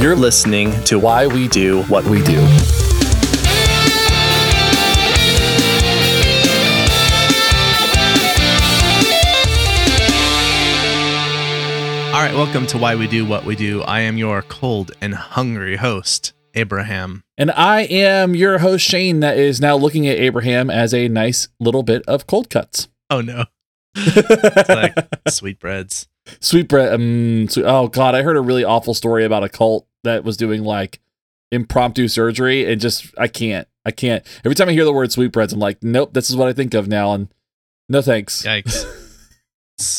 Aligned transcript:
You're 0.00 0.14
listening 0.14 0.70
to 0.84 0.96
Why 1.00 1.26
We 1.26 1.48
Do 1.48 1.82
What 1.86 2.04
We 2.04 2.22
Do. 2.22 2.38
All 12.14 12.24
right, 12.24 12.32
welcome 12.32 12.64
to 12.68 12.78
Why 12.78 12.94
We 12.94 13.08
Do 13.08 13.26
What 13.26 13.44
We 13.44 13.56
Do. 13.56 13.82
I 13.82 14.00
am 14.02 14.16
your 14.16 14.42
cold 14.42 14.92
and 15.00 15.16
hungry 15.16 15.74
host, 15.74 16.32
Abraham. 16.54 17.24
And 17.36 17.50
I 17.50 17.80
am 17.82 18.36
your 18.36 18.58
host, 18.58 18.84
Shane, 18.84 19.18
that 19.18 19.36
is 19.36 19.60
now 19.60 19.74
looking 19.74 20.06
at 20.06 20.16
Abraham 20.18 20.70
as 20.70 20.94
a 20.94 21.08
nice 21.08 21.48
little 21.58 21.82
bit 21.82 22.04
of 22.06 22.28
cold 22.28 22.50
cuts. 22.50 22.86
Oh 23.10 23.20
no. 23.20 23.46
It's 23.96 24.68
like 24.68 24.94
sweetbreads. 25.28 26.06
Sweet 26.40 26.68
bread. 26.68 26.92
Um, 26.92 27.48
sweet, 27.48 27.64
oh, 27.64 27.88
God. 27.88 28.14
I 28.14 28.22
heard 28.22 28.36
a 28.36 28.40
really 28.40 28.64
awful 28.64 28.94
story 28.94 29.24
about 29.24 29.44
a 29.44 29.48
cult 29.48 29.86
that 30.04 30.24
was 30.24 30.36
doing 30.36 30.62
like 30.62 31.00
impromptu 31.50 32.08
surgery 32.08 32.70
and 32.70 32.80
just, 32.80 33.12
I 33.18 33.28
can't. 33.28 33.66
I 33.84 33.90
can't. 33.90 34.24
Every 34.44 34.54
time 34.54 34.68
I 34.68 34.72
hear 34.72 34.84
the 34.84 34.92
word 34.92 35.12
sweetbreads, 35.12 35.52
I'm 35.52 35.60
like, 35.60 35.82
nope, 35.82 36.12
this 36.12 36.28
is 36.28 36.36
what 36.36 36.48
I 36.48 36.52
think 36.52 36.74
of 36.74 36.88
now. 36.88 37.12
And 37.12 37.28
no 37.88 38.02
thanks. 38.02 38.42
Yikes. 38.42 38.86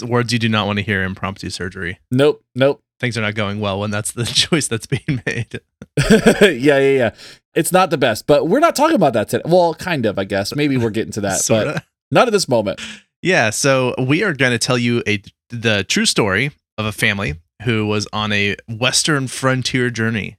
Words 0.07 0.31
you 0.31 0.40
do 0.40 0.49
not 0.49 0.67
want 0.67 0.77
to 0.77 0.84
hear 0.84 1.04
impromptu 1.04 1.49
surgery. 1.49 1.99
Nope, 2.12 2.43
nope. 2.54 2.84
Things 2.99 3.17
are 3.17 3.21
not 3.21 3.34
going 3.34 3.62
well 3.62 3.80
when 3.80 3.91
that's 3.91 4.12
the 4.12 4.26
choice 4.26 4.67
that's 4.67 4.85
being 4.85 5.23
made. 5.26 5.62
yeah, 6.12 6.77
yeah, 6.77 6.79
yeah. 6.79 7.16
It's 7.55 7.71
not 7.71 7.90
the 7.90 7.98
best, 7.98 8.27
but 8.27 8.48
we're 8.48 8.59
not 8.59 8.76
talking 8.76 8.95
about 8.95 9.13
that 9.13 9.29
today. 9.29 9.43
Well, 9.45 9.73
kind 9.73 10.05
of, 10.05 10.20
I 10.20 10.26
guess. 10.26 10.54
Maybe 10.54 10.77
we're 10.77 10.90
getting 10.91 11.13
to 11.13 11.21
that, 11.21 11.41
but 11.48 11.84
not 12.12 12.27
at 12.27 12.31
this 12.31 12.48
moment. 12.48 12.79
Yeah, 13.21 13.49
so 13.49 13.95
we 13.98 14.23
are 14.23 14.34
going 14.34 14.52
to 14.52 14.59
tell 14.59 14.77
you 14.77 15.02
a 15.07 15.21
the 15.49 15.84
true 15.84 16.05
story 16.05 16.52
of 16.77 16.85
a 16.85 16.91
family 16.91 17.35
who 17.63 17.86
was 17.86 18.08
on 18.13 18.31
a 18.31 18.55
western 18.68 19.27
frontier 19.27 19.90
journey. 19.90 20.38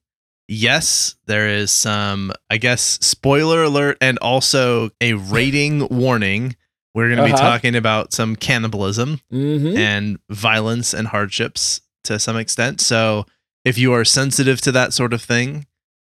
Yes, 0.48 1.14
there 1.26 1.48
is 1.48 1.70
some, 1.70 2.32
I 2.50 2.56
guess, 2.56 2.82
spoiler 2.82 3.62
alert 3.62 3.98
and 4.00 4.18
also 4.18 4.90
a 5.00 5.14
rating 5.14 5.86
warning. 5.90 6.56
We're 6.94 7.06
going 7.08 7.18
to 7.18 7.24
be 7.24 7.32
Uh-huh. 7.32 7.40
talking 7.50 7.76
about 7.76 8.12
some 8.12 8.34
cannibalism 8.34 9.20
hmm 9.30 9.76
and 9.76 10.18
violence 10.28 10.92
and 10.92 11.06
hardships 11.08 11.80
to 12.04 12.18
some 12.18 12.36
extent. 12.36 12.80
So, 12.80 13.26
if 13.64 13.78
you 13.78 13.92
are 13.92 14.04
sensitive 14.04 14.60
to 14.62 14.72
that 14.72 14.92
sort 14.92 15.12
of 15.12 15.22
thing, 15.22 15.66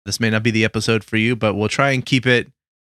this 0.06 0.20
may 0.20 0.30
not 0.30 0.44
be 0.44 0.52
the 0.52 0.64
episode 0.64 1.04
for 1.04 1.18
you, 1.18 1.36
but 1.36 1.56
we'll 1.56 1.68
try 1.68 1.92
and 1.92 2.06
keep 2.06 2.26
it 2.26 2.48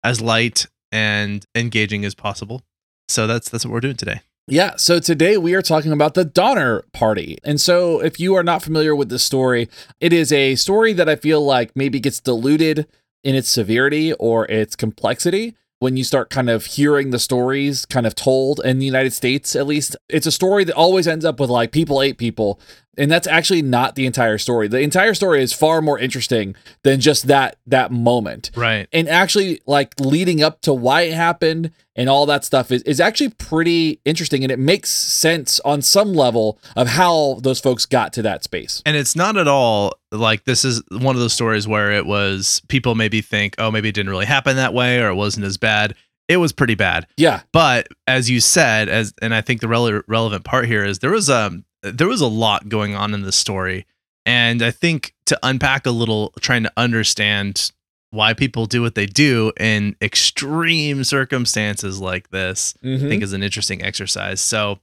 as 0.04 0.22
light 0.22 0.68
and 0.92 1.46
engaging 1.56 2.06
as 2.06 2.14
possible. 2.16 2.62
So 3.10 3.28
that's 3.28 3.50
that's 3.50 3.66
what 3.66 3.74
we're 3.74 3.80
doing 3.82 3.98
today. 3.98 4.22
Yeah, 4.48 4.74
so 4.76 5.00
today 5.00 5.38
we 5.38 5.54
are 5.54 5.62
talking 5.62 5.94
about 5.94 6.16
the 6.16 6.26
Donner 6.26 6.84
Party. 6.92 7.38
And 7.46 7.62
so, 7.62 8.02
if 8.02 8.20
you 8.20 8.36
are 8.36 8.44
not 8.44 8.62
familiar 8.62 8.94
with 8.94 9.08
this 9.08 9.24
story, 9.24 9.70
it 10.02 10.12
is 10.12 10.34
a 10.34 10.56
story 10.56 10.92
that 10.94 11.08
I 11.08 11.16
feel 11.16 11.40
like 11.42 11.72
maybe 11.78 12.02
gets 12.02 12.20
diluted 12.20 12.86
in 13.24 13.36
its 13.36 13.48
severity 13.48 14.12
or 14.14 14.46
its 14.52 14.76
complexity 14.76 15.56
when 15.80 15.96
you 15.96 16.04
start 16.04 16.30
kind 16.30 16.50
of 16.50 16.66
hearing 16.66 17.12
the 17.12 17.20
stories 17.20 17.86
kind 17.86 18.06
of 18.06 18.16
told 18.16 18.60
in 18.66 18.80
the 18.80 18.86
United 18.86 19.14
States, 19.14 19.56
at 19.56 19.66
least. 19.66 19.96
It's 20.10 20.28
a 20.28 20.32
story 20.32 20.66
that 20.66 20.76
always 20.76 21.08
ends 21.08 21.24
up 21.24 21.40
with 21.40 21.50
like 21.50 21.72
people 21.72 22.02
ate 22.02 22.18
people. 22.18 22.60
And 22.98 23.10
that's 23.10 23.26
actually 23.28 23.62
not 23.64 23.96
the 23.96 24.06
entire 24.06 24.38
story. 24.38 24.68
The 24.68 24.80
entire 24.82 25.14
story 25.16 25.42
is 25.42 25.52
far 25.52 25.82
more 25.82 25.98
interesting 25.98 26.56
than 26.84 27.00
just 27.00 27.28
that 27.28 27.58
that 27.66 27.92
moment 27.92 28.52
Right. 28.56 28.88
and 28.94 29.10
actually 29.10 29.62
like 29.66 30.00
leading 30.00 30.44
up 30.44 30.62
to 30.62 30.74
why 30.74 31.02
it 31.04 31.14
happened 31.14 31.72
and 31.96 32.10
all 32.10 32.26
that 32.28 32.44
stuff 32.44 32.72
is, 32.72 32.82
is 32.84 33.00
actually 33.00 33.30
pretty 33.30 34.00
interesting 34.06 34.44
and 34.44 34.52
it 34.52 34.60
makes 34.60 34.90
sense 34.90 35.60
on 35.62 35.82
some 35.82 36.14
level 36.14 36.60
of 36.76 36.88
how 36.90 37.40
those 37.42 37.60
folks 37.60 37.86
got 37.86 38.14
to 38.14 38.22
that 38.24 38.44
space 38.44 38.82
And 38.86 38.96
it's 38.96 39.16
not 39.16 39.38
at 39.38 39.48
all 39.48 39.94
like 40.12 40.44
this 40.46 40.64
is 40.66 40.82
one 40.92 41.16
of 41.16 41.20
those 41.22 41.34
stories 41.34 41.68
where 41.68 41.92
it 41.92 42.06
was 42.06 42.62
people 42.68 42.94
maybe 42.96 43.22
think, 43.22 43.56
oh, 43.58 43.72
maybe 43.72 43.90
it 43.90 43.96
didn't 43.96 44.10
really 44.12 44.26
happen 44.28 44.56
that 44.58 44.74
way 44.74 45.00
or 45.02 45.10
it 45.10 45.16
wasn't 45.16 45.46
as 45.46 45.58
bad. 45.58 45.96
It 46.28 46.38
was 46.38 46.54
pretty 46.54 46.76
bad. 46.76 47.08
yeah 47.18 47.42
But 47.52 47.88
as 48.08 48.30
you 48.30 48.40
said, 48.40 48.88
as 48.90 49.14
and 49.22 49.34
I 49.36 49.42
think 49.42 49.62
the 49.62 49.68
rele- 49.68 50.04
relevant 50.08 50.46
part 50.46 50.68
here 50.68 50.86
is 50.86 51.00
there 51.00 51.12
was 51.12 51.30
um 51.30 51.66
there 51.84 52.08
was 52.08 52.22
a 52.22 52.28
lot 52.28 52.70
going 52.70 52.96
on 52.96 53.14
in 53.14 53.22
this 53.24 53.36
story, 53.36 53.86
and 54.26 54.62
I 54.62 54.72
think 54.72 55.14
to 55.26 55.38
unpack 55.44 55.86
a 55.86 55.92
little, 55.92 56.34
trying 56.40 56.64
to 56.64 56.72
understand 56.78 57.72
why 58.12 58.34
people 58.34 58.66
do 58.68 58.82
what 58.82 58.96
they 58.96 59.06
do 59.08 59.52
in 59.60 59.96
extreme 60.02 61.04
circumstances 61.04 62.00
like 62.00 62.30
this, 62.30 62.76
I 62.84 62.88
Mhm. 62.88 63.10
think 63.10 63.24
is 63.24 63.34
an 63.34 63.42
interesting 63.44 63.82
exercise. 63.84 64.40
So, 64.40 64.80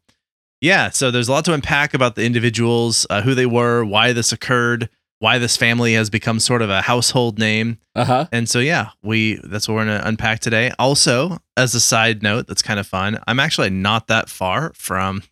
yeah, 0.61 0.91
so 0.91 1.11
there's 1.11 1.29
a 1.29 1.33
lot 1.33 1.45
to 1.47 1.53
unpack 1.55 1.95
about 1.95 2.17
the 2.17 2.25
individuals, 2.25 3.07
uh, 3.09 3.23
who 3.23 3.35
they 3.35 3.47
were, 3.47 3.85
why 3.85 4.13
this 4.13 4.33
occurred, 4.33 4.89
why 5.21 5.39
this 5.39 5.57
family 5.57 5.95
has 5.95 6.11
become 6.11 6.41
sort 6.41 6.61
of 6.63 6.71
a 6.71 6.83
household 6.83 7.39
name. 7.39 7.79
uh-huh 7.95 8.27
And 8.33 8.49
so 8.49 8.59
yeah, 8.59 8.91
we 9.03 9.39
that's 9.45 9.69
what 9.69 9.75
we're 9.75 9.85
gonna 9.85 10.03
unpack 10.05 10.41
today. 10.41 10.73
Also, 10.79 11.39
as 11.57 11.75
a 11.75 11.81
side 11.81 12.23
note, 12.23 12.47
that's 12.47 12.63
kind 12.63 12.81
of 12.81 12.87
fun. 12.87 13.19
I'm 13.29 13.39
actually 13.39 13.71
not 13.71 14.07
that 14.09 14.29
far 14.29 14.73
from 14.75 15.23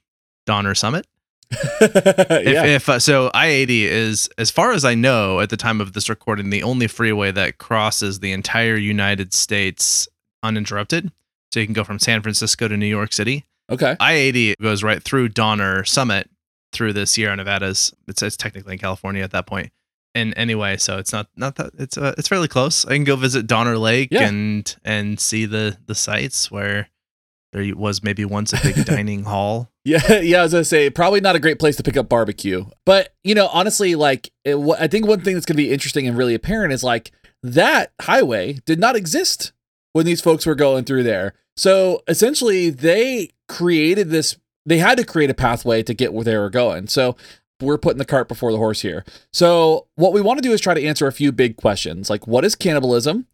Donner 0.47 0.75
Summit. 0.75 1.07
If, 1.51 2.45
yeah 2.47 2.65
if 2.65 2.89
uh, 2.89 2.99
so, 2.99 3.31
I-80 3.35 3.83
is, 3.85 4.29
as 4.39 4.51
far 4.51 4.73
as 4.73 4.85
I 4.85 4.95
know, 4.95 5.41
at 5.41 5.51
the 5.51 5.57
time 5.57 5.81
of 5.81 5.93
this 5.93 6.09
recording, 6.09 6.51
the 6.51 6.63
only 6.63 6.87
freeway 6.87 7.31
that 7.33 7.59
crosses 7.59 8.21
the 8.21 8.33
entire 8.33 8.77
United 8.77 9.33
States 9.33 10.09
uninterrupted. 10.43 11.11
So 11.53 11.61
you 11.61 11.67
can 11.67 11.73
go 11.73 11.85
from 11.85 11.99
San 11.99 12.21
Francisco 12.23 12.69
to 12.69 12.77
New 12.77 12.87
York 12.87 13.13
City. 13.13 13.47
okay 13.71 13.97
I-80 13.99 14.55
goes 14.61 14.83
right 14.83 15.03
through 15.03 15.31
Donner 15.31 15.85
Summit 15.85 16.29
through 16.73 16.93
the 16.93 17.07
Sierra 17.07 17.35
Nevadas. 17.37 17.95
It's, 18.07 18.23
it's 18.23 18.37
technically 18.37 18.75
in 18.75 18.79
California 18.79 19.23
at 19.23 19.31
that 19.31 19.47
point. 19.47 19.73
And 20.15 20.35
anyway, 20.37 20.77
so 20.79 20.99
it's 20.99 21.13
not 21.13 21.29
not 21.37 21.57
that 21.57 21.73
it's 21.79 21.97
uh, 21.97 22.15
it's 22.19 22.29
fairly 22.29 22.49
close. 22.49 22.85
I 22.87 22.95
can 22.95 23.05
go 23.05 23.15
visit 23.15 23.47
Donner 23.47 23.79
Lake 23.79 24.09
Yeah. 24.11 24.27
and 24.27 24.77
and 24.85 25.21
see 25.21 25.45
the 25.47 25.77
the 25.87 25.95
sites 25.95 26.51
where 26.51 26.89
there 27.53 27.65
was 27.77 28.03
maybe 28.03 28.25
once 28.25 28.53
a 28.53 28.61
big 28.63 28.85
dining 28.85 29.25
hall. 29.25 29.71
Yeah 29.89 30.21
yeah 30.21 30.41
i 30.41 30.43
was 30.43 30.53
gonna 30.53 30.65
say 30.65 30.91
probably 30.91 31.21
not 31.21 31.37
a 31.37 31.41
great 31.41 31.59
place 31.59 31.77
to 31.77 31.83
pick 31.83 31.97
up 31.97 32.09
barbecue 32.09 32.65
but 32.85 33.15
you 33.25 33.35
know 33.35 33.49
honestly 33.49 33.95
like 33.95 34.31
it, 34.45 34.57
i 34.79 34.87
think 34.87 35.07
one 35.07 35.21
thing 35.21 35.35
that's 35.35 35.47
gonna 35.47 35.57
be 35.57 35.71
interesting 35.71 36.07
and 36.07 36.17
really 36.17 36.35
apparent 36.35 36.73
is 36.73 36.85
like 36.85 37.13
that 37.43 37.93
highway 38.01 38.55
did 38.65 38.79
not 38.79 38.97
exist 38.97 39.53
when 39.93 40.07
these 40.07 40.21
folks 40.21 40.47
were 40.47 40.55
going 40.55 40.85
through 40.85 41.03
there. 41.03 41.35
So 41.57 42.03
essentially, 42.07 42.71
they 42.71 43.31
created 43.49 44.11
this, 44.11 44.37
they 44.67 44.79
had 44.79 44.99
to 44.99 45.05
create 45.05 45.31
a 45.31 45.35
pathway 45.35 45.83
to 45.83 45.95
get 45.95 46.13
where 46.13 46.25
they 46.25 46.37
were 46.37 46.51
going. 46.51 46.89
So 46.89 47.17
we're 47.61 47.79
putting 47.79 47.99
the 47.99 48.05
cart 48.05 48.29
before 48.29 48.53
the 48.53 48.59
horse 48.59 48.83
here. 48.83 49.05
So 49.33 49.89
what 49.97 50.13
we 50.13 50.21
want 50.21 50.39
to 50.39 50.49
do 50.49 50.53
is 50.53 50.61
try 50.61 50.75
to 50.75 50.85
answer 50.85 51.07
a 51.07 51.13
few 51.13 51.33
big 51.33 51.57
questions 51.57 52.09
like 52.09 52.27
what 52.27 52.45
is 52.45 52.55
cannibalism? 52.55 53.27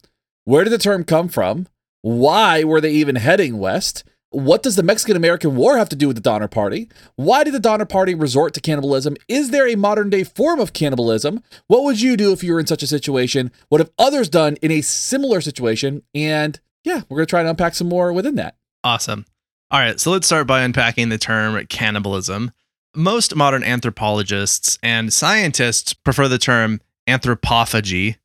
Where 0.44 0.64
did 0.64 0.70
the 0.70 0.78
term 0.78 1.04
come 1.04 1.28
from? 1.28 1.68
Why 2.02 2.64
were 2.64 2.80
they 2.80 2.92
even 2.92 3.16
heading 3.16 3.58
west? 3.58 4.04
What 4.34 4.64
does 4.64 4.74
the 4.74 4.82
Mexican 4.82 5.16
American 5.16 5.54
War 5.54 5.78
have 5.78 5.88
to 5.90 5.96
do 5.96 6.08
with 6.08 6.16
the 6.16 6.20
Donner 6.20 6.48
Party? 6.48 6.90
Why 7.14 7.44
did 7.44 7.54
the 7.54 7.60
Donner 7.60 7.84
Party 7.84 8.16
resort 8.16 8.52
to 8.54 8.60
cannibalism? 8.60 9.16
Is 9.28 9.50
there 9.50 9.68
a 9.68 9.76
modern 9.76 10.10
day 10.10 10.24
form 10.24 10.58
of 10.58 10.72
cannibalism? 10.72 11.40
What 11.68 11.84
would 11.84 12.00
you 12.00 12.16
do 12.16 12.32
if 12.32 12.42
you 12.42 12.52
were 12.52 12.58
in 12.58 12.66
such 12.66 12.82
a 12.82 12.88
situation? 12.88 13.52
What 13.68 13.80
have 13.80 13.92
others 13.96 14.28
done 14.28 14.56
in 14.56 14.72
a 14.72 14.80
similar 14.80 15.40
situation? 15.40 16.02
And 16.16 16.58
yeah, 16.82 17.02
we're 17.08 17.18
going 17.18 17.26
to 17.26 17.30
try 17.30 17.44
to 17.44 17.50
unpack 17.50 17.76
some 17.76 17.88
more 17.88 18.12
within 18.12 18.34
that. 18.34 18.56
Awesome. 18.82 19.24
All 19.70 19.78
right, 19.78 20.00
so 20.00 20.10
let's 20.10 20.26
start 20.26 20.48
by 20.48 20.62
unpacking 20.62 21.10
the 21.10 21.18
term 21.18 21.64
cannibalism. 21.66 22.50
Most 22.96 23.36
modern 23.36 23.62
anthropologists 23.62 24.80
and 24.82 25.12
scientists 25.12 25.94
prefer 25.94 26.26
the 26.26 26.38
term 26.38 26.80
anthropophagy 27.08 28.16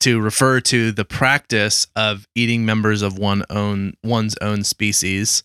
to 0.00 0.20
refer 0.20 0.60
to 0.60 0.92
the 0.92 1.04
practice 1.04 1.86
of 1.94 2.26
eating 2.34 2.64
members 2.64 3.02
of 3.02 3.18
one 3.18 3.44
own 3.50 3.94
one's 4.02 4.36
own 4.40 4.64
species. 4.64 5.42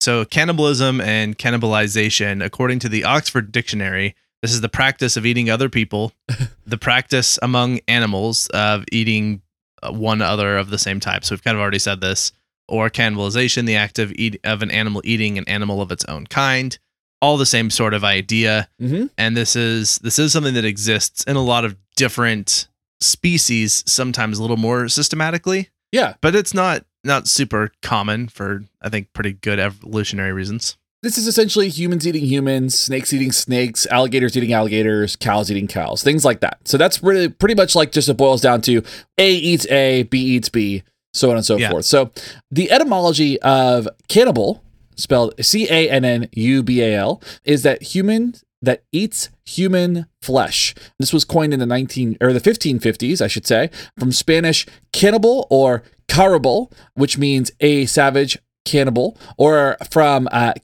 So 0.00 0.24
cannibalism 0.24 1.00
and 1.00 1.36
cannibalization, 1.38 2.44
according 2.44 2.78
to 2.80 2.88
the 2.88 3.04
Oxford 3.04 3.50
Dictionary, 3.52 4.14
this 4.42 4.52
is 4.52 4.60
the 4.60 4.68
practice 4.68 5.16
of 5.16 5.26
eating 5.26 5.50
other 5.50 5.68
people, 5.68 6.12
the 6.66 6.76
practice 6.78 7.38
among 7.42 7.80
animals 7.88 8.46
of 8.48 8.84
eating 8.92 9.42
uh, 9.82 9.90
one 9.92 10.22
other 10.22 10.56
of 10.56 10.70
the 10.70 10.78
same 10.78 11.00
type. 11.00 11.24
So 11.24 11.34
we've 11.34 11.42
kind 11.42 11.56
of 11.56 11.60
already 11.60 11.78
said 11.78 12.00
this 12.00 12.32
or 12.68 12.90
cannibalization, 12.90 13.66
the 13.66 13.76
act 13.76 13.98
of 13.98 14.12
eat 14.12 14.38
of 14.44 14.62
an 14.62 14.70
animal 14.70 15.00
eating 15.04 15.38
an 15.38 15.48
animal 15.48 15.80
of 15.80 15.90
its 15.90 16.04
own 16.04 16.26
kind. 16.26 16.78
All 17.22 17.38
the 17.38 17.46
same 17.46 17.70
sort 17.70 17.94
of 17.94 18.04
idea, 18.04 18.68
Mm-hmm. 18.80 19.06
and 19.16 19.36
this 19.36 19.56
is 19.56 19.98
this 20.00 20.18
is 20.18 20.32
something 20.32 20.54
that 20.54 20.64
exists 20.66 21.24
in 21.24 21.34
a 21.36 21.42
lot 21.42 21.64
of 21.64 21.74
different 21.96 22.68
species, 23.00 23.82
sometimes 23.86 24.38
a 24.38 24.42
little 24.42 24.56
more 24.56 24.88
systematically, 24.88 25.68
Yeah. 25.92 26.14
but 26.20 26.34
it's 26.34 26.54
not 26.54 26.84
not 27.04 27.28
super 27.28 27.70
common 27.82 28.26
for 28.26 28.64
I 28.82 28.88
think 28.88 29.12
pretty 29.12 29.32
good 29.34 29.60
evolutionary 29.60 30.32
reasons. 30.32 30.76
This 31.02 31.18
is 31.18 31.28
essentially 31.28 31.68
humans 31.68 32.04
eating 32.06 32.24
humans, 32.24 32.76
snakes 32.76 33.12
eating 33.12 33.30
snakes, 33.30 33.86
alligators 33.86 34.36
eating 34.36 34.52
alligators, 34.52 35.14
cows 35.14 35.48
eating 35.50 35.68
cows, 35.68 36.02
things 36.02 36.24
like 36.24 36.40
that. 36.40 36.58
So 36.64 36.76
that's 36.76 37.02
really 37.02 37.28
pretty 37.28 37.54
much 37.54 37.76
like 37.76 37.92
just 37.92 38.08
it 38.08 38.14
boils 38.16 38.40
down 38.40 38.60
to 38.62 38.82
A 39.18 39.30
eats 39.30 39.66
A, 39.70 40.02
B 40.04 40.18
eats 40.18 40.48
B, 40.48 40.82
so 41.14 41.30
on 41.30 41.36
and 41.36 41.46
so 41.46 41.58
Yeah. 41.58 41.70
forth. 41.70 41.84
So 41.84 42.10
the 42.50 42.72
etymology 42.72 43.40
of 43.42 43.86
cannibal, 44.08 44.64
spelled 44.96 45.34
C 45.40 45.68
A 45.70 45.88
N 45.88 46.04
N 46.04 46.28
U 46.32 46.62
B 46.64 46.80
A 46.82 46.96
L, 46.96 47.22
is 47.44 47.62
that 47.62 47.82
humans 47.82 48.42
that 48.62 48.84
eats 48.92 49.28
human 49.44 50.06
flesh. 50.22 50.74
This 50.98 51.12
was 51.12 51.24
coined 51.24 51.52
in 51.52 51.60
the 51.60 51.66
19 51.66 52.16
or 52.20 52.32
the 52.32 52.40
1550s, 52.40 53.20
I 53.20 53.26
should 53.26 53.46
say, 53.46 53.70
from 53.98 54.12
Spanish 54.12 54.66
cannibal 54.92 55.46
or 55.50 55.82
caribal, 56.08 56.72
which 56.94 57.18
means 57.18 57.50
a 57.60 57.86
savage 57.86 58.38
cannibal, 58.64 59.16
or 59.36 59.76
from 59.90 60.28
uh, 60.32 60.54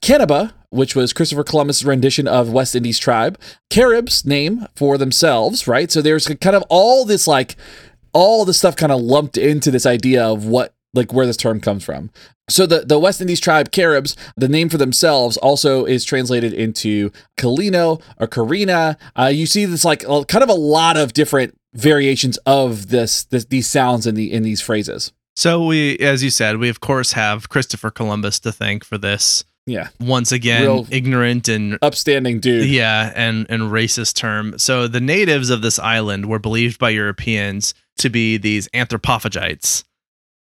which 0.70 0.96
was 0.96 1.12
Christopher 1.12 1.44
Columbus' 1.44 1.84
rendition 1.84 2.26
of 2.26 2.50
West 2.50 2.74
Indies 2.74 2.98
tribe, 2.98 3.38
Caribs 3.70 4.24
name 4.24 4.66
for 4.74 4.96
themselves, 4.96 5.68
right? 5.68 5.90
So 5.92 6.00
there's 6.00 6.26
kind 6.26 6.56
of 6.56 6.64
all 6.70 7.04
this 7.04 7.26
like 7.26 7.56
all 8.14 8.44
the 8.44 8.54
stuff 8.54 8.76
kind 8.76 8.92
of 8.92 9.00
lumped 9.00 9.36
into 9.36 9.70
this 9.70 9.86
idea 9.86 10.24
of 10.24 10.46
what 10.46 10.74
like 10.94 11.12
where 11.12 11.26
this 11.26 11.36
term 11.36 11.60
comes 11.60 11.84
from. 11.84 12.10
So 12.50 12.66
the, 12.66 12.80
the 12.80 12.98
West 12.98 13.20
Indies 13.20 13.40
tribe 13.40 13.70
Caribs, 13.70 14.16
the 14.36 14.48
name 14.48 14.68
for 14.68 14.76
themselves 14.76 15.36
also 15.38 15.84
is 15.84 16.04
translated 16.04 16.52
into 16.52 17.10
Kalino 17.38 18.02
or 18.18 18.26
Karina. 18.26 18.98
Uh, 19.18 19.30
you 19.32 19.46
see 19.46 19.64
this 19.64 19.84
like 19.84 20.00
kind 20.04 20.42
of 20.42 20.48
a 20.48 20.54
lot 20.54 20.96
of 20.96 21.12
different 21.12 21.56
variations 21.72 22.36
of 22.38 22.88
this, 22.88 23.24
this 23.24 23.46
these 23.46 23.66
sounds 23.68 24.06
in 24.06 24.14
the 24.14 24.30
in 24.32 24.42
these 24.42 24.60
phrases. 24.60 25.12
So 25.34 25.64
we, 25.64 25.96
as 25.98 26.22
you 26.22 26.28
said, 26.30 26.58
we 26.58 26.68
of 26.68 26.80
course 26.80 27.12
have 27.12 27.48
Christopher 27.48 27.90
Columbus 27.90 28.38
to 28.40 28.52
thank 28.52 28.84
for 28.84 28.98
this. 28.98 29.44
Yeah. 29.64 29.88
Once 30.00 30.32
again, 30.32 30.62
Real 30.62 30.86
ignorant 30.90 31.48
and 31.48 31.78
Upstanding 31.80 32.40
dude. 32.40 32.68
yeah, 32.68 33.12
and 33.14 33.46
and 33.48 33.62
racist 33.70 34.14
term. 34.16 34.58
So 34.58 34.88
the 34.88 35.00
natives 35.00 35.48
of 35.48 35.62
this 35.62 35.78
island 35.78 36.26
were 36.26 36.40
believed 36.40 36.78
by 36.78 36.90
Europeans 36.90 37.72
to 37.98 38.10
be 38.10 38.36
these 38.36 38.68
anthropophagites. 38.74 39.84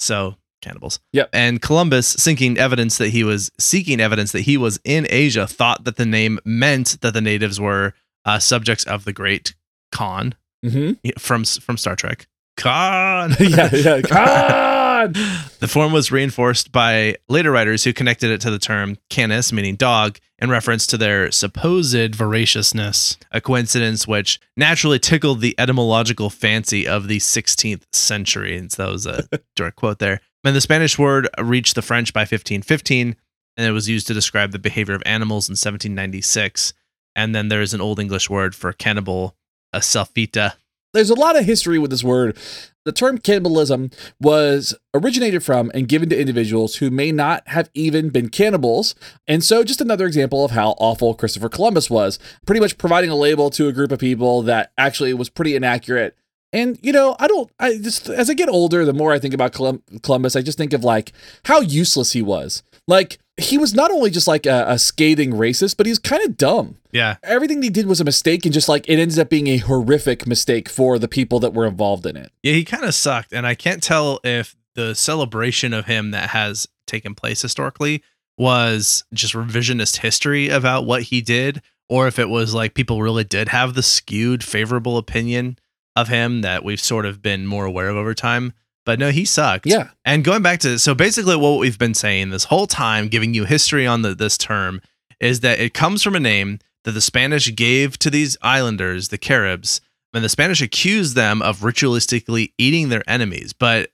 So 0.01 0.37
cannibals. 0.63 0.99
Yep. 1.13 1.31
And 1.33 1.63
Columbus, 1.63 2.09
seeking 2.09 2.59
evidence 2.59 2.99
that 2.99 3.11
he 3.11 3.23
was 3.25 3.51
seeking 3.59 4.01
evidence 4.01 4.33
that 4.33 4.43
he 4.43 4.57
was 4.57 4.81
in 4.85 5.07
Asia, 5.09 5.47
thought 5.47 5.85
that 5.85 5.97
the 5.97 6.05
name 6.07 6.39
meant 6.45 6.99
that 7.01 7.15
the 7.15 7.21
natives 7.21 7.61
were 7.61 7.95
uh, 8.25 8.39
subjects 8.39 8.85
of 8.85 9.05
the 9.05 9.13
Great 9.13 9.55
Khan 9.93 10.35
Mm-hmm. 10.65 11.09
from 11.19 11.45
from 11.45 11.79
Star 11.79 11.97
Trek. 11.97 12.27
Khan. 12.59 13.35
yeah, 13.41 13.71
yeah. 13.73 14.01
God. 15.01 15.15
The 15.61 15.69
form 15.69 15.93
was 15.93 16.13
reinforced 16.13 16.73
by 16.73 17.17
later 17.29 17.51
writers 17.51 17.85
who 17.85 17.93
connected 17.93 18.31
it 18.31 18.41
to 18.43 18.51
the 18.51 18.59
term 18.59 18.99
canis, 19.09 19.53
meaning 19.53 19.77
dog, 19.77 20.19
in 20.39 20.51
reference 20.51 20.87
to 20.89 20.99
their 20.99 21.31
supposed 21.31 22.15
voraciousness, 22.15 23.17
a 23.31 23.41
coincidence 23.41 24.07
which 24.07 24.41
naturally 24.57 24.99
tickled 24.99 25.41
the 25.41 25.55
etymological 25.59 26.31
fancy 26.31 26.87
of 26.87 27.09
the 27.09 27.19
16th 27.19 27.83
century. 27.93 28.57
And 28.57 28.73
so 28.73 28.85
that 28.85 28.93
was 28.93 29.07
a 29.07 29.29
direct 29.57 29.77
quote 29.77 29.99
there. 29.99 30.21
And 30.45 30.57
the 30.57 30.61
Spanish 30.61 30.99
word 30.99 31.29
reached 31.39 31.75
the 31.75 31.83
French 31.83 32.13
by 32.15 32.21
1515, 32.21 33.17
and 33.57 33.67
it 33.67 33.73
was 33.73 33.89
used 33.89 34.07
to 34.07 34.15
describe 34.15 34.53
the 34.53 34.59
behavior 34.59 34.95
of 34.95 35.03
animals 35.05 35.49
in 35.49 35.53
1796. 35.53 36.73
And 37.15 37.35
then 37.35 37.49
there's 37.49 37.75
an 37.75 37.81
Old 37.81 38.01
English 38.01 38.31
word 38.31 38.55
for 38.55 38.73
cannibal, 38.73 39.37
a 39.73 39.81
selfita. 39.81 40.55
There's 40.95 41.11
a 41.11 41.15
lot 41.15 41.39
of 41.39 41.45
history 41.45 41.79
with 41.79 41.91
this 41.91 42.03
word. 42.03 42.39
The 42.85 42.93
term 42.93 43.19
cannibalism 43.19 43.91
was 44.21 44.75
originated 44.95 45.45
from 45.45 45.71
and 45.75 45.89
given 45.89 46.09
to 46.09 46.19
individuals 46.19 46.77
who 46.77 46.91
may 46.91 47.13
not 47.13 47.47
have 47.49 47.71
even 47.75 48.09
been 48.09 48.31
cannibals. 48.31 48.95
And 49.29 49.45
so, 49.45 49.63
just 49.65 49.81
another 49.81 50.07
example 50.07 50.45
of 50.45 50.53
how 50.53 50.71
awful 50.79 51.15
Christopher 51.15 51.51
Columbus 51.51 51.91
was, 51.91 52.19
pretty 52.47 52.61
much 52.61 52.79
providing 52.79 53.11
a 53.11 53.17
label 53.17 53.51
to 53.51 53.69
a 53.69 53.73
group 53.73 53.93
of 53.93 53.99
people 53.99 54.43
that 54.43 54.73
actually 54.79 55.13
was 55.13 55.29
pretty 55.29 55.55
inaccurate. 55.55 56.17
And, 56.53 56.79
you 56.83 56.93
know, 56.93 57.17
I 57.21 57.29
don't, 57.29 57.51
I 57.61 57.77
just, 57.77 58.09
as 58.09 58.29
I 58.29 58.35
get 58.35 58.49
older, 58.49 58.85
the 58.85 58.93
more 58.93 59.13
I 59.13 59.19
think 59.19 59.35
about 59.35 59.53
Colum- 59.53 59.83
Columbus, 60.03 60.35
I 60.35 60.43
just 60.43 60.59
think 60.59 60.73
of 60.73 60.83
like 60.83 61.13
how 61.45 61.61
useless 61.61 62.13
he 62.13 62.23
was. 62.23 62.63
Like, 62.89 63.19
he 63.37 63.57
was 63.59 63.75
not 63.75 63.91
only 63.91 64.11
just 64.11 64.27
like 64.29 64.45
a, 64.47 64.65
a 64.69 64.79
scathing 64.79 65.33
racist, 65.33 65.77
but 65.77 65.87
he's 65.87 65.99
kind 65.99 66.23
of 66.25 66.37
dumb 66.37 66.77
Yeah. 66.93 67.17
everything 67.23 67.63
he 67.63 67.71
did 67.71 67.87
was 67.87 68.01
a 68.01 68.05
mistake 68.05 68.45
and 68.45 68.53
just 68.53 68.69
like 68.69 68.89
it 68.89 68.99
ended 68.99 69.19
up 69.19 69.29
being 69.31 69.47
a 69.47 69.57
horrific 69.59 70.27
mistake 70.27 70.69
for 70.69 70.99
the 70.99 71.09
people 71.09 71.41
that 71.41 71.55
were 71.55 71.67
involved 71.67 72.05
in 72.07 72.17
it 72.17 72.33
Yeah, 72.43 72.53
he 72.53 72.65
kind 72.65 72.85
of 72.85 72.95
sucked. 72.95 73.33
And 73.33 73.47
I 73.47 73.55
can't 73.55 73.83
tell 73.83 74.21
if 74.25 74.57
the 74.75 74.95
celebration 74.95 75.73
of 75.73 75.87
him 75.87 76.11
that 76.13 76.31
has 76.31 76.69
taken 76.87 77.15
place 77.15 77.41
historically 77.43 78.03
was 78.39 79.05
just 79.13 79.35
revisionist 79.35 79.99
history 79.99 80.49
about 80.49 80.87
what 80.87 81.03
he 81.05 81.21
did, 81.21 81.61
or 81.89 82.07
if 82.07 82.19
it 82.19 82.29
was 82.29 82.55
like 82.55 82.75
people 82.75 83.03
really 83.03 83.25
did 83.25 83.49
have 83.49 83.75
the 83.75 83.83
skewed 83.83 84.43
favorable 84.45 84.97
opinion 84.97 85.59
of 85.97 86.09
him 86.09 86.41
that 86.43 86.65
we've 86.65 86.81
sort 86.81 87.05
of 87.05 87.21
been 87.21 87.47
more 87.47 87.65
aware 87.65 87.89
of 87.89 87.97
over 87.97 88.15
time. 88.15 88.53
But 88.91 88.99
no, 88.99 89.13
he 89.13 89.25
sucked. 89.25 89.67
yeah 89.67 89.91
And 90.05 90.25
going 90.25 90.43
back 90.43 90.59
to 90.61 90.77
so 90.77 90.97
basically 90.97 91.37
what 91.37 91.61
we've 91.61 91.79
been 91.79 91.95
saying 91.95 92.31
this 92.31 92.43
whole 92.43 92.67
time, 92.67 93.07
giving 93.07 93.35
you 93.35 93.45
history 93.45 93.87
on 93.87 94.03
the, 94.03 94.17
this 94.17 94.37
term, 94.37 94.83
is 95.21 95.41
that 95.41 95.61
it 95.61 95.75
comes 95.75 96.03
from 96.03 96.17
a 96.17 96.21
name 96.21 96.59
that 96.83 96.91
the 96.91 97.01
Spanish 97.01 97.55
gave 97.55 98.01
to 98.01 98.11
these 98.11 98.37
islanders, 98.43 99.11
the 99.11 99.17
Caribs, 99.17 99.81
and 100.13 100.25
the 100.25 100.29
Spanish 100.29 100.61
accused 100.61 101.15
them 101.15 101.41
of 101.41 101.61
ritualistically 101.61 102.53
eating 102.59 102.89
their 102.89 103.09
enemies. 103.09 103.53
But 103.53 103.91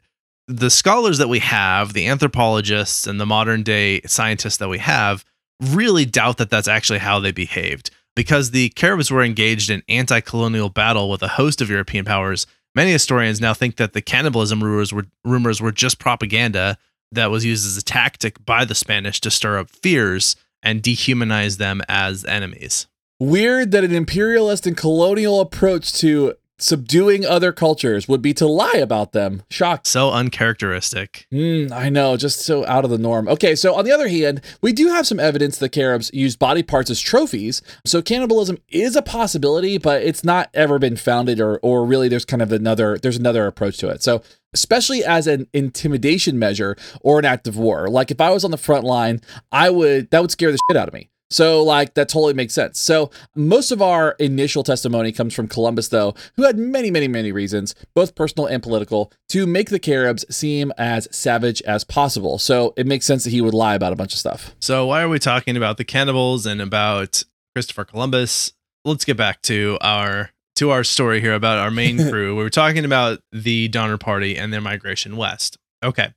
the 0.48 0.70
scholars 0.70 1.18
that 1.18 1.28
we 1.28 1.40
have, 1.40 1.92
the 1.92 2.06
anthropologists 2.06 3.06
and 3.06 3.20
the 3.20 3.26
modern 3.26 3.62
day 3.62 4.00
scientists 4.06 4.56
that 4.56 4.70
we 4.70 4.78
have, 4.78 5.26
really 5.60 6.06
doubt 6.06 6.38
that 6.38 6.48
that's 6.48 6.68
actually 6.68 7.00
how 7.00 7.20
they 7.20 7.32
behaved. 7.32 7.90
Because 8.14 8.50
the 8.50 8.70
Caribs 8.70 9.10
were 9.10 9.22
engaged 9.22 9.68
in 9.68 9.82
anti 9.90 10.20
colonial 10.20 10.70
battle 10.70 11.10
with 11.10 11.22
a 11.22 11.28
host 11.28 11.60
of 11.60 11.68
European 11.68 12.06
powers, 12.06 12.46
many 12.76 12.92
historians 12.92 13.40
now 13.40 13.54
think 13.54 13.76
that 13.76 13.94
the 13.94 14.02
cannibalism 14.02 14.62
rumors 14.62 14.92
were, 14.92 15.06
rumors 15.24 15.60
were 15.60 15.72
just 15.72 15.98
propaganda 15.98 16.78
that 17.10 17.30
was 17.30 17.44
used 17.44 17.66
as 17.66 17.76
a 17.76 17.82
tactic 17.82 18.44
by 18.44 18.64
the 18.64 18.74
Spanish 18.74 19.20
to 19.22 19.30
stir 19.30 19.58
up 19.58 19.70
fears 19.70 20.36
and 20.62 20.82
dehumanize 20.82 21.56
them 21.58 21.80
as 21.88 22.24
enemies. 22.26 22.86
weird 23.18 23.70
that 23.70 23.82
an 23.82 23.94
imperialist 23.94 24.66
and 24.66 24.76
colonial 24.76 25.40
approach 25.40 25.92
to 25.94 26.34
subduing 26.58 27.24
other 27.24 27.52
cultures 27.52 28.08
would 28.08 28.22
be 28.22 28.32
to 28.34 28.46
lie 28.46 28.76
about 28.76 29.12
them 29.12 29.42
shocked 29.50 29.86
So 29.86 30.10
uncharacteristic. 30.10 31.26
Hmm, 31.30 31.66
I 31.72 31.88
know, 31.88 32.16
just 32.16 32.40
so 32.40 32.66
out 32.66 32.84
of 32.84 32.90
the 32.90 32.98
norm. 32.98 33.28
Okay, 33.28 33.54
so 33.54 33.74
on 33.74 33.84
the 33.84 33.92
other 33.92 34.08
hand, 34.08 34.40
we 34.60 34.72
do 34.72 34.88
have 34.88 35.06
some 35.06 35.20
evidence 35.20 35.58
the 35.58 35.68
Caribs 35.68 36.10
used 36.12 36.38
body 36.38 36.62
parts 36.62 36.90
as 36.90 37.00
trophies. 37.00 37.62
So 37.84 38.02
cannibalism 38.02 38.58
is 38.68 38.96
a 38.96 39.02
possibility, 39.02 39.78
but 39.78 40.02
it's 40.02 40.24
not 40.24 40.50
ever 40.54 40.78
been 40.78 40.96
founded 40.96 41.40
or 41.40 41.58
or 41.58 41.84
really 41.84 42.08
there's 42.08 42.24
kind 42.24 42.42
of 42.42 42.52
another 42.52 42.98
there's 42.98 43.16
another 43.16 43.46
approach 43.46 43.78
to 43.78 43.88
it. 43.88 44.02
So 44.02 44.22
especially 44.52 45.04
as 45.04 45.26
an 45.26 45.46
intimidation 45.52 46.38
measure 46.38 46.76
or 47.02 47.18
an 47.18 47.26
act 47.26 47.46
of 47.46 47.58
war. 47.58 47.88
Like 47.90 48.10
if 48.10 48.20
I 48.20 48.30
was 48.30 48.44
on 48.44 48.50
the 48.50 48.56
front 48.56 48.84
line, 48.84 49.20
I 49.52 49.68
would 49.70 50.10
that 50.10 50.20
would 50.20 50.30
scare 50.30 50.50
the 50.50 50.58
shit 50.70 50.76
out 50.76 50.88
of 50.88 50.94
me. 50.94 51.10
So, 51.30 51.62
like, 51.62 51.94
that 51.94 52.08
totally 52.08 52.34
makes 52.34 52.54
sense. 52.54 52.78
So, 52.78 53.10
most 53.34 53.72
of 53.72 53.82
our 53.82 54.12
initial 54.20 54.62
testimony 54.62 55.10
comes 55.10 55.34
from 55.34 55.48
Columbus, 55.48 55.88
though, 55.88 56.14
who 56.36 56.44
had 56.44 56.56
many, 56.56 56.90
many, 56.90 57.08
many 57.08 57.32
reasons, 57.32 57.74
both 57.94 58.14
personal 58.14 58.46
and 58.46 58.62
political, 58.62 59.12
to 59.30 59.46
make 59.46 59.70
the 59.70 59.80
Caribs 59.80 60.24
seem 60.34 60.72
as 60.78 61.08
savage 61.10 61.60
as 61.62 61.82
possible. 61.82 62.38
So, 62.38 62.74
it 62.76 62.86
makes 62.86 63.06
sense 63.06 63.24
that 63.24 63.30
he 63.30 63.40
would 63.40 63.54
lie 63.54 63.74
about 63.74 63.92
a 63.92 63.96
bunch 63.96 64.12
of 64.12 64.18
stuff. 64.18 64.54
So 64.60 64.86
why 64.86 65.02
are 65.02 65.08
we 65.08 65.18
talking 65.18 65.56
about 65.56 65.76
the 65.78 65.84
cannibals 65.84 66.46
and 66.46 66.60
about 66.60 67.24
Christopher 67.54 67.84
Columbus? 67.84 68.52
Let's 68.84 69.04
get 69.04 69.16
back 69.16 69.42
to 69.42 69.78
our 69.80 70.30
to 70.56 70.70
our 70.70 70.84
story 70.84 71.20
here 71.20 71.34
about 71.34 71.58
our 71.58 71.70
main 71.70 71.98
crew. 72.10 72.34
we 72.36 72.42
were 72.42 72.50
talking 72.50 72.84
about 72.84 73.20
the 73.30 73.68
Donner 73.68 73.98
Party 73.98 74.36
and 74.36 74.52
their 74.52 74.60
migration 74.60 75.16
west. 75.16 75.58
Okay. 75.84 76.14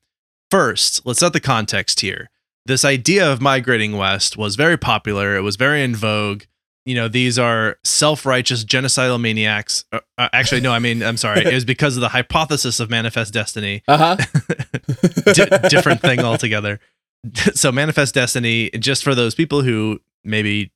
First, 0.50 1.06
let's 1.06 1.20
set 1.20 1.34
the 1.34 1.40
context 1.40 2.00
here. 2.00 2.30
This 2.66 2.86
idea 2.86 3.32
of 3.32 3.42
migrating 3.42 3.98
west 3.98 4.38
was 4.38 4.56
very 4.56 4.78
popular. 4.78 5.36
It 5.36 5.42
was 5.42 5.56
very 5.56 5.84
in 5.84 5.96
vogue. 5.96 6.44
You 6.86 6.96
know, 6.96 7.08
these 7.08 7.38
are 7.38 7.78
self-righteous 7.84 8.64
genocidal 8.64 9.20
maniacs. 9.20 9.86
Uh, 9.92 10.00
uh, 10.18 10.30
actually, 10.34 10.62
no, 10.62 10.72
I 10.72 10.80
mean, 10.80 11.04
I'm 11.04 11.18
sorry. 11.18 11.42
It 11.46 11.54
was 11.54 11.66
because 11.74 11.98
of 11.98 12.02
the 12.02 12.10
hypothesis 12.10 12.80
of 12.80 12.90
manifest 12.90 13.34
destiny 13.34 13.84
Uh 13.88 14.16
huh. 14.16 14.16
Di- 15.34 15.70
different 15.70 16.02
thing 16.02 16.20
altogether. 16.20 16.80
So, 17.54 17.70
manifest 17.70 18.16
destiny, 18.16 18.70
just 18.80 19.04
for 19.04 19.14
those 19.14 19.36
people 19.36 19.62
who 19.62 20.00
maybe 20.24 20.72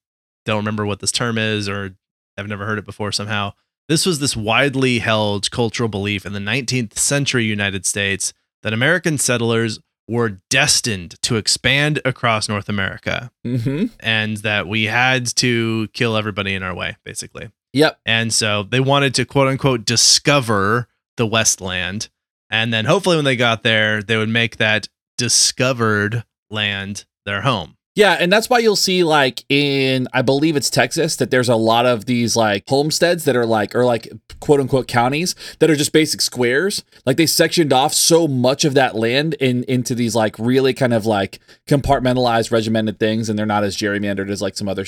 don't 0.45 0.57
remember 0.57 0.85
what 0.85 0.99
this 0.99 1.11
term 1.11 1.37
is 1.37 1.69
or 1.69 1.95
have 2.37 2.47
never 2.47 2.65
heard 2.65 2.77
it 2.77 2.83
before 2.85 3.13
somehow, 3.13 3.53
this 3.87 4.05
was 4.05 4.19
this 4.19 4.35
widely 4.35 4.99
held 4.99 5.49
cultural 5.51 5.87
belief 5.87 6.25
in 6.25 6.33
the 6.33 6.39
19th 6.39 6.97
century 6.97 7.45
United 7.45 7.85
States 7.85 8.33
that 8.61 8.73
American 8.73 9.17
settlers 9.17 9.79
were 10.07 10.37
destined 10.49 11.21
to 11.21 11.37
expand 11.37 12.01
across 12.03 12.49
North 12.49 12.67
America 12.69 13.31
hmm 13.43 13.85
and 13.99 14.37
that 14.37 14.67
we 14.67 14.85
had 14.85 15.25
to 15.37 15.87
kill 15.93 16.17
everybody 16.17 16.53
in 16.53 16.63
our 16.63 16.75
way, 16.75 16.97
basically. 17.03 17.49
Yep. 17.73 17.99
And 18.05 18.33
so 18.33 18.63
they 18.63 18.79
wanted 18.79 19.15
to 19.15 19.25
quote 19.25 19.47
unquote 19.47 19.85
discover 19.85 20.87
the 21.17 21.25
Westland. 21.25 22.09
And 22.49 22.73
then 22.73 22.85
hopefully 22.85 23.15
when 23.15 23.25
they 23.25 23.35
got 23.35 23.63
there, 23.63 24.03
they 24.03 24.17
would 24.17 24.29
make 24.29 24.57
that 24.57 24.87
discovered 25.17 26.23
land 26.49 27.05
their 27.25 27.41
home. 27.41 27.77
Yeah, 27.95 28.17
and 28.19 28.33
that's 28.33 28.49
why 28.49 28.59
you'll 28.59 28.75
see 28.75 29.03
like 29.03 29.45
in 29.49 30.07
I 30.13 30.23
believe 30.23 30.55
it's 30.55 30.69
Texas 30.69 31.15
that 31.17 31.29
there's 31.29 31.49
a 31.49 31.55
lot 31.55 31.85
of 31.85 32.05
these 32.05 32.35
like 32.35 32.63
homesteads 32.67 33.25
that 33.25 33.35
are 33.35 33.45
like 33.45 33.75
or 33.75 33.85
like 33.85 34.11
quote 34.39 34.59
unquote 34.59 34.87
counties 34.87 35.35
that 35.59 35.69
are 35.69 35.75
just 35.75 35.93
basic 35.93 36.21
squares. 36.21 36.83
Like 37.05 37.17
they 37.17 37.27
sectioned 37.27 37.71
off 37.71 37.93
so 37.93 38.27
much 38.27 38.65
of 38.65 38.73
that 38.73 38.95
land 38.95 39.35
in 39.35 39.63
into 39.65 39.93
these 39.93 40.15
like 40.15 40.39
really 40.39 40.73
kind 40.73 40.93
of 40.93 41.05
like 41.05 41.39
compartmentalized 41.67 42.51
regimented 42.51 42.99
things 42.99 43.29
and 43.29 43.37
they're 43.37 43.45
not 43.45 43.63
as 43.63 43.77
gerrymandered 43.77 44.29
as 44.31 44.41
like 44.41 44.57
some 44.57 44.67
other 44.67 44.85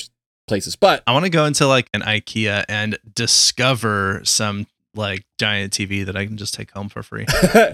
places. 0.48 0.74
But 0.74 1.04
I 1.06 1.12
want 1.12 1.24
to 1.24 1.30
go 1.30 1.44
into 1.44 1.68
like 1.68 1.88
an 1.94 2.02
IKEA 2.02 2.64
and 2.68 2.98
discover 3.14 4.20
some 4.24 4.66
like 4.96 5.24
giant 5.38 5.72
TV 5.72 6.04
that 6.06 6.16
I 6.16 6.26
can 6.26 6.36
just 6.36 6.54
take 6.54 6.70
home 6.70 6.88
for 6.88 7.02
free. 7.02 7.26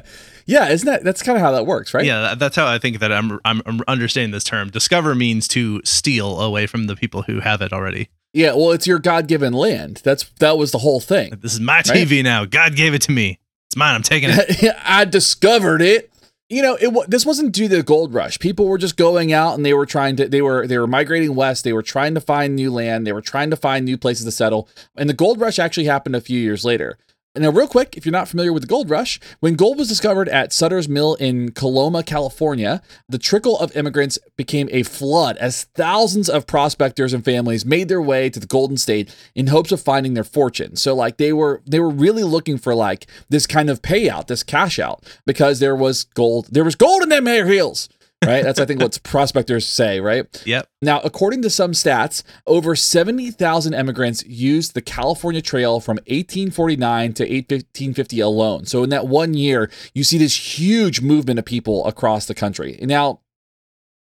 yeah, 0.46 0.68
isn't 0.68 0.86
that 0.86 1.04
that's 1.04 1.22
kind 1.22 1.36
of 1.36 1.42
how 1.42 1.52
that 1.52 1.66
works, 1.66 1.94
right? 1.94 2.04
Yeah, 2.04 2.34
that's 2.34 2.56
how 2.56 2.66
I 2.66 2.78
think 2.78 2.98
that 3.00 3.12
I'm, 3.12 3.38
I'm 3.44 3.62
I'm 3.66 3.80
understanding 3.88 4.32
this 4.32 4.44
term. 4.44 4.70
Discover 4.70 5.14
means 5.14 5.48
to 5.48 5.80
steal 5.84 6.40
away 6.40 6.66
from 6.66 6.86
the 6.86 6.96
people 6.96 7.22
who 7.22 7.40
have 7.40 7.62
it 7.62 7.72
already. 7.72 8.08
Yeah, 8.34 8.54
well, 8.54 8.70
it's 8.70 8.86
your 8.86 8.98
God-given 8.98 9.52
land. 9.52 10.00
That's 10.04 10.24
that 10.40 10.56
was 10.56 10.72
the 10.72 10.78
whole 10.78 11.00
thing. 11.00 11.34
This 11.40 11.52
is 11.52 11.60
my 11.60 11.82
TV 11.82 12.22
now. 12.22 12.44
God 12.44 12.76
gave 12.76 12.94
it 12.94 13.02
to 13.02 13.12
me. 13.12 13.38
It's 13.68 13.76
mine. 13.76 13.94
I'm 13.94 14.02
taking 14.02 14.30
it. 14.32 14.74
I 14.84 15.04
discovered 15.04 15.82
it. 15.82 16.10
You 16.48 16.60
know, 16.60 16.76
it 16.78 17.10
this 17.10 17.24
wasn't 17.24 17.52
due 17.52 17.68
to 17.68 17.76
the 17.76 17.82
gold 17.82 18.12
rush. 18.12 18.38
People 18.38 18.68
were 18.68 18.76
just 18.76 18.98
going 18.98 19.32
out 19.32 19.54
and 19.54 19.64
they 19.64 19.72
were 19.72 19.86
trying 19.86 20.16
to 20.16 20.28
they 20.28 20.42
were 20.42 20.66
they 20.66 20.76
were 20.76 20.86
migrating 20.86 21.34
west. 21.34 21.64
They 21.64 21.72
were 21.72 21.82
trying 21.82 22.14
to 22.14 22.20
find 22.20 22.54
new 22.54 22.70
land. 22.70 23.06
They 23.06 23.12
were 23.12 23.22
trying 23.22 23.48
to 23.50 23.56
find 23.56 23.86
new 23.86 23.96
places 23.96 24.26
to 24.26 24.30
settle. 24.30 24.68
And 24.94 25.08
the 25.08 25.14
gold 25.14 25.40
rush 25.40 25.58
actually 25.58 25.86
happened 25.86 26.16
a 26.16 26.20
few 26.20 26.38
years 26.38 26.64
later. 26.64 26.98
Now, 27.34 27.48
real 27.48 27.66
quick, 27.66 27.96
if 27.96 28.04
you're 28.04 28.12
not 28.12 28.28
familiar 28.28 28.52
with 28.52 28.62
the 28.62 28.66
gold 28.66 28.90
rush, 28.90 29.18
when 29.40 29.54
gold 29.54 29.78
was 29.78 29.88
discovered 29.88 30.28
at 30.28 30.52
Sutter's 30.52 30.86
Mill 30.86 31.14
in 31.14 31.52
Coloma, 31.52 32.02
California, 32.02 32.82
the 33.08 33.16
trickle 33.16 33.58
of 33.58 33.74
immigrants 33.74 34.18
became 34.36 34.68
a 34.70 34.82
flood 34.82 35.38
as 35.38 35.64
thousands 35.74 36.28
of 36.28 36.46
prospectors 36.46 37.14
and 37.14 37.24
families 37.24 37.64
made 37.64 37.88
their 37.88 38.02
way 38.02 38.28
to 38.28 38.38
the 38.38 38.46
Golden 38.46 38.76
State 38.76 39.16
in 39.34 39.46
hopes 39.46 39.72
of 39.72 39.80
finding 39.80 40.12
their 40.12 40.24
fortune. 40.24 40.76
So, 40.76 40.94
like, 40.94 41.16
they 41.16 41.32
were 41.32 41.62
they 41.66 41.80
were 41.80 41.88
really 41.88 42.22
looking 42.22 42.58
for 42.58 42.74
like 42.74 43.06
this 43.30 43.46
kind 43.46 43.70
of 43.70 43.80
payout, 43.80 44.26
this 44.26 44.42
cash 44.42 44.78
out, 44.78 45.02
because 45.24 45.58
there 45.58 45.76
was 45.76 46.04
gold, 46.04 46.48
there 46.50 46.64
was 46.64 46.74
gold 46.74 47.02
in 47.02 47.08
them 47.08 47.24
hair 47.24 47.46
heels. 47.46 47.88
Right? 48.22 48.42
That's 48.44 48.60
I 48.60 48.64
think 48.64 48.80
what 48.80 49.02
prospectors 49.02 49.66
say, 49.66 50.00
right? 50.00 50.26
Yep. 50.46 50.68
Now, 50.80 51.00
according 51.00 51.42
to 51.42 51.50
some 51.50 51.72
stats, 51.72 52.22
over 52.46 52.76
70,000 52.76 53.74
immigrants 53.74 54.24
used 54.26 54.74
the 54.74 54.80
California 54.80 55.42
Trail 55.42 55.80
from 55.80 55.96
1849 56.06 57.14
to 57.14 57.22
1850 57.24 58.20
alone. 58.20 58.66
So, 58.66 58.84
in 58.84 58.90
that 58.90 59.06
one 59.06 59.34
year, 59.34 59.70
you 59.94 60.04
see 60.04 60.18
this 60.18 60.58
huge 60.58 61.00
movement 61.00 61.38
of 61.38 61.44
people 61.44 61.86
across 61.86 62.26
the 62.26 62.34
country. 62.34 62.78
Now, 62.82 63.20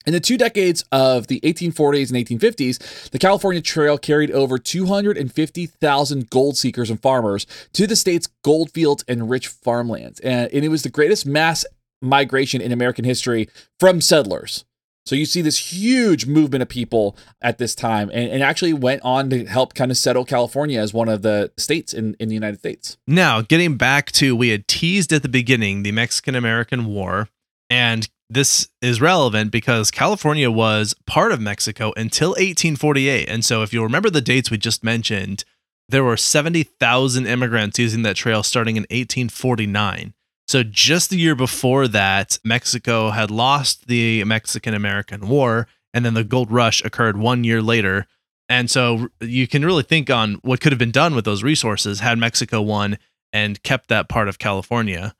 in 0.08 0.12
the 0.14 0.20
two 0.20 0.38
decades 0.38 0.84
of 0.90 1.26
the 1.26 1.38
1840s 1.40 2.10
and 2.10 2.40
1850s, 2.40 3.10
the 3.10 3.18
California 3.18 3.60
Trail 3.60 3.98
carried 3.98 4.30
over 4.30 4.56
250,000 4.56 6.30
gold 6.30 6.56
seekers 6.56 6.88
and 6.88 7.02
farmers 7.02 7.46
to 7.74 7.86
the 7.86 7.94
state's 7.94 8.26
gold 8.42 8.70
fields 8.70 9.04
and 9.06 9.28
rich 9.28 9.48
farmlands. 9.48 10.18
And, 10.20 10.50
and 10.50 10.64
it 10.64 10.68
was 10.68 10.82
the 10.82 10.88
greatest 10.88 11.26
mass 11.26 11.66
migration 12.02 12.60
in 12.60 12.72
American 12.72 13.04
history 13.04 13.48
from 13.78 14.00
settlers. 14.00 14.64
So 15.08 15.14
you 15.14 15.24
see 15.24 15.40
this 15.40 15.72
huge 15.72 16.26
movement 16.26 16.60
of 16.60 16.68
people 16.68 17.16
at 17.40 17.56
this 17.56 17.74
time 17.74 18.10
and, 18.12 18.30
and 18.30 18.42
actually 18.42 18.74
went 18.74 19.00
on 19.02 19.30
to 19.30 19.46
help 19.46 19.72
kind 19.72 19.90
of 19.90 19.96
settle 19.96 20.26
California 20.26 20.78
as 20.78 20.92
one 20.92 21.08
of 21.08 21.22
the 21.22 21.50
states 21.56 21.94
in, 21.94 22.14
in 22.20 22.28
the 22.28 22.34
United 22.34 22.58
States. 22.58 22.98
Now, 23.06 23.40
getting 23.40 23.78
back 23.78 24.12
to 24.12 24.36
we 24.36 24.50
had 24.50 24.68
teased 24.68 25.10
at 25.14 25.22
the 25.22 25.28
beginning 25.30 25.82
the 25.82 25.92
Mexican 25.92 26.34
American 26.34 26.84
War, 26.84 27.30
and 27.70 28.06
this 28.28 28.68
is 28.82 29.00
relevant 29.00 29.50
because 29.50 29.90
California 29.90 30.50
was 30.50 30.94
part 31.06 31.32
of 31.32 31.40
Mexico 31.40 31.94
until 31.96 32.30
1848. 32.32 33.30
And 33.30 33.42
so, 33.42 33.62
if 33.62 33.72
you 33.72 33.82
remember 33.82 34.10
the 34.10 34.20
dates 34.20 34.50
we 34.50 34.58
just 34.58 34.84
mentioned, 34.84 35.44
there 35.88 36.04
were 36.04 36.18
70,000 36.18 37.26
immigrants 37.26 37.78
using 37.78 38.02
that 38.02 38.16
trail 38.16 38.42
starting 38.42 38.76
in 38.76 38.82
1849. 38.82 40.12
So, 40.48 40.62
just 40.62 41.10
the 41.10 41.18
year 41.18 41.34
before 41.34 41.86
that, 41.88 42.38
Mexico 42.42 43.10
had 43.10 43.30
lost 43.30 43.86
the 43.86 44.24
Mexican 44.24 44.72
American 44.72 45.28
War, 45.28 45.68
and 45.92 46.06
then 46.06 46.14
the 46.14 46.24
gold 46.24 46.50
rush 46.50 46.82
occurred 46.84 47.18
one 47.18 47.44
year 47.44 47.60
later. 47.60 48.06
And 48.48 48.70
so, 48.70 49.08
you 49.20 49.46
can 49.46 49.62
really 49.62 49.82
think 49.82 50.08
on 50.08 50.36
what 50.36 50.62
could 50.62 50.72
have 50.72 50.78
been 50.78 50.90
done 50.90 51.14
with 51.14 51.26
those 51.26 51.42
resources 51.42 52.00
had 52.00 52.16
Mexico 52.16 52.62
won 52.62 52.96
and 53.30 53.62
kept 53.62 53.88
that 53.88 54.08
part 54.08 54.26
of 54.26 54.38
California. 54.38 55.14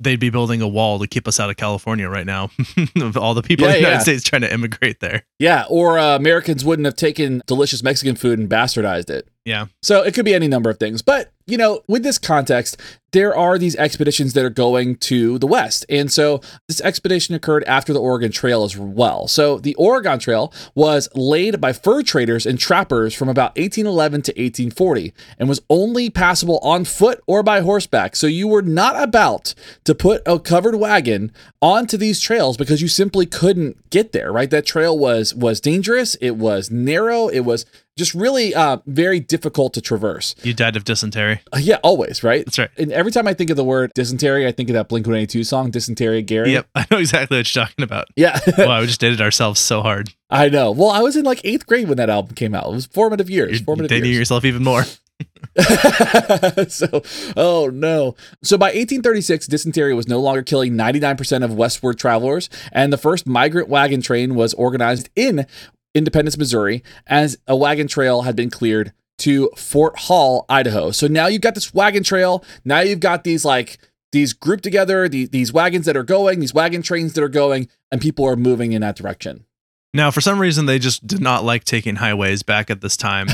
They'd 0.00 0.20
be 0.20 0.30
building 0.30 0.60
a 0.60 0.68
wall 0.68 0.98
to 0.98 1.06
keep 1.06 1.28
us 1.28 1.38
out 1.38 1.48
of 1.48 1.56
California 1.56 2.08
right 2.08 2.26
now. 2.26 2.50
of 3.00 3.16
all 3.16 3.34
the 3.34 3.42
people 3.42 3.66
in 3.66 3.72
the 3.72 3.78
United 3.78 3.94
yeah. 3.94 4.00
States 4.00 4.24
trying 4.24 4.42
to 4.42 4.52
immigrate 4.52 4.98
there. 4.98 5.22
Yeah, 5.38 5.64
or 5.70 5.96
uh, 5.98 6.16
Americans 6.16 6.64
wouldn't 6.64 6.86
have 6.86 6.96
taken 6.96 7.40
delicious 7.46 7.84
Mexican 7.84 8.16
food 8.16 8.40
and 8.40 8.50
bastardized 8.50 9.10
it. 9.10 9.28
Yeah. 9.46 9.66
So 9.80 10.02
it 10.02 10.12
could 10.12 10.24
be 10.24 10.34
any 10.34 10.48
number 10.48 10.70
of 10.70 10.78
things. 10.80 11.02
But, 11.02 11.30
you 11.46 11.56
know, 11.56 11.82
with 11.86 12.02
this 12.02 12.18
context, 12.18 12.80
there 13.12 13.34
are 13.34 13.58
these 13.58 13.76
expeditions 13.76 14.32
that 14.32 14.44
are 14.44 14.50
going 14.50 14.96
to 14.96 15.38
the 15.38 15.46
West. 15.46 15.86
And 15.88 16.12
so 16.12 16.40
this 16.66 16.80
expedition 16.80 17.36
occurred 17.36 17.62
after 17.64 17.92
the 17.92 18.00
Oregon 18.00 18.32
Trail 18.32 18.64
as 18.64 18.76
well. 18.76 19.28
So 19.28 19.58
the 19.58 19.76
Oregon 19.76 20.18
Trail 20.18 20.52
was 20.74 21.08
laid 21.14 21.60
by 21.60 21.72
fur 21.72 22.02
traders 22.02 22.44
and 22.44 22.58
trappers 22.58 23.14
from 23.14 23.28
about 23.28 23.56
1811 23.56 24.22
to 24.22 24.32
1840 24.32 25.14
and 25.38 25.48
was 25.48 25.62
only 25.70 26.10
passable 26.10 26.58
on 26.58 26.84
foot 26.84 27.22
or 27.28 27.44
by 27.44 27.60
horseback. 27.60 28.16
So 28.16 28.26
you 28.26 28.48
were 28.48 28.62
not 28.62 29.00
about 29.00 29.54
to 29.84 29.94
put 29.94 30.22
a 30.26 30.40
covered 30.40 30.74
wagon 30.74 31.30
onto 31.62 31.96
these 31.96 32.20
trails 32.20 32.56
because 32.56 32.82
you 32.82 32.88
simply 32.88 33.26
couldn't 33.26 33.90
get 33.90 34.10
there, 34.10 34.32
right? 34.32 34.50
That 34.50 34.66
trail 34.66 34.98
was 34.98 35.36
was 35.36 35.60
dangerous, 35.60 36.16
it 36.16 36.36
was 36.36 36.68
narrow, 36.68 37.28
it 37.28 37.40
was 37.40 37.64
just 37.96 38.14
really 38.14 38.54
uh, 38.54 38.78
very 38.86 39.20
difficult 39.20 39.72
to 39.74 39.80
traverse. 39.80 40.34
You 40.42 40.52
died 40.52 40.76
of 40.76 40.84
dysentery. 40.84 41.40
Uh, 41.52 41.58
yeah, 41.58 41.78
always, 41.82 42.22
right? 42.22 42.44
That's 42.44 42.58
right. 42.58 42.70
And 42.76 42.92
every 42.92 43.10
time 43.10 43.26
I 43.26 43.34
think 43.34 43.50
of 43.50 43.56
the 43.56 43.64
word 43.64 43.90
dysentery, 43.94 44.46
I 44.46 44.52
think 44.52 44.68
of 44.68 44.74
that 44.74 44.88
Blink 44.88 45.06
182 45.06 45.44
song, 45.44 45.70
Dysentery 45.70 46.22
Gary. 46.22 46.52
Yep. 46.52 46.66
I 46.74 46.86
know 46.90 46.98
exactly 46.98 47.38
what 47.38 47.54
you're 47.54 47.64
talking 47.64 47.82
about. 47.82 48.08
Yeah, 48.14 48.38
wow, 48.58 48.80
we 48.80 48.86
just 48.86 49.00
dated 49.00 49.20
ourselves 49.20 49.60
so 49.60 49.80
hard. 49.80 50.12
I 50.28 50.48
know. 50.48 50.70
Well, 50.72 50.90
I 50.90 51.00
was 51.00 51.16
in 51.16 51.24
like 51.24 51.40
eighth 51.44 51.66
grade 51.66 51.88
when 51.88 51.96
that 51.96 52.10
album 52.10 52.34
came 52.34 52.54
out. 52.54 52.66
It 52.66 52.72
was 52.72 52.86
formative 52.86 53.30
years. 53.30 53.60
You're 53.60 53.64
formative 53.64 53.88
dating 53.88 54.10
years. 54.10 54.18
yourself 54.18 54.44
even 54.44 54.62
more. 54.62 54.84
so, 56.68 57.02
oh 57.34 57.70
no. 57.72 58.14
So 58.42 58.58
by 58.58 58.66
1836, 58.66 59.46
dysentery 59.46 59.94
was 59.94 60.06
no 60.06 60.20
longer 60.20 60.42
killing 60.42 60.74
99% 60.74 61.42
of 61.42 61.54
westward 61.54 61.98
travelers, 61.98 62.50
and 62.72 62.92
the 62.92 62.98
first 62.98 63.26
migrant 63.26 63.68
wagon 63.68 64.02
train 64.02 64.34
was 64.34 64.52
organized 64.54 65.08
in 65.16 65.46
Independence, 65.96 66.36
Missouri, 66.36 66.84
as 67.06 67.38
a 67.46 67.56
wagon 67.56 67.88
trail 67.88 68.22
had 68.22 68.36
been 68.36 68.50
cleared 68.50 68.92
to 69.18 69.50
Fort 69.56 69.98
Hall, 70.00 70.44
Idaho. 70.48 70.90
So 70.90 71.06
now 71.06 71.26
you've 71.26 71.40
got 71.40 71.54
this 71.54 71.72
wagon 71.72 72.02
trail. 72.02 72.44
Now 72.64 72.80
you've 72.80 73.00
got 73.00 73.24
these 73.24 73.44
like 73.44 73.78
these 74.12 74.32
grouped 74.34 74.62
together, 74.62 75.08
these, 75.08 75.30
these 75.30 75.52
wagons 75.52 75.86
that 75.86 75.96
are 75.96 76.04
going, 76.04 76.40
these 76.40 76.54
wagon 76.54 76.82
trains 76.82 77.14
that 77.14 77.24
are 77.24 77.28
going, 77.28 77.68
and 77.90 78.00
people 78.00 78.26
are 78.26 78.36
moving 78.36 78.72
in 78.72 78.82
that 78.82 78.96
direction. 78.96 79.46
Now, 79.94 80.10
for 80.10 80.20
some 80.20 80.38
reason, 80.38 80.66
they 80.66 80.78
just 80.78 81.06
did 81.06 81.20
not 81.20 81.44
like 81.44 81.64
taking 81.64 81.96
highways 81.96 82.42
back 82.42 82.70
at 82.70 82.82
this 82.82 82.96
time, 82.96 83.28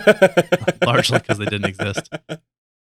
largely 0.82 1.18
because 1.18 1.36
they 1.36 1.44
didn't 1.44 1.66
exist. 1.66 2.08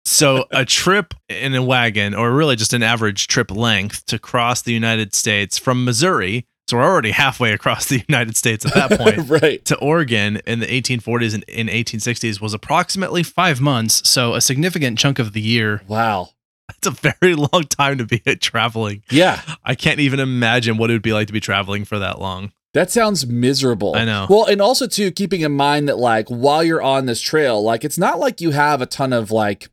So, 0.05 0.45
a 0.51 0.63
trip 0.63 1.13
in 1.27 1.53
a 1.53 1.61
wagon, 1.61 2.13
or 2.13 2.31
really 2.31 2.55
just 2.55 2.73
an 2.73 2.83
average 2.83 3.27
trip 3.27 3.51
length 3.51 4.05
to 4.05 4.17
cross 4.17 4.61
the 4.61 4.71
United 4.71 5.13
States 5.13 5.57
from 5.57 5.83
Missouri, 5.83 6.47
so 6.67 6.77
we're 6.77 6.83
already 6.83 7.11
halfway 7.11 7.53
across 7.53 7.85
the 7.85 8.03
United 8.07 8.35
States 8.35 8.65
at 8.65 8.73
that 8.73 8.99
point, 8.99 9.29
right. 9.41 9.63
to 9.65 9.77
Oregon 9.77 10.41
in 10.45 10.59
the 10.59 10.67
1840s 10.67 11.33
and 11.33 11.43
in 11.43 11.67
1860s 11.67 12.41
was 12.41 12.53
approximately 12.53 13.23
five 13.23 13.61
months. 13.61 14.07
So, 14.07 14.33
a 14.33 14.41
significant 14.41 14.99
chunk 14.99 15.17
of 15.19 15.33
the 15.33 15.41
year. 15.41 15.81
Wow. 15.87 16.29
That's 16.67 16.87
a 16.87 17.11
very 17.19 17.35
long 17.53 17.63
time 17.69 17.97
to 17.99 18.05
be 18.05 18.19
traveling. 18.19 19.03
Yeah. 19.09 19.41
I 19.63 19.75
can't 19.75 19.99
even 19.99 20.19
imagine 20.19 20.77
what 20.77 20.89
it 20.89 20.93
would 20.93 21.01
be 21.01 21.13
like 21.13 21.27
to 21.27 21.33
be 21.33 21.39
traveling 21.39 21.85
for 21.85 21.97
that 21.99 22.19
long. 22.19 22.51
That 22.73 22.91
sounds 22.91 23.25
miserable. 23.25 23.95
I 23.95 24.03
know. 24.05 24.27
Well, 24.29 24.45
and 24.45 24.61
also 24.61 24.87
too, 24.87 25.11
keeping 25.11 25.41
in 25.41 25.53
mind 25.53 25.87
that 25.87 25.97
like 25.97 26.27
while 26.27 26.63
you're 26.63 26.81
on 26.81 27.05
this 27.05 27.21
trail, 27.21 27.63
like 27.63 27.85
it's 27.85 27.97
not 27.97 28.19
like 28.19 28.41
you 28.41 28.51
have 28.51 28.81
a 28.81 28.85
ton 28.85 29.13
of 29.13 29.31
like 29.31 29.69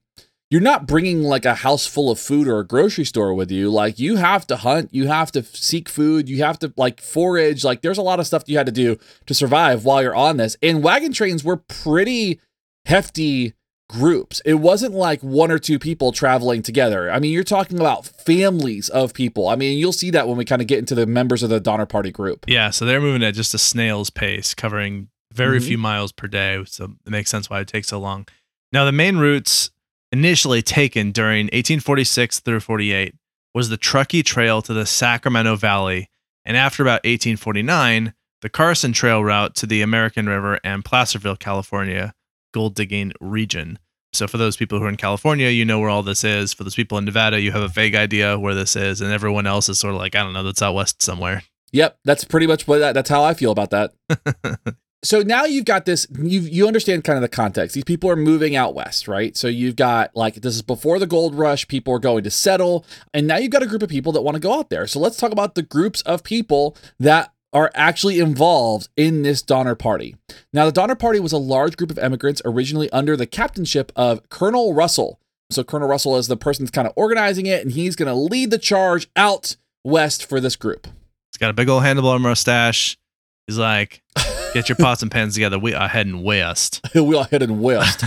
you're 0.55 0.61
not 0.63 0.87
bringing 0.87 1.21
like 1.25 1.45
a 1.45 1.57
house 1.57 1.85
full 1.85 2.13
of 2.13 2.21
food 2.21 2.47
or 2.47 2.61
a 2.61 2.65
grocery 2.65 3.05
store 3.05 3.35
with 3.35 3.51
you. 3.51 3.69
Like 3.69 3.99
you 3.99 4.15
have 4.15 4.47
to 4.47 4.57
hunt, 4.59 4.95
you 4.95 5.09
have 5.09 5.33
to 5.33 5.43
seek 5.43 5.89
food, 5.89 6.29
you 6.29 6.45
have 6.45 6.61
to 6.61 6.73
like 6.77 7.01
forage. 7.01 7.65
Like 7.65 7.83
there's 7.83 7.99
a 7.99 8.03
lot 8.03 8.21
of 8.21 8.27
stuff 8.29 8.45
you 8.47 8.57
had 8.57 8.67
to 8.67 8.71
do 8.73 8.97
to 9.27 9.35
survive 9.35 9.85
while 9.85 10.01
you're 10.01 10.15
on 10.15 10.37
this. 10.37 10.57
And 10.63 10.81
wagon 10.81 11.13
trains 11.13 11.43
were 11.43 11.57
pretty 11.57 12.39
hefty 12.87 13.55
groups. 13.89 14.41
It 14.45 14.55
wasn't 14.55 14.95
like 14.95 15.21
one 15.23 15.51
or 15.51 15.59
two 15.59 15.81
people 15.81 16.13
traveling 16.13 16.63
together. 16.63 17.11
I 17.11 17.19
mean, 17.19 17.33
you're 17.33 17.43
talking 17.43 17.81
about 17.81 18.07
families 18.07 18.89
of 18.89 19.13
people. 19.13 19.49
I 19.49 19.57
mean, 19.57 19.77
you'll 19.77 19.93
see 19.93 20.11
that 20.11 20.29
when 20.29 20.37
we 20.37 20.45
kind 20.45 20.63
of 20.63 20.69
get 20.69 20.79
into 20.79 20.95
the 20.95 21.05
members 21.05 21.43
of 21.43 21.51
the 21.51 21.59
Donner 21.59 21.85
Party 21.85 22.13
group. 22.13 22.45
Yeah, 22.47 22.71
so 22.71 22.85
they're 22.85 23.01
moving 23.01 23.25
at 23.25 23.35
just 23.35 23.55
a 23.55 23.59
snail's 23.59 24.09
pace, 24.11 24.55
covering 24.55 25.09
very 25.33 25.59
Mhm. 25.59 25.67
few 25.67 25.79
miles 25.79 26.13
per 26.13 26.29
day. 26.29 26.63
So 26.69 26.93
it 27.05 27.11
makes 27.11 27.29
sense 27.29 27.51
why 27.51 27.59
it 27.59 27.67
takes 27.67 27.89
so 27.89 27.99
long. 27.99 28.29
Now, 28.73 28.85
the 28.85 28.93
main 28.93 29.17
routes 29.17 29.71
initially 30.15 30.63
taken 30.63 31.11
during 31.11 31.47
1846 31.47 32.39
through 32.39 32.61
48 32.61 33.17
was 33.53 33.69
the 33.69 33.77
Truckee 33.77 34.23
Trail 34.23 34.63
to 34.63 34.73
the 34.73 34.87
Sacramento 34.87 35.57
Valley, 35.57 36.09
and 36.45 36.57
after 36.57 36.85
about 36.85 37.03
1849, 37.03 38.15
the 38.41 38.49
Carson 38.49 38.93
Trail 38.93 39.25
route 39.25 39.57
to 39.57 39.67
the 39.67 39.83
American 39.83 40.29
River 40.29 40.61
and 40.63 40.85
Placerville, 40.85 41.35
California 41.35 42.15
gold 42.53 42.77
digging 42.77 43.13
region. 43.21 43.81
So 44.13 44.29
for 44.29 44.39
those 44.39 44.57
people 44.57 44.79
who 44.79 44.85
are 44.85 44.89
in 44.89 44.97
California, 44.97 45.49
you 45.49 45.65
know 45.65 45.81
where 45.81 45.91
all 45.91 46.05
this 46.05 46.23
is. 46.23 46.53
For 46.53 46.63
those 46.63 46.77
people 46.77 46.97
in 46.97 47.05
Nevada, 47.05 47.41
you 47.41 47.51
have 47.51 47.63
a 47.63 47.69
vague 47.69 47.97
idea 47.97 48.39
where 48.39 48.55
this 48.55 48.77
is, 48.77 49.01
and 49.01 49.11
everyone 49.11 49.49
else 49.49 49.69
is 49.69 49.81
sort 49.81 49.95
of 49.95 50.01
like, 50.01 50.15
I 50.15 50.23
don't 50.23 50.33
know, 50.33 50.45
that's 50.45 50.63
out 50.63 50.77
west 50.77 51.03
somewhere. 51.03 51.43
Yep, 51.73 51.99
that's 52.05 52.25
pretty 52.25 52.47
much 52.47 52.69
what 52.69 52.79
that, 52.79 52.93
that's 52.93 53.11
how 53.11 53.25
I 53.25 53.35
feel 53.35 53.51
about 53.51 53.71
that. 53.71 53.91
so 55.05 55.21
now 55.21 55.45
you've 55.45 55.65
got 55.65 55.85
this 55.85 56.07
you 56.19 56.41
you 56.41 56.67
understand 56.67 57.05
kind 57.05 57.17
of 57.17 57.23
the 57.23 57.29
context 57.29 57.75
these 57.75 57.85
people 57.85 58.11
are 58.11 58.17
moving 58.17 58.57
out 58.57 58.75
west 58.75 59.07
right 59.07 59.37
so 59.37 59.47
you've 59.47 59.77
got 59.77 60.15
like 60.17 60.37
this 60.37 60.55
is 60.55 60.63
before 60.63 60.99
the 60.99 61.07
gold 61.07 61.35
rush 61.35 61.69
people 61.69 61.95
are 61.95 61.99
going 61.99 62.25
to 62.25 62.31
settle 62.31 62.85
and 63.13 63.27
now 63.27 63.37
you've 63.37 63.53
got 63.53 63.63
a 63.63 63.67
group 63.67 63.83
of 63.83 63.89
people 63.89 64.13
that 64.13 64.23
want 64.23 64.35
to 64.35 64.41
go 64.41 64.59
out 64.59 64.71
there 64.71 64.87
so 64.87 64.99
let's 64.99 65.17
talk 65.17 65.31
about 65.31 65.55
the 65.55 65.63
groups 65.63 66.01
of 66.03 66.25
people 66.25 66.77
that 66.99 67.31
are 67.53 67.71
actually 67.75 68.19
involved 68.19 68.89
in 68.97 69.23
this 69.23 69.41
Donner 69.41 69.77
Party. 69.77 70.17
Now, 70.53 70.67
the 70.67 70.73
Donner 70.73 70.97
Party 70.97 71.21
was 71.21 71.33
a 71.33 71.39
large 71.39 71.77
group 71.77 71.93
of 71.93 72.01
emigrants 72.01 72.43
originally 72.45 72.91
under 72.91 73.17
the 73.17 73.29
captainship 73.29 73.93
of 73.95 74.29
Colonel 74.29 74.75
Russell. 74.75 75.21
So, 75.51 75.63
Colonel 75.63 75.87
Russell 75.87 76.17
is 76.17 76.27
the 76.27 76.37
person 76.37 76.65
that's 76.65 76.73
kind 76.73 76.89
of 76.89 76.93
organizing 76.97 77.47
it, 77.47 77.63
and 77.63 77.71
he's 77.71 77.95
going 77.95 78.09
to 78.09 78.15
lead 78.15 78.51
the 78.51 78.59
charge 78.59 79.09
out 79.15 79.57
west 79.85 80.29
for 80.29 80.41
this 80.41 80.57
group. 80.57 80.89
He's 81.33 81.39
got 81.39 81.51
a 81.51 81.53
big 81.53 81.69
old 81.69 81.85
handlebar 81.85 82.21
mustache. 82.21 82.99
He's 83.47 83.59
like, 83.59 84.03
get 84.55 84.69
your 84.69 84.77
pots 84.77 85.03
and 85.03 85.11
pans 85.11 85.35
together. 85.35 85.59
We 85.59 85.75
are 85.75 85.89
heading 85.89 86.23
west. 86.23 86.81
we 86.95 87.17
are 87.17 87.27
heading 87.31 87.61
west. 87.61 88.05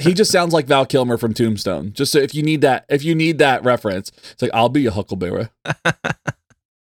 he 0.00 0.14
just 0.14 0.30
sounds 0.30 0.54
like 0.54 0.66
Val 0.66 0.86
Kilmer 0.86 1.18
from 1.18 1.34
Tombstone. 1.34 1.92
Just 1.92 2.12
so 2.12 2.18
if 2.18 2.34
you 2.34 2.42
need 2.42 2.60
that, 2.62 2.86
if 2.88 3.02
you 3.02 3.14
need 3.14 3.38
that 3.38 3.62
reference, 3.64 4.10
it's 4.32 4.40
like 4.40 4.52
I'll 4.54 4.68
be 4.68 4.86
a 4.86 4.90
Huckleberry. 4.90 5.48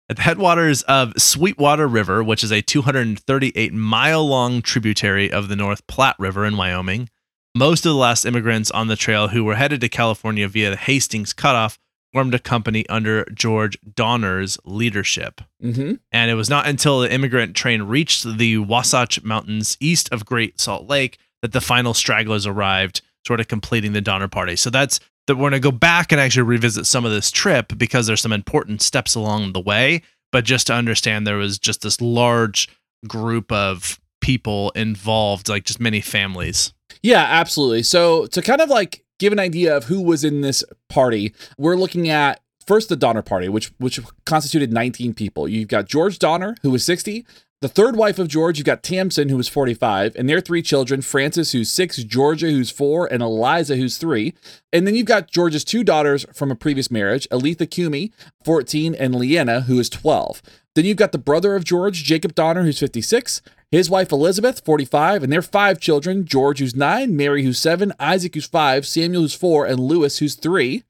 At 0.09 0.17
the 0.17 0.23
headwaters 0.23 0.83
of 0.83 1.15
Sweetwater 1.21 1.89
River, 1.89 2.23
which 2.23 2.45
is 2.45 2.53
a 2.53 2.61
238 2.63 3.73
mile 3.73 4.27
long 4.27 4.63
tributary 4.63 5.31
of 5.31 5.49
the 5.49 5.57
North 5.57 5.87
Platte 5.87 6.17
River 6.19 6.45
in 6.45 6.57
Wyoming, 6.57 7.09
most 7.55 7.85
of 7.85 7.91
the 7.91 7.99
last 7.99 8.25
immigrants 8.25 8.71
on 8.71 8.89
the 8.89 8.97
trail 8.97 9.29
who 9.29 9.45
were 9.45 9.57
headed 9.57 9.81
to 9.81 9.89
California 9.89 10.49
via 10.49 10.71
the 10.71 10.77
Hastings 10.77 11.33
Cutoff 11.33 11.79
formed 12.13 12.35
a 12.35 12.39
company 12.39 12.87
under 12.89 13.25
George 13.33 13.79
Donner's 13.95 14.59
leadership. 14.65 15.41
Mm-hmm. 15.63 15.95
And 16.13 16.31
it 16.31 16.35
was 16.35 16.51
not 16.51 16.67
until 16.67 17.01
the 17.01 17.13
immigrant 17.13 17.57
train 17.57 17.83
reached 17.83 18.25
the 18.37 18.59
Wasatch 18.59 19.23
Mountains 19.23 19.77
east 19.81 20.13
of 20.13 20.27
Great 20.27 20.61
Salt 20.61 20.89
Lake 20.89 21.19
that 21.41 21.53
the 21.53 21.61
final 21.61 21.95
stragglers 21.95 22.47
arrived, 22.47 23.01
sort 23.27 23.41
of 23.41 23.49
completing 23.49 23.93
the 23.93 24.01
Donner 24.01 24.29
Party. 24.29 24.57
So 24.57 24.71
that's 24.71 25.01
that 25.27 25.37
we're 25.37 25.51
going 25.51 25.53
to 25.53 25.61
go 25.61 25.71
back 25.71 26.11
and 26.13 26.21
actually 26.21 26.43
revisit 26.43 26.87
some 26.87 27.05
of 27.05 27.13
this 27.13 27.31
trip 27.31 27.73
because 27.77 28.07
there's 28.07 28.21
some 28.21 28.33
important 28.33 28.83
steps 28.83 29.15
along 29.15 29.53
the 29.53 29.61
way. 29.61 30.03
But 30.33 30.45
just 30.45 30.67
to 30.69 30.75
understand, 30.75 31.27
there 31.27 31.37
was 31.37 31.59
just 31.59 31.83
this 31.83 32.01
large 32.01 32.69
group 33.07 33.53
of 33.53 34.01
people 34.21 34.71
involved, 34.71 35.49
like 35.49 35.65
just 35.65 35.81
many 35.81 36.01
families. 36.01 36.73
Yeah, 37.03 37.23
absolutely. 37.23 37.83
So 37.83 38.27
to 38.27 38.43
kind 38.43 38.61
of 38.61 38.69
like 38.69 39.02
give 39.23 39.33
an 39.33 39.39
idea 39.39 39.77
of 39.77 39.85
who 39.85 40.03
was 40.03 40.25
in 40.25 40.41
this 40.41 40.65
party, 40.89 41.33
we're 41.57 41.77
looking 41.77 42.09
at 42.09 42.41
first 42.67 42.89
the 42.89 42.97
Donner 42.97 43.23
Party, 43.23 43.49
which 43.49 43.73
which 43.79 44.01
constituted 44.27 44.73
19 44.73 45.15
people. 45.15 45.49
You've 45.49 45.69
got 45.69 45.87
George 45.87 46.19
Donner, 46.19 46.57
who 46.63 46.71
was 46.71 46.85
60, 46.85 47.25
the 47.63 47.69
third 47.69 47.95
wife 47.95 48.19
of 48.19 48.27
George, 48.27 48.59
you've 48.59 48.67
got 48.67 48.83
Tamsen, 48.83 49.29
who 49.29 49.37
was 49.37 49.47
45, 49.47 50.17
and 50.17 50.29
their 50.29 50.41
three 50.41 50.63
children 50.63 51.01
Francis, 51.01 51.53
who's 51.53 51.71
six, 51.71 51.99
Georgia, 51.99 52.51
who's 52.51 52.73
four, 52.73 53.07
and 53.07 53.23
Eliza, 53.23 53.77
who's 53.77 53.99
three. 53.99 54.35
And 54.73 54.85
then 54.85 54.97
you've 54.97 55.07
got 55.07 55.31
George's 55.31 55.63
two 55.63 55.85
daughters 55.85 56.27
from 56.35 56.51
a 56.51 56.57
previous 56.57 56.91
marriage, 56.91 57.29
Elitha 57.31 57.71
Cumi, 57.71 58.11
14, 58.45 58.97
and 58.97 59.15
Leanna, 59.15 59.61
who 59.61 59.79
is 59.79 59.89
12. 59.89 60.43
Then 60.75 60.87
you've 60.87 60.97
got 60.97 61.13
the 61.13 61.19
brother 61.19 61.55
of 61.55 61.63
George, 61.63 62.03
Jacob 62.03 62.35
Donner, 62.35 62.65
who's 62.65 62.81
56, 62.81 63.43
his 63.73 63.91
wife 63.91 64.13
Elizabeth, 64.13 64.61
45, 64.65 65.25
and 65.25 65.33
their 65.33 65.43
five 65.43 65.81
children 65.81 66.27
George, 66.27 66.61
who's 66.61 66.77
nine, 66.77 67.17
Mary, 67.17 67.43
who's 67.43 67.59
seven, 67.59 67.93
Isaac, 67.99 68.35
who's 68.35 68.47
five, 68.47 68.87
Samuel, 68.87 69.23
who's 69.23 69.35
four, 69.35 69.67
and 69.67 69.81
Lewis, 69.81 70.19
who's 70.19 70.37
three. 70.37 70.85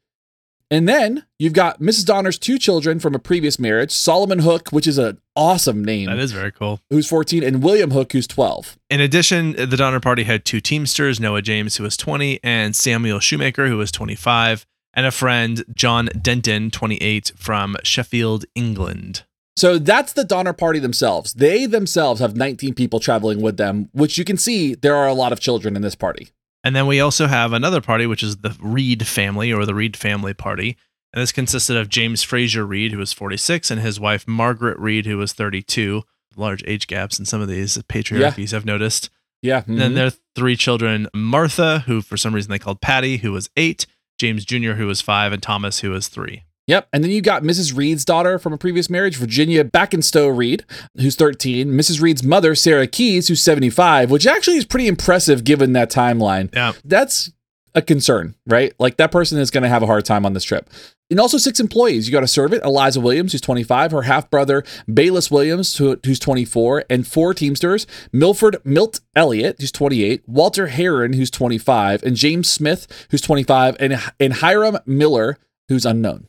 And 0.68 0.88
then 0.88 1.26
you've 1.38 1.52
got 1.52 1.80
Mrs. 1.80 2.06
Donner's 2.06 2.38
two 2.38 2.58
children 2.58 2.98
from 2.98 3.14
a 3.14 3.18
previous 3.18 3.58
marriage, 3.58 3.92
Solomon 3.92 4.40
Hook, 4.40 4.70
which 4.70 4.86
is 4.86 4.98
an 4.98 5.20
awesome 5.36 5.84
name. 5.84 6.06
That 6.06 6.18
is 6.18 6.32
very 6.32 6.50
cool. 6.50 6.80
Who's 6.90 7.06
14, 7.06 7.44
and 7.44 7.62
William 7.62 7.90
Hook, 7.90 8.12
who's 8.12 8.26
12. 8.26 8.78
In 8.90 9.00
addition, 9.00 9.52
the 9.52 9.76
Donner 9.76 10.00
Party 10.00 10.24
had 10.24 10.44
two 10.44 10.60
Teamsters, 10.60 11.20
Noah 11.20 11.42
James, 11.42 11.76
who 11.76 11.84
was 11.84 11.96
20, 11.96 12.40
and 12.42 12.74
Samuel 12.74 13.20
Shoemaker, 13.20 13.68
who 13.68 13.76
was 13.76 13.92
25, 13.92 14.66
and 14.94 15.06
a 15.06 15.10
friend, 15.10 15.62
John 15.74 16.08
Denton, 16.20 16.70
28, 16.70 17.32
from 17.36 17.76
Sheffield, 17.84 18.46
England. 18.54 19.24
So 19.56 19.78
that's 19.78 20.14
the 20.14 20.24
Donner 20.24 20.52
Party 20.52 20.78
themselves. 20.78 21.34
They 21.34 21.66
themselves 21.66 22.20
have 22.20 22.36
19 22.36 22.74
people 22.74 23.00
traveling 23.00 23.40
with 23.40 23.56
them, 23.58 23.90
which 23.92 24.16
you 24.16 24.24
can 24.24 24.36
see 24.36 24.74
there 24.74 24.96
are 24.96 25.06
a 25.06 25.14
lot 25.14 25.32
of 25.32 25.40
children 25.40 25.76
in 25.76 25.82
this 25.82 25.94
party. 25.94 26.30
And 26.64 26.76
then 26.76 26.86
we 26.86 27.00
also 27.00 27.26
have 27.26 27.52
another 27.52 27.80
party, 27.80 28.06
which 28.06 28.22
is 28.22 28.38
the 28.38 28.56
Reed 28.60 29.06
family 29.06 29.52
or 29.52 29.66
the 29.66 29.74
Reed 29.74 29.96
family 29.96 30.32
party. 30.32 30.76
And 31.12 31.20
this 31.20 31.32
consisted 31.32 31.76
of 31.76 31.88
James 31.88 32.22
Frazier 32.22 32.64
Reed, 32.64 32.92
who 32.92 32.98
was 32.98 33.12
46, 33.12 33.70
and 33.70 33.80
his 33.80 34.00
wife 34.00 34.26
Margaret 34.26 34.78
Reed, 34.78 35.06
who 35.06 35.18
was 35.18 35.32
32. 35.32 36.02
Large 36.34 36.64
age 36.66 36.86
gaps 36.86 37.18
in 37.18 37.26
some 37.26 37.42
of 37.42 37.48
these 37.48 37.76
patriarchies, 37.88 38.54
I've 38.54 38.64
noticed. 38.64 39.10
Yeah. 39.42 39.64
And 39.66 39.78
then 39.78 39.90
mm-hmm. 39.90 39.96
their 39.96 40.12
three 40.34 40.56
children 40.56 41.08
Martha, 41.12 41.80
who 41.80 42.00
for 42.00 42.16
some 42.16 42.34
reason 42.34 42.50
they 42.50 42.58
called 42.58 42.80
Patty, 42.80 43.18
who 43.18 43.32
was 43.32 43.50
eight, 43.56 43.86
James 44.18 44.46
Jr., 44.46 44.72
who 44.72 44.86
was 44.86 45.02
five, 45.02 45.32
and 45.32 45.42
Thomas, 45.42 45.80
who 45.80 45.90
was 45.90 46.08
three. 46.08 46.44
Yep. 46.66 46.88
And 46.92 47.02
then 47.02 47.10
you 47.10 47.20
got 47.20 47.42
Mrs. 47.42 47.76
Reed's 47.76 48.04
daughter 48.04 48.38
from 48.38 48.52
a 48.52 48.58
previous 48.58 48.88
marriage, 48.88 49.16
Virginia 49.16 49.64
Backenstoe 49.64 50.28
Reed, 50.28 50.64
who's 50.96 51.16
13. 51.16 51.68
Mrs. 51.68 52.00
Reed's 52.00 52.22
mother, 52.22 52.54
Sarah 52.54 52.86
Keyes, 52.86 53.28
who's 53.28 53.42
75, 53.42 54.10
which 54.10 54.26
actually 54.26 54.56
is 54.56 54.64
pretty 54.64 54.86
impressive 54.86 55.44
given 55.44 55.72
that 55.72 55.90
timeline. 55.90 56.54
Yeah. 56.54 56.72
That's 56.84 57.32
a 57.74 57.82
concern, 57.82 58.34
right? 58.46 58.72
Like 58.78 58.96
that 58.98 59.10
person 59.10 59.38
is 59.38 59.50
going 59.50 59.62
to 59.62 59.68
have 59.68 59.82
a 59.82 59.86
hard 59.86 60.04
time 60.04 60.24
on 60.26 60.34
this 60.34 60.44
trip. 60.44 60.68
And 61.10 61.20
also 61.20 61.36
six 61.36 61.60
employees. 61.60 62.08
You 62.08 62.12
got 62.12 62.22
a 62.22 62.28
servant, 62.28 62.64
Eliza 62.64 63.00
Williams, 63.00 63.32
who's 63.32 63.40
25, 63.42 63.92
her 63.92 64.02
half 64.02 64.30
brother, 64.30 64.62
Baylis 64.88 65.30
Williams, 65.30 65.76
who's 65.76 66.18
24, 66.18 66.84
and 66.88 67.06
four 67.06 67.34
Teamsters, 67.34 67.86
Milford 68.12 68.56
Milt 68.64 69.00
Elliott, 69.14 69.56
who's 69.60 69.72
28, 69.72 70.22
Walter 70.26 70.68
Herron, 70.68 71.12
who's 71.12 71.30
25, 71.30 72.02
and 72.02 72.16
James 72.16 72.48
Smith, 72.48 73.06
who's 73.10 73.20
25, 73.20 73.76
and, 73.78 74.00
and 74.18 74.32
Hiram 74.34 74.78
Miller, 74.86 75.38
who's 75.68 75.84
unknown. 75.84 76.28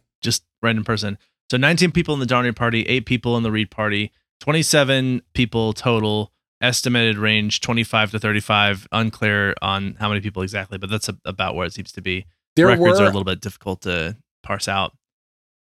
Random 0.64 0.84
person. 0.84 1.18
So 1.52 1.58
19 1.58 1.92
people 1.92 2.14
in 2.14 2.20
the 2.20 2.26
Donner 2.26 2.54
party, 2.54 2.84
eight 2.84 3.06
people 3.06 3.38
in 3.38 3.44
the 3.44 3.52
Reed 3.52 3.70
party, 3.70 4.12
27 4.42 5.22
people 5.34 5.74
total. 5.74 6.32
Estimated 6.62 7.18
range 7.18 7.60
25 7.60 8.12
to 8.12 8.20
35. 8.20 8.88
Unclear 8.94 9.54
on 9.62 9.98
how 10.00 10.08
many 10.08 10.22
people 10.22 10.42
exactly, 10.44 10.78
but 10.78 10.90
that's 10.90 11.10
a, 11.10 11.18
about 11.26 11.56
where 11.56 11.68
it 11.68 11.74
seems 11.74 11.92
to 11.92 12.02
be. 12.02 12.26
There 12.56 12.68
Records 12.68 13.00
were 13.00 13.06
are 13.06 13.10
a 13.10 13.12
little 13.12 13.26
bit 13.26 13.42
difficult 13.42 13.82
to 13.82 14.16
parse 14.44 14.70
out. 14.70 14.96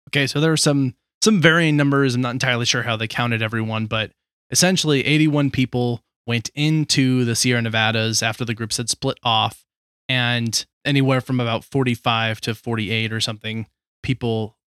Okay, 0.09 0.27
so 0.27 0.39
there 0.39 0.51
are 0.51 0.57
some 0.57 0.93
some 1.23 1.41
varying 1.41 1.75
numbers. 1.75 2.13
I'm 2.13 2.21
not 2.21 2.31
entirely 2.31 2.65
sure 2.65 2.83
how 2.83 2.97
they 2.97 3.07
counted 3.07 3.41
everyone, 3.41 3.87
but 3.87 4.11
essentially 4.51 5.03
81 5.03 5.49
people 5.49 6.03
went 6.27 6.51
into 6.53 7.25
the 7.25 7.35
Sierra 7.35 7.63
Nevadas 7.63 8.21
after 8.21 8.45
the 8.45 8.53
groups 8.53 8.77
had 8.77 8.89
split 8.89 9.17
off, 9.23 9.65
and 10.07 10.65
anywhere 10.85 11.21
from 11.21 11.39
about 11.39 11.63
45 11.63 12.41
to 12.41 12.53
48 12.53 13.11
or 13.11 13.19
something 13.19 13.65
people 14.03 14.57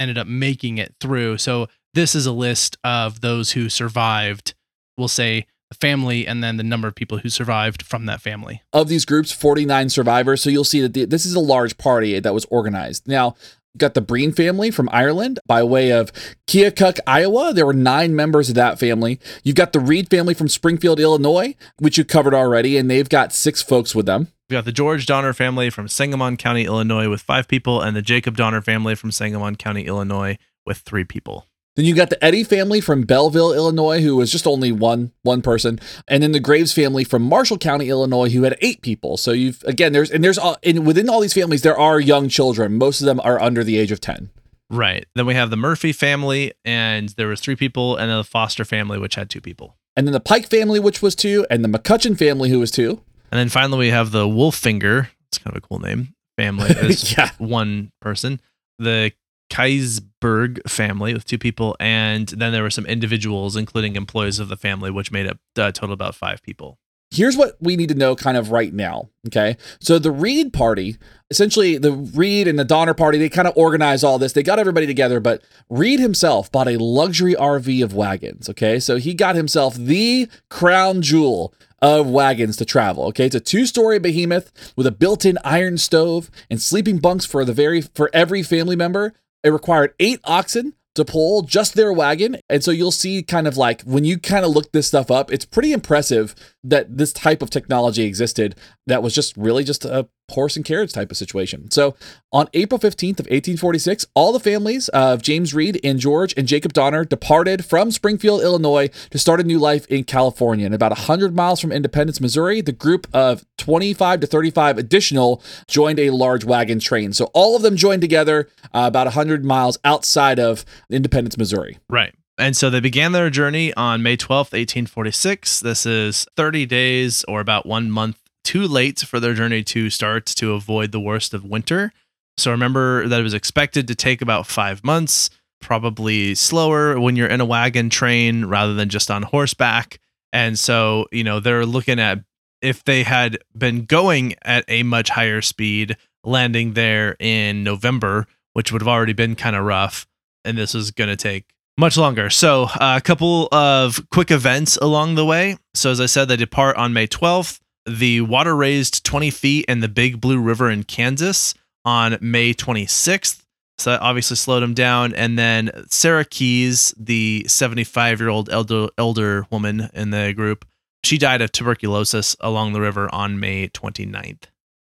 ended 0.00 0.18
up 0.18 0.26
making 0.26 0.78
it 0.78 0.94
through. 1.00 1.38
So 1.38 1.68
this 1.94 2.14
is 2.14 2.26
a 2.26 2.32
list 2.32 2.76
of 2.82 3.20
those 3.20 3.52
who 3.52 3.68
survived. 3.68 4.54
We'll 4.96 5.08
say 5.08 5.46
the 5.70 5.76
family 5.76 6.26
and 6.26 6.42
then 6.42 6.56
the 6.56 6.64
number 6.64 6.88
of 6.88 6.94
people 6.94 7.18
who 7.18 7.28
survived 7.28 7.82
from 7.82 8.06
that 8.06 8.20
family. 8.20 8.62
of 8.72 8.88
these 8.88 9.04
groups, 9.04 9.30
49 9.30 9.88
survivors. 9.88 10.42
So 10.42 10.50
you'll 10.50 10.64
see 10.64 10.80
that 10.80 10.94
the, 10.94 11.04
this 11.04 11.24
is 11.24 11.34
a 11.34 11.40
large 11.40 11.78
party 11.78 12.18
that 12.18 12.34
was 12.34 12.44
organized. 12.46 13.06
Now, 13.06 13.36
got 13.76 13.94
the 13.94 14.00
Breen 14.00 14.32
family 14.32 14.70
from 14.70 14.88
Ireland 14.92 15.38
by 15.46 15.62
way 15.62 15.90
of 15.90 16.12
Keokuk, 16.46 16.98
Iowa. 17.06 17.52
There 17.52 17.66
were 17.66 17.72
nine 17.72 18.14
members 18.14 18.48
of 18.48 18.54
that 18.56 18.78
family. 18.78 19.20
You've 19.42 19.56
got 19.56 19.72
the 19.72 19.80
Reed 19.80 20.10
family 20.10 20.34
from 20.34 20.48
Springfield, 20.48 21.00
Illinois, 21.00 21.54
which 21.78 21.98
you 21.98 22.04
covered 22.04 22.34
already, 22.34 22.76
and 22.76 22.90
they've 22.90 23.08
got 23.08 23.32
six 23.32 23.62
folks 23.62 23.94
with 23.94 24.06
them. 24.06 24.28
We've 24.48 24.56
got 24.56 24.64
the 24.64 24.72
George 24.72 25.06
Donner 25.06 25.32
family 25.32 25.70
from 25.70 25.86
Sangamon 25.86 26.36
County, 26.36 26.64
Illinois, 26.64 27.08
with 27.08 27.22
five 27.22 27.46
people, 27.46 27.80
and 27.80 27.96
the 27.96 28.02
Jacob 28.02 28.36
Donner 28.36 28.60
family 28.60 28.96
from 28.96 29.12
Sangamon 29.12 29.56
County, 29.56 29.86
Illinois, 29.86 30.38
with 30.66 30.78
three 30.78 31.04
people. 31.04 31.46
Then 31.80 31.86
you 31.86 31.94
got 31.94 32.10
the 32.10 32.22
Eddy 32.22 32.44
family 32.44 32.82
from 32.82 33.04
Belleville, 33.04 33.54
Illinois, 33.54 34.02
who 34.02 34.14
was 34.14 34.30
just 34.30 34.46
only 34.46 34.70
one 34.70 35.12
one 35.22 35.40
person, 35.40 35.80
and 36.06 36.22
then 36.22 36.32
the 36.32 36.38
Graves 36.38 36.74
family 36.74 37.04
from 37.04 37.22
Marshall 37.22 37.56
County, 37.56 37.88
Illinois, 37.88 38.28
who 38.28 38.42
had 38.42 38.54
eight 38.60 38.82
people. 38.82 39.16
So 39.16 39.32
you've 39.32 39.64
again 39.64 39.94
there's 39.94 40.10
and 40.10 40.22
there's 40.22 40.36
all 40.36 40.58
and 40.62 40.86
within 40.86 41.08
all 41.08 41.20
these 41.20 41.32
families 41.32 41.62
there 41.62 41.78
are 41.78 41.98
young 41.98 42.28
children. 42.28 42.76
Most 42.76 43.00
of 43.00 43.06
them 43.06 43.18
are 43.20 43.40
under 43.40 43.64
the 43.64 43.78
age 43.78 43.92
of 43.92 43.98
ten. 43.98 44.28
Right. 44.68 45.06
Then 45.14 45.24
we 45.24 45.32
have 45.32 45.48
the 45.48 45.56
Murphy 45.56 45.94
family, 45.94 46.52
and 46.66 47.08
there 47.16 47.28
was 47.28 47.40
three 47.40 47.56
people, 47.56 47.96
and 47.96 48.10
then 48.10 48.18
the 48.18 48.24
Foster 48.24 48.66
family, 48.66 48.98
which 48.98 49.14
had 49.14 49.30
two 49.30 49.40
people. 49.40 49.78
And 49.96 50.06
then 50.06 50.12
the 50.12 50.20
Pike 50.20 50.50
family, 50.50 50.80
which 50.80 51.00
was 51.00 51.14
two, 51.14 51.46
and 51.48 51.64
the 51.64 51.68
McCutcheon 51.78 52.18
family, 52.18 52.50
who 52.50 52.58
was 52.58 52.70
two. 52.70 53.00
And 53.32 53.38
then 53.38 53.48
finally, 53.48 53.78
we 53.78 53.88
have 53.88 54.10
the 54.10 54.26
Wolfinger. 54.26 55.08
It's 55.28 55.38
kind 55.38 55.56
of 55.56 55.64
a 55.64 55.66
cool 55.66 55.78
name. 55.78 56.14
Family 56.36 56.68
is 56.82 57.16
yeah. 57.16 57.30
one 57.38 57.90
person. 58.02 58.38
The 58.78 59.12
Keseberg 59.50 60.60
family 60.68 61.12
with 61.12 61.24
two 61.24 61.38
people, 61.38 61.76
and 61.80 62.28
then 62.28 62.52
there 62.52 62.62
were 62.62 62.70
some 62.70 62.86
individuals, 62.86 63.56
including 63.56 63.96
employees 63.96 64.38
of 64.38 64.48
the 64.48 64.56
family, 64.56 64.90
which 64.90 65.12
made 65.12 65.26
up 65.26 65.38
uh, 65.58 65.64
a 65.64 65.72
total 65.72 65.92
about 65.92 66.14
five 66.14 66.42
people. 66.42 66.78
here's 67.12 67.36
what 67.36 67.56
we 67.60 67.74
need 67.76 67.88
to 67.88 67.94
know 67.94 68.14
kind 68.14 68.36
of 68.36 68.52
right 68.52 68.72
now. 68.72 69.10
Okay. 69.26 69.56
So 69.80 69.98
the 69.98 70.12
Reed 70.12 70.52
party, 70.52 70.96
essentially 71.28 71.76
the 71.76 71.92
Reed 71.92 72.46
and 72.46 72.58
the 72.58 72.64
Donner 72.64 72.94
party, 72.94 73.18
they 73.18 73.28
kind 73.28 73.48
of 73.48 73.56
organized 73.56 74.04
all 74.04 74.18
this. 74.18 74.32
They 74.32 74.44
got 74.44 74.60
everybody 74.60 74.86
together, 74.86 75.18
but 75.18 75.42
Reed 75.68 75.98
himself 75.98 76.50
bought 76.52 76.68
a 76.68 76.78
luxury 76.78 77.34
RV 77.34 77.82
of 77.82 77.94
wagons. 77.94 78.48
Okay. 78.48 78.78
So 78.78 78.96
he 78.96 79.12
got 79.12 79.34
himself 79.34 79.74
the 79.74 80.28
crown 80.48 81.02
jewel 81.02 81.52
of 81.82 82.06
wagons 82.06 82.56
to 82.58 82.64
travel. 82.64 83.04
Okay, 83.06 83.26
it's 83.26 83.34
a 83.34 83.40
two-story 83.40 83.98
behemoth 83.98 84.72
with 84.76 84.86
a 84.86 84.92
built-in 84.92 85.38
iron 85.44 85.78
stove 85.78 86.30
and 86.50 86.60
sleeping 86.60 86.98
bunks 86.98 87.24
for 87.24 87.44
the 87.44 87.54
very 87.54 87.80
for 87.80 88.10
every 88.12 88.42
family 88.42 88.76
member. 88.76 89.14
It 89.42 89.50
required 89.50 89.94
eight 89.98 90.20
oxen 90.24 90.74
to 90.94 91.04
pull 91.04 91.42
just 91.42 91.74
their 91.74 91.92
wagon. 91.92 92.36
And 92.48 92.62
so 92.64 92.70
you'll 92.70 92.90
see 92.90 93.22
kind 93.22 93.46
of 93.46 93.56
like 93.56 93.82
when 93.82 94.04
you 94.04 94.18
kind 94.18 94.44
of 94.44 94.50
look 94.50 94.72
this 94.72 94.88
stuff 94.88 95.10
up, 95.10 95.32
it's 95.32 95.44
pretty 95.44 95.72
impressive 95.72 96.34
that 96.64 96.98
this 96.98 97.12
type 97.12 97.42
of 97.42 97.50
technology 97.50 98.02
existed 98.04 98.56
that 98.86 99.02
was 99.02 99.14
just 99.14 99.36
really 99.36 99.64
just 99.64 99.84
a 99.84 100.08
horse 100.30 100.56
and 100.56 100.64
carriage 100.64 100.92
type 100.92 101.10
of 101.10 101.16
situation. 101.16 101.70
So 101.70 101.96
on 102.32 102.48
April 102.54 102.78
15th 102.78 103.20
of 103.20 103.26
1846, 103.26 104.06
all 104.14 104.32
the 104.32 104.40
families 104.40 104.88
of 104.90 105.22
James 105.22 105.54
Reed 105.54 105.80
and 105.82 105.98
George 105.98 106.34
and 106.36 106.46
Jacob 106.46 106.72
Donner 106.72 107.04
departed 107.04 107.64
from 107.64 107.90
Springfield, 107.90 108.42
Illinois 108.42 108.88
to 109.10 109.18
start 109.18 109.40
a 109.40 109.44
new 109.44 109.58
life 109.58 109.86
in 109.86 110.04
California. 110.04 110.66
And 110.66 110.74
about 110.74 110.92
100 110.92 111.34
miles 111.34 111.60
from 111.60 111.72
Independence, 111.72 112.20
Missouri, 112.20 112.60
the 112.60 112.72
group 112.72 113.06
of 113.12 113.44
25 113.58 114.20
to 114.20 114.26
35 114.26 114.78
additional 114.78 115.42
joined 115.66 115.98
a 115.98 116.10
large 116.10 116.44
wagon 116.44 116.78
train. 116.78 117.12
So 117.12 117.26
all 117.34 117.56
of 117.56 117.62
them 117.62 117.76
joined 117.76 118.00
together 118.00 118.48
uh, 118.74 118.84
about 118.86 119.06
100 119.06 119.44
miles 119.44 119.78
outside 119.84 120.38
of 120.38 120.64
Independence, 120.88 121.36
Missouri. 121.36 121.78
Right. 121.88 122.14
And 122.40 122.56
so 122.56 122.70
they 122.70 122.80
began 122.80 123.12
their 123.12 123.28
journey 123.28 123.74
on 123.74 124.02
May 124.02 124.16
12th, 124.16 124.54
1846. 124.54 125.60
This 125.60 125.84
is 125.84 126.26
30 126.36 126.64
days 126.64 127.22
or 127.24 127.40
about 127.40 127.66
one 127.66 127.90
month 127.90 128.19
too 128.50 128.66
late 128.66 128.98
for 128.98 129.20
their 129.20 129.32
journey 129.32 129.62
to 129.62 129.88
start 129.90 130.26
to 130.26 130.54
avoid 130.54 130.90
the 130.90 130.98
worst 130.98 131.32
of 131.32 131.44
winter. 131.44 131.92
So 132.36 132.50
remember 132.50 133.06
that 133.06 133.20
it 133.20 133.22
was 133.22 133.32
expected 133.32 133.86
to 133.86 133.94
take 133.94 134.20
about 134.20 134.44
five 134.44 134.82
months, 134.82 135.30
probably 135.60 136.34
slower 136.34 136.98
when 136.98 137.14
you're 137.14 137.28
in 137.28 137.40
a 137.40 137.44
wagon 137.44 137.90
train 137.90 138.46
rather 138.46 138.74
than 138.74 138.88
just 138.88 139.08
on 139.08 139.22
horseback. 139.22 140.00
And 140.32 140.58
so, 140.58 141.06
you 141.12 141.22
know, 141.22 141.38
they're 141.38 141.64
looking 141.64 142.00
at 142.00 142.24
if 142.60 142.82
they 142.82 143.04
had 143.04 143.38
been 143.56 143.84
going 143.84 144.34
at 144.42 144.64
a 144.66 144.82
much 144.82 145.10
higher 145.10 145.42
speed, 145.42 145.96
landing 146.24 146.72
there 146.72 147.14
in 147.20 147.62
November, 147.62 148.26
which 148.54 148.72
would 148.72 148.82
have 148.82 148.88
already 148.88 149.12
been 149.12 149.36
kind 149.36 149.54
of 149.54 149.64
rough. 149.64 150.08
And 150.44 150.58
this 150.58 150.74
is 150.74 150.90
going 150.90 151.10
to 151.10 151.14
take 151.14 151.54
much 151.78 151.96
longer. 151.96 152.30
So, 152.30 152.64
uh, 152.64 152.96
a 152.96 153.00
couple 153.00 153.46
of 153.52 154.00
quick 154.10 154.32
events 154.32 154.76
along 154.76 155.14
the 155.14 155.24
way. 155.24 155.56
So, 155.72 155.92
as 155.92 156.00
I 156.00 156.06
said, 156.06 156.26
they 156.26 156.36
depart 156.36 156.76
on 156.76 156.92
May 156.92 157.06
12th. 157.06 157.59
The 157.86 158.20
water 158.20 158.54
raised 158.54 159.04
20 159.04 159.30
feet 159.30 159.64
in 159.68 159.80
the 159.80 159.88
Big 159.88 160.20
Blue 160.20 160.40
River 160.40 160.70
in 160.70 160.84
Kansas 160.84 161.54
on 161.84 162.18
May 162.20 162.52
26th. 162.54 163.42
So, 163.78 163.92
that 163.92 164.02
obviously 164.02 164.36
slowed 164.36 164.62
them 164.62 164.74
down. 164.74 165.14
And 165.14 165.38
then 165.38 165.70
Sarah 165.88 166.26
Keyes, 166.26 166.94
the 166.98 167.46
75 167.48 168.20
year 168.20 168.28
old 168.28 168.50
elder, 168.50 168.88
elder 168.98 169.46
woman 169.50 169.88
in 169.94 170.10
the 170.10 170.34
group, 170.34 170.66
she 171.02 171.16
died 171.16 171.40
of 171.40 171.50
tuberculosis 171.50 172.36
along 172.40 172.74
the 172.74 172.80
river 172.80 173.08
on 173.14 173.40
May 173.40 173.68
29th 173.68 174.44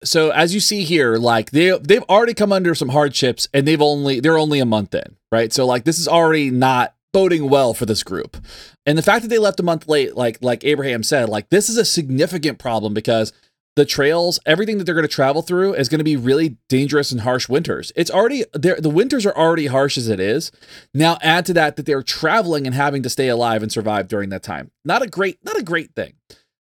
so 0.04 0.30
as 0.30 0.54
you 0.54 0.60
see 0.60 0.84
here 0.84 1.18
like 1.18 1.52
they 1.52 1.78
they've 1.80 2.04
already 2.04 2.34
come 2.34 2.52
under 2.52 2.76
some 2.76 2.90
hardships 2.90 3.48
and 3.54 3.68
they've 3.68 3.82
only 3.82 4.20
they're 4.20 4.38
only 4.38 4.60
a 4.60 4.66
month 4.66 4.94
in 4.94 5.16
right 5.32 5.52
so 5.52 5.66
like 5.66 5.84
this 5.84 6.00
is 6.00 6.08
already 6.08 6.52
not 6.52 6.94
boding 7.18 7.50
well 7.50 7.74
for 7.74 7.88
this 7.88 8.04
group. 8.04 8.38
And 8.86 8.96
the 8.96 9.02
fact 9.02 9.24
that 9.24 9.30
they 9.30 9.40
left 9.40 9.60
a 9.60 9.64
month 9.64 9.88
late 9.88 10.16
like 10.16 10.38
like 10.40 10.64
abraham 10.64 11.02
said 11.02 11.30
like 11.30 11.50
this 11.50 11.68
is 11.68 11.76
a 11.76 11.84
significant 11.84 12.60
problem 12.60 12.94
because 12.94 13.34
the 13.76 13.86
trails 13.86 14.40
everything 14.46 14.78
that 14.78 14.84
they're 14.84 14.94
going 14.94 15.02
to 15.02 15.12
travel 15.12 15.42
through 15.42 15.74
is 15.74 15.90
going 15.90 15.98
to 15.98 16.04
be 16.04 16.16
really 16.16 16.58
dangerous 16.70 17.12
and 17.12 17.22
harsh 17.22 17.50
winters. 17.50 17.92
It's 17.96 18.12
already 18.12 18.44
there 18.54 18.80
the 18.80 18.92
winters 18.92 19.26
are 19.26 19.36
already 19.36 19.66
harsh 19.66 19.98
as 19.98 20.10
it 20.10 20.20
is. 20.20 20.52
Now 20.94 21.18
add 21.24 21.48
to 21.48 21.54
that 21.54 21.76
that 21.78 21.88
they're 21.88 22.04
traveling 22.04 22.68
and 22.68 22.76
having 22.76 23.02
to 23.02 23.10
stay 23.10 23.30
alive 23.30 23.64
and 23.64 23.72
survive 23.72 24.08
during 24.08 24.30
that 24.30 24.44
time. 24.44 24.70
Not 24.86 25.02
a 25.02 25.08
great 25.08 25.40
not 25.44 25.58
a 25.58 25.64
great 25.64 25.96
thing. 25.96 26.14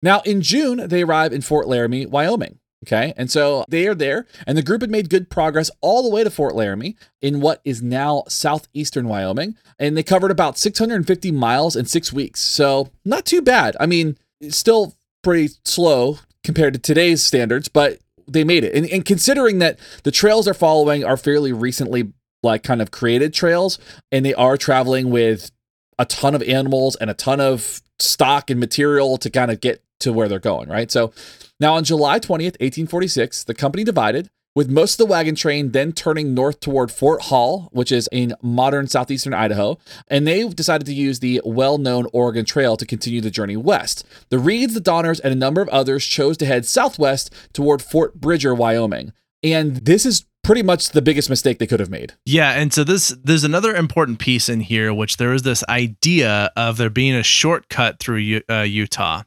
Now 0.03 0.19
in 0.19 0.43
june 0.43 0.87
they 0.87 1.01
arrive 1.01 1.33
in 1.33 1.41
fort 1.41 1.67
laramie 1.67 2.05
wyoming 2.05 2.59
Okay. 2.83 3.13
And 3.15 3.31
so 3.31 3.63
they 3.69 3.87
are 3.87 3.95
there, 3.95 4.27
and 4.45 4.57
the 4.57 4.61
group 4.61 4.81
had 4.81 4.91
made 4.91 5.09
good 5.09 5.29
progress 5.29 5.71
all 5.79 6.03
the 6.03 6.09
way 6.09 6.23
to 6.23 6.29
Fort 6.29 6.53
Laramie 6.53 6.97
in 7.21 7.39
what 7.39 7.61
is 7.63 7.81
now 7.81 8.23
southeastern 8.27 9.07
Wyoming. 9.07 9.55
And 9.79 9.95
they 9.95 10.03
covered 10.03 10.31
about 10.31 10.57
650 10.57 11.31
miles 11.31 11.77
in 11.77 11.85
six 11.85 12.11
weeks. 12.11 12.41
So 12.41 12.89
not 13.05 13.25
too 13.25 13.41
bad. 13.41 13.77
I 13.79 13.85
mean, 13.85 14.17
still 14.49 14.95
pretty 15.23 15.53
slow 15.63 16.19
compared 16.43 16.73
to 16.73 16.79
today's 16.79 17.23
standards, 17.23 17.69
but 17.69 17.99
they 18.27 18.43
made 18.43 18.65
it. 18.65 18.75
And, 18.75 18.85
and 18.87 19.05
considering 19.05 19.59
that 19.59 19.79
the 20.03 20.11
trails 20.11 20.45
they're 20.45 20.53
following 20.53 21.05
are 21.05 21.15
fairly 21.15 21.53
recently, 21.53 22.11
like, 22.43 22.63
kind 22.63 22.81
of 22.81 22.91
created 22.91 23.33
trails, 23.33 23.79
and 24.11 24.25
they 24.25 24.33
are 24.33 24.57
traveling 24.57 25.09
with 25.09 25.51
a 25.97 26.05
ton 26.05 26.35
of 26.35 26.43
animals 26.43 26.97
and 26.97 27.09
a 27.09 27.13
ton 27.13 27.39
of 27.39 27.81
stock 27.99 28.49
and 28.49 28.59
material 28.59 29.17
to 29.17 29.29
kind 29.29 29.51
of 29.51 29.61
get 29.61 29.81
to 30.01 30.11
where 30.11 30.27
they're 30.27 30.39
going, 30.39 30.67
right? 30.67 30.91
So 30.91 31.13
now, 31.59 31.75
on 31.75 31.83
July 31.83 32.19
20th, 32.19 32.59
1846, 32.59 33.43
the 33.43 33.53
company 33.53 33.83
divided, 33.83 34.29
with 34.55 34.69
most 34.69 34.93
of 34.93 34.97
the 34.99 35.11
wagon 35.11 35.35
train 35.35 35.71
then 35.71 35.91
turning 35.91 36.33
north 36.33 36.59
toward 36.59 36.91
Fort 36.91 37.23
Hall, 37.23 37.69
which 37.71 37.91
is 37.91 38.07
in 38.11 38.35
modern 38.41 38.87
southeastern 38.87 39.33
Idaho, 39.33 39.77
and 40.07 40.27
they 40.27 40.47
decided 40.47 40.85
to 40.85 40.93
use 40.93 41.19
the 41.19 41.41
well 41.43 41.77
known 41.77 42.07
Oregon 42.13 42.45
Trail 42.45 42.77
to 42.77 42.85
continue 42.85 43.21
the 43.21 43.31
journey 43.31 43.57
west. 43.57 44.05
The 44.29 44.39
Reeds, 44.39 44.73
the 44.73 44.79
Donners, 44.79 45.19
and 45.19 45.33
a 45.33 45.37
number 45.37 45.61
of 45.61 45.69
others 45.69 46.05
chose 46.05 46.37
to 46.37 46.45
head 46.45 46.65
southwest 46.65 47.33
toward 47.51 47.81
Fort 47.81 48.19
Bridger, 48.19 48.53
Wyoming. 48.53 49.13
And 49.41 49.77
this 49.77 50.05
is 50.05 50.25
pretty 50.43 50.61
much 50.61 50.89
the 50.89 51.01
biggest 51.01 51.29
mistake 51.29 51.57
they 51.57 51.67
could 51.67 51.79
have 51.79 51.89
made. 51.89 52.13
Yeah, 52.25 52.51
and 52.51 52.71
so 52.71 52.83
this 52.83 53.15
there's 53.23 53.43
another 53.43 53.75
important 53.75 54.19
piece 54.19 54.49
in 54.49 54.61
here, 54.61 54.93
which 54.93 55.17
there 55.17 55.33
is 55.33 55.41
this 55.41 55.63
idea 55.67 56.51
of 56.55 56.77
there 56.77 56.89
being 56.89 57.15
a 57.15 57.23
shortcut 57.23 57.99
through 57.99 58.41
uh, 58.49 58.61
Utah. 58.61 59.23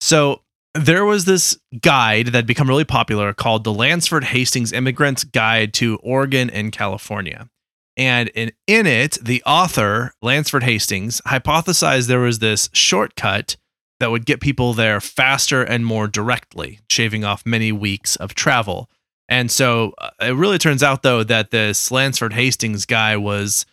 So 0.00 0.42
there 0.78 1.04
was 1.04 1.24
this 1.24 1.58
guide 1.80 2.26
that 2.26 2.34
had 2.34 2.46
become 2.46 2.68
really 2.68 2.84
popular 2.84 3.32
called 3.32 3.64
the 3.64 3.72
Lansford 3.72 4.24
Hastings 4.24 4.72
Immigrant's 4.72 5.24
Guide 5.24 5.72
to 5.74 5.96
Oregon 6.02 6.50
and 6.50 6.72
California. 6.72 7.48
And 7.96 8.28
in, 8.30 8.52
in 8.66 8.86
it, 8.86 9.18
the 9.22 9.42
author, 9.44 10.12
Lansford 10.20 10.64
Hastings, 10.64 11.20
hypothesized 11.26 12.06
there 12.06 12.20
was 12.20 12.40
this 12.40 12.68
shortcut 12.72 13.56
that 14.00 14.10
would 14.10 14.26
get 14.26 14.40
people 14.40 14.74
there 14.74 15.00
faster 15.00 15.62
and 15.62 15.86
more 15.86 16.06
directly, 16.06 16.80
shaving 16.90 17.24
off 17.24 17.46
many 17.46 17.72
weeks 17.72 18.16
of 18.16 18.34
travel. 18.34 18.90
And 19.28 19.50
so 19.50 19.94
uh, 19.98 20.10
it 20.20 20.34
really 20.34 20.58
turns 20.58 20.82
out, 20.82 21.02
though, 21.02 21.24
that 21.24 21.50
this 21.50 21.90
Lansford 21.90 22.34
Hastings 22.34 22.84
guy 22.84 23.16
was, 23.16 23.64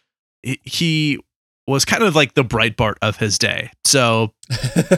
he 0.42 1.20
was 1.68 1.86
kind 1.86 2.04
of 2.04 2.16
like 2.16 2.34
the 2.34 2.44
Breitbart 2.44 2.96
of 3.02 3.18
his 3.18 3.38
day. 3.38 3.72
So, 3.86 4.34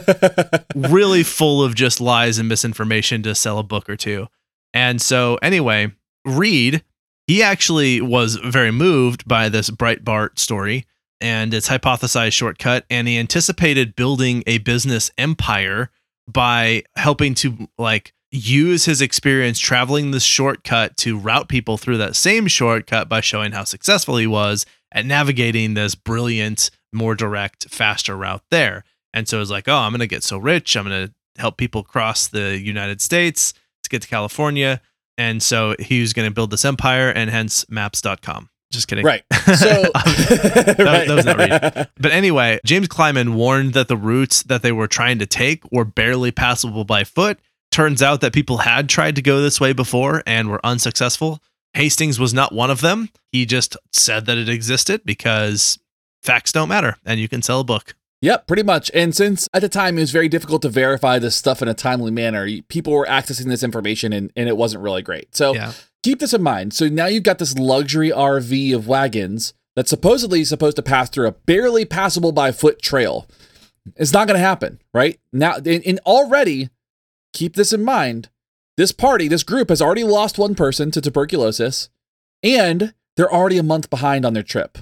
really 0.74 1.22
full 1.22 1.62
of 1.62 1.74
just 1.74 2.00
lies 2.00 2.38
and 2.38 2.48
misinformation 2.48 3.22
to 3.22 3.34
sell 3.34 3.58
a 3.58 3.62
book 3.62 3.88
or 3.88 3.96
two. 3.96 4.26
And 4.74 5.00
so, 5.00 5.36
anyway, 5.42 5.92
Reed, 6.24 6.82
he 7.26 7.42
actually 7.42 8.00
was 8.00 8.36
very 8.36 8.70
moved 8.70 9.26
by 9.26 9.48
this 9.48 9.70
Breitbart 9.70 10.38
story 10.38 10.86
and 11.20 11.54
its 11.54 11.68
hypothesized 11.68 12.32
shortcut. 12.32 12.84
And 12.90 13.08
he 13.08 13.18
anticipated 13.18 13.96
building 13.96 14.42
a 14.46 14.58
business 14.58 15.10
empire 15.16 15.90
by 16.28 16.82
helping 16.96 17.34
to 17.34 17.68
like 17.78 18.12
use 18.30 18.84
his 18.84 19.00
experience 19.00 19.58
traveling 19.58 20.10
this 20.10 20.24
shortcut 20.24 20.96
to 20.98 21.18
route 21.18 21.48
people 21.48 21.78
through 21.78 21.98
that 21.98 22.16
same 22.16 22.46
shortcut 22.46 23.08
by 23.08 23.20
showing 23.20 23.52
how 23.52 23.64
successful 23.64 24.16
he 24.16 24.26
was 24.26 24.66
at 24.96 25.04
navigating 25.06 25.74
this 25.74 25.94
brilliant, 25.94 26.70
more 26.92 27.14
direct, 27.14 27.68
faster 27.68 28.16
route 28.16 28.42
there. 28.50 28.82
And 29.12 29.28
so 29.28 29.40
it's 29.40 29.50
like, 29.50 29.68
oh, 29.68 29.76
I'm 29.76 29.92
going 29.92 30.00
to 30.00 30.06
get 30.06 30.24
so 30.24 30.38
rich. 30.38 30.76
I'm 30.76 30.88
going 30.88 31.08
to 31.08 31.14
help 31.40 31.58
people 31.58 31.84
cross 31.84 32.26
the 32.26 32.58
United 32.58 33.00
States 33.00 33.52
to 33.84 33.90
get 33.90 34.02
to 34.02 34.08
California. 34.08 34.80
And 35.18 35.42
so 35.42 35.76
he 35.78 36.00
was 36.00 36.12
going 36.12 36.28
to 36.28 36.34
build 36.34 36.50
this 36.50 36.64
empire 36.64 37.10
and 37.10 37.30
hence 37.30 37.68
maps.com. 37.68 38.48
Just 38.72 38.88
kidding. 38.88 39.04
Right. 39.04 39.22
So 39.46 39.82
that, 39.94 40.74
that, 40.76 41.08
was 41.08 41.24
not 41.24 41.38
Reed. 41.38 41.88
But 41.98 42.10
anyway, 42.10 42.58
James 42.64 42.88
Clyman 42.88 43.34
warned 43.34 43.74
that 43.74 43.86
the 43.86 43.96
routes 43.96 44.42
that 44.42 44.62
they 44.62 44.72
were 44.72 44.88
trying 44.88 45.20
to 45.20 45.26
take 45.26 45.62
were 45.70 45.84
barely 45.84 46.32
passable 46.32 46.84
by 46.84 47.04
foot. 47.04 47.38
Turns 47.70 48.02
out 48.02 48.22
that 48.22 48.32
people 48.32 48.58
had 48.58 48.88
tried 48.88 49.14
to 49.16 49.22
go 49.22 49.40
this 49.40 49.60
way 49.60 49.72
before 49.72 50.22
and 50.26 50.48
were 50.48 50.60
unsuccessful. 50.64 51.40
Hastings 51.76 52.18
was 52.18 52.32
not 52.32 52.54
one 52.54 52.70
of 52.70 52.80
them. 52.80 53.10
He 53.32 53.44
just 53.44 53.76
said 53.92 54.24
that 54.24 54.38
it 54.38 54.48
existed 54.48 55.02
because 55.04 55.78
facts 56.22 56.50
don't 56.50 56.70
matter 56.70 56.96
and 57.04 57.20
you 57.20 57.28
can 57.28 57.42
sell 57.42 57.60
a 57.60 57.64
book. 57.64 57.94
Yep, 58.22 58.46
pretty 58.46 58.62
much. 58.62 58.90
And 58.94 59.14
since 59.14 59.46
at 59.52 59.60
the 59.60 59.68
time 59.68 59.98
it 59.98 60.00
was 60.00 60.10
very 60.10 60.28
difficult 60.28 60.62
to 60.62 60.70
verify 60.70 61.18
this 61.18 61.36
stuff 61.36 61.60
in 61.60 61.68
a 61.68 61.74
timely 61.74 62.10
manner, 62.10 62.48
people 62.68 62.94
were 62.94 63.04
accessing 63.04 63.48
this 63.48 63.62
information 63.62 64.14
and, 64.14 64.32
and 64.34 64.48
it 64.48 64.56
wasn't 64.56 64.82
really 64.82 65.02
great. 65.02 65.36
So 65.36 65.54
yeah. 65.54 65.72
keep 66.02 66.18
this 66.18 66.32
in 66.32 66.42
mind. 66.42 66.72
So 66.72 66.88
now 66.88 67.06
you've 67.06 67.22
got 67.24 67.38
this 67.38 67.58
luxury 67.58 68.08
RV 68.08 68.74
of 68.74 68.88
wagons 68.88 69.52
that's 69.74 69.90
supposedly 69.90 70.44
supposed 70.44 70.76
to 70.76 70.82
pass 70.82 71.10
through 71.10 71.28
a 71.28 71.32
barely 71.32 71.84
passable 71.84 72.32
by 72.32 72.52
foot 72.52 72.80
trail. 72.80 73.28
It's 73.96 74.14
not 74.14 74.26
going 74.26 74.38
to 74.38 74.44
happen, 74.44 74.80
right? 74.94 75.20
Now, 75.30 75.56
and 75.56 76.00
already 76.06 76.70
keep 77.34 77.54
this 77.54 77.74
in 77.74 77.84
mind. 77.84 78.30
This 78.76 78.92
party, 78.92 79.26
this 79.26 79.42
group 79.42 79.70
has 79.70 79.80
already 79.80 80.04
lost 80.04 80.38
one 80.38 80.54
person 80.54 80.90
to 80.90 81.00
tuberculosis, 81.00 81.88
and 82.42 82.92
they're 83.16 83.32
already 83.32 83.56
a 83.56 83.62
month 83.62 83.88
behind 83.88 84.26
on 84.26 84.34
their 84.34 84.42
trip. 84.42 84.76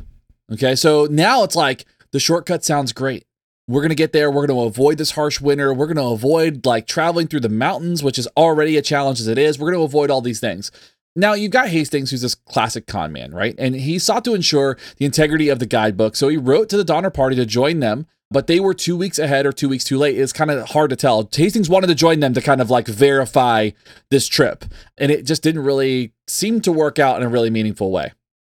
Okay, 0.53 0.75
so 0.75 1.07
now 1.09 1.45
it's 1.45 1.55
like 1.55 1.85
the 2.11 2.19
shortcut 2.19 2.65
sounds 2.65 2.93
great. 2.93 3.25
We're 3.69 3.83
to 3.89 3.95
get 3.95 4.13
there. 4.13 4.33
We're 4.33 4.49
to 4.49 4.63
avoid 4.63 4.99
this 4.99 5.13
harsh 5.13 5.41
winter. 5.41 5.73
We're 5.73 5.95
to 5.95 6.03
avoid 6.03 6.67
like 6.67 6.87
traveling 6.89 7.29
through 7.29 7.41
the 7.41 7.49
mountains, 7.49 8.03
which 8.03 8.19
is 8.19 8.29
already 8.37 8.77
a 8.77 8.83
challenge 8.83 9.21
as 9.21 9.29
it 9.29 9.39
is. 9.39 9.61
We're 9.61 9.73
to 9.73 9.83
avoid 9.83 10.11
all 10.11 10.21
these 10.21 10.41
things. 10.41 10.73
Now, 11.17 11.35
you've 11.35 11.53
got 11.53 11.69
Hastings, 11.69 12.11
who's 12.11 12.23
this 12.23 12.35
classic 12.35 12.89
con 12.89 13.13
man, 13.13 13.33
right? 13.33 13.55
And 13.57 13.77
he 13.77 14.01
sought 14.01 14.25
to 14.25 14.35
ensure 14.35 14.77
the 14.97 15.05
integrity 15.05 15.49
of 15.49 15.61
the 15.61 15.67
guidebook. 15.67 16.17
So 16.17 16.29
he 16.29 16.37
wrote 16.37 16.69
to 16.71 16.77
the 16.77 16.85
Donner 16.85 17.11
Party 17.11 17.37
to 17.37 17.47
join 17.47 17.79
them, 17.79 18.09
but 18.31 18.47
they 18.47 18.61
were 18.61 18.75
two 18.75 18.97
weeks 18.97 19.19
ahead 19.19 19.47
or 19.47 19.53
two 19.53 19.69
weeks 19.69 19.85
too 19.85 19.99
late. 19.99 20.19
It's 20.19 20.33
kind 20.33 20.51
of 20.51 20.71
hard 20.71 20.91
to 20.91 20.97
tell. 20.97 21.29
Hastings 21.33 21.69
wanted 21.69 21.87
to 21.89 21.95
join 21.95 22.21
them 22.21 22.35
to 22.35 22.41
kind 22.41 22.61
of 22.61 22.71
like 22.71 22.87
verify 22.87 23.71
this 24.11 24.27
trip, 24.27 24.65
and 24.99 25.11
it 25.11 25.25
just 25.25 25.43
didn't 25.43 25.63
really 25.63 26.13
seem 26.27 26.61
to 26.63 26.73
work 26.73 26.99
out 26.99 27.17
in 27.17 27.23
a 27.23 27.29
really 27.29 27.51
meaningful 27.51 27.91
way. 27.91 28.13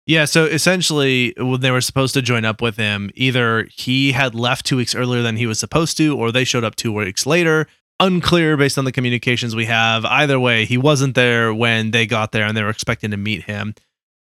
Yeah, 0.08 0.24
so 0.24 0.46
essentially, 0.46 1.34
when 1.38 1.60
they 1.60 1.70
were 1.70 1.82
supposed 1.82 2.14
to 2.14 2.22
join 2.22 2.46
up 2.46 2.62
with 2.62 2.78
him, 2.78 3.12
either 3.16 3.68
he 3.74 4.14
had 4.14 4.34
left 4.34 4.66
two 4.66 4.78
weeks 4.78 4.96
earlier 4.96 5.22
than 5.22 5.36
he 5.36 5.46
was 5.46 5.60
supposed 5.60 5.98
to, 5.98 6.18
or 6.18 6.32
they 6.32 6.46
showed 6.46 6.64
up 6.64 6.78
two 6.78 6.94
weeks 6.94 7.26
later. 7.26 7.68
Unclear 8.00 8.56
based 8.56 8.78
on 8.78 8.86
the 8.86 8.92
communications 8.94 9.54
we 9.54 9.66
have. 9.66 10.06
Either 10.06 10.40
way, 10.40 10.64
he 10.64 10.78
wasn't 10.78 11.14
there 11.14 11.54
when 11.54 11.92
they 11.92 12.06
got 12.06 12.32
there 12.32 12.46
and 12.46 12.56
they 12.56 12.64
were 12.64 12.70
expecting 12.70 13.12
to 13.12 13.18
meet 13.18 13.44
him. 13.44 13.76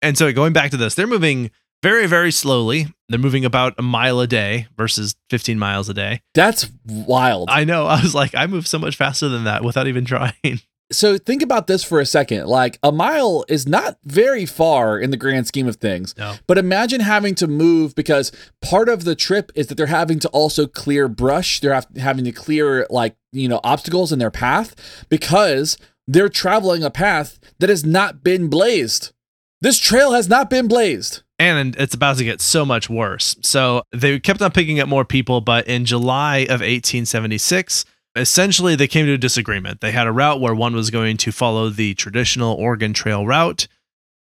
And 0.02 0.18
so, 0.18 0.32
going 0.32 0.52
back 0.52 0.72
to 0.72 0.76
this, 0.76 0.96
they're 0.96 1.06
moving 1.06 1.52
very, 1.82 2.06
very 2.06 2.30
slowly. 2.32 2.86
They're 3.08 3.18
moving 3.18 3.44
about 3.44 3.74
a 3.78 3.82
mile 3.82 4.20
a 4.20 4.26
day 4.26 4.66
versus 4.76 5.14
15 5.30 5.58
miles 5.58 5.88
a 5.88 5.94
day. 5.94 6.20
That's 6.34 6.70
wild. 6.86 7.48
I 7.50 7.64
know. 7.64 7.86
I 7.88 8.00
was 8.02 8.14
like, 8.14 8.34
I 8.34 8.46
move 8.46 8.66
so 8.66 8.78
much 8.78 8.96
faster 8.96 9.28
than 9.28 9.44
that 9.44 9.64
without 9.64 9.86
even 9.86 10.04
trying. 10.04 10.60
so 10.90 11.16
think 11.18 11.42
about 11.42 11.66
this 11.66 11.84
for 11.84 12.00
a 12.00 12.06
second. 12.06 12.46
Like 12.46 12.78
a 12.82 12.90
mile 12.92 13.44
is 13.48 13.66
not 13.66 13.98
very 14.04 14.44
far 14.46 14.98
in 14.98 15.10
the 15.10 15.16
grand 15.16 15.46
scheme 15.46 15.68
of 15.68 15.76
things. 15.76 16.14
No. 16.18 16.34
But 16.46 16.58
imagine 16.58 17.00
having 17.00 17.34
to 17.36 17.46
move 17.46 17.94
because 17.94 18.32
part 18.60 18.88
of 18.88 19.04
the 19.04 19.14
trip 19.14 19.52
is 19.54 19.68
that 19.68 19.76
they're 19.76 19.86
having 19.86 20.18
to 20.20 20.28
also 20.30 20.66
clear 20.66 21.08
brush. 21.08 21.60
They're 21.60 21.80
having 21.96 22.24
to 22.24 22.32
clear 22.32 22.86
like, 22.90 23.16
you 23.32 23.48
know, 23.48 23.60
obstacles 23.64 24.12
in 24.12 24.18
their 24.18 24.30
path 24.30 25.06
because 25.08 25.78
they're 26.06 26.30
traveling 26.30 26.82
a 26.82 26.90
path 26.90 27.38
that 27.58 27.68
has 27.68 27.84
not 27.84 28.22
been 28.24 28.48
blazed. 28.48 29.12
This 29.60 29.78
trail 29.78 30.12
has 30.12 30.28
not 30.28 30.48
been 30.50 30.68
blazed. 30.68 31.22
And 31.38 31.76
it's 31.76 31.94
about 31.94 32.16
to 32.18 32.24
get 32.24 32.40
so 32.40 32.64
much 32.64 32.90
worse. 32.90 33.36
So 33.42 33.82
they 33.92 34.18
kept 34.18 34.42
on 34.42 34.50
picking 34.50 34.80
up 34.80 34.88
more 34.88 35.04
people, 35.04 35.40
but 35.40 35.66
in 35.68 35.84
July 35.84 36.38
of 36.38 36.60
1876, 36.60 37.84
essentially 38.16 38.74
they 38.74 38.88
came 38.88 39.06
to 39.06 39.12
a 39.12 39.18
disagreement. 39.18 39.80
They 39.80 39.92
had 39.92 40.06
a 40.06 40.12
route 40.12 40.40
where 40.40 40.54
one 40.54 40.74
was 40.74 40.90
going 40.90 41.16
to 41.18 41.32
follow 41.32 41.68
the 41.68 41.94
traditional 41.94 42.54
Oregon 42.54 42.92
Trail 42.92 43.24
route, 43.24 43.68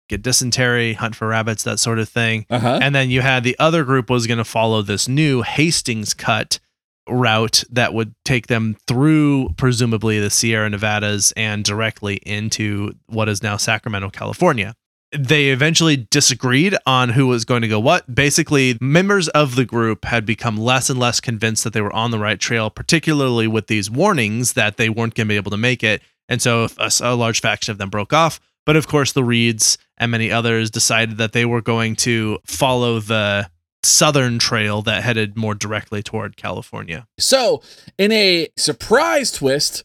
get 0.10 0.24
dysentery, 0.24 0.94
hunt 0.94 1.16
for 1.16 1.28
rabbits, 1.28 1.64
that 1.64 1.80
sort 1.80 2.00
of 2.00 2.10
thing. 2.10 2.46
Uh-huh. 2.50 2.80
And 2.82 2.96
then 2.96 3.10
you 3.10 3.22
had 3.22 3.44
the 3.44 3.58
other 3.60 3.84
group 3.84 4.10
was 4.10 4.26
going 4.28 4.40
to 4.40 4.44
follow 4.44 4.82
this 4.82 5.08
new 5.08 5.44
Hastings 5.44 6.14
cut 6.14 6.60
route 7.08 7.64
that 7.70 7.94
would 7.94 8.16
take 8.24 8.48
them 8.48 8.78
through 8.88 9.50
presumably 9.58 10.20
the 10.20 10.30
Sierra 10.30 10.70
Nevadas 10.70 11.34
and 11.34 11.64
directly 11.64 12.16
into 12.26 12.96
what 13.08 13.28
is 13.30 13.44
now 13.44 13.58
Sacramento, 13.58 14.10
California 14.10 14.74
they 15.18 15.50
eventually 15.50 15.96
disagreed 15.96 16.76
on 16.86 17.10
who 17.10 17.28
was 17.28 17.46
going 17.46 17.62
to 17.62 17.68
go 17.68 17.80
what. 17.80 18.14
Basically, 18.14 18.78
members 18.82 19.28
of 19.30 19.56
the 19.56 19.66
group 19.66 20.06
had 20.06 20.26
become 20.26 20.58
less 20.58 20.90
and 20.90 21.00
less 21.00 21.20
convinced 21.20 21.64
that 21.64 21.74
they 21.74 21.82
were 21.82 21.94
on 21.94 22.12
the 22.12 22.20
right 22.20 22.40
trail, 22.40 22.70
particularly 22.70 23.48
with 23.48 23.68
these 23.68 23.90
warnings 23.90 24.54
that 24.54 24.78
they 24.78 24.90
weren't 24.90 25.16
going 25.16 25.28
to 25.28 25.32
be 25.32 25.36
able 25.36 25.52
to 25.52 25.58
make 25.58 25.84
it. 25.84 26.02
And 26.30 26.42
so 26.42 26.68
a, 26.78 26.92
a 27.02 27.16
large 27.16 27.42
faction 27.42 27.72
of 27.72 27.78
them 27.78 27.90
broke 27.90 28.14
off. 28.14 28.40
But 28.66 28.76
of 28.76 28.88
course, 28.88 29.12
the 29.12 29.24
Reeds 29.24 29.78
and 29.98 30.12
many 30.12 30.32
others 30.32 30.72
decided 30.72 31.18
that 31.18 31.34
they 31.34 31.46
were 31.46 31.62
going 31.62 31.96
to 31.98 32.40
follow 32.46 33.00
the 33.00 33.50
southern 33.84 34.40
trail 34.40 34.82
that 34.84 35.04
headed 35.04 35.38
more 35.38 35.54
directly 35.54 36.02
toward 36.02 36.38
California. 36.38 37.06
So, 37.20 37.62
in 37.98 38.12
a 38.12 38.48
surprise 38.58 39.32
twist, 39.32 39.84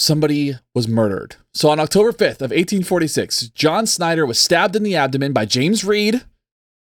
somebody 0.00 0.54
was 0.74 0.88
murdered. 0.88 1.36
So 1.54 1.70
on 1.70 1.80
October 1.80 2.12
5th 2.12 2.40
of 2.40 2.50
1846, 2.50 3.48
John 3.48 3.86
Snyder 3.86 4.24
was 4.24 4.40
stabbed 4.40 4.76
in 4.76 4.82
the 4.82 4.96
abdomen 4.96 5.32
by 5.32 5.44
James 5.44 5.84
Reed, 5.84 6.22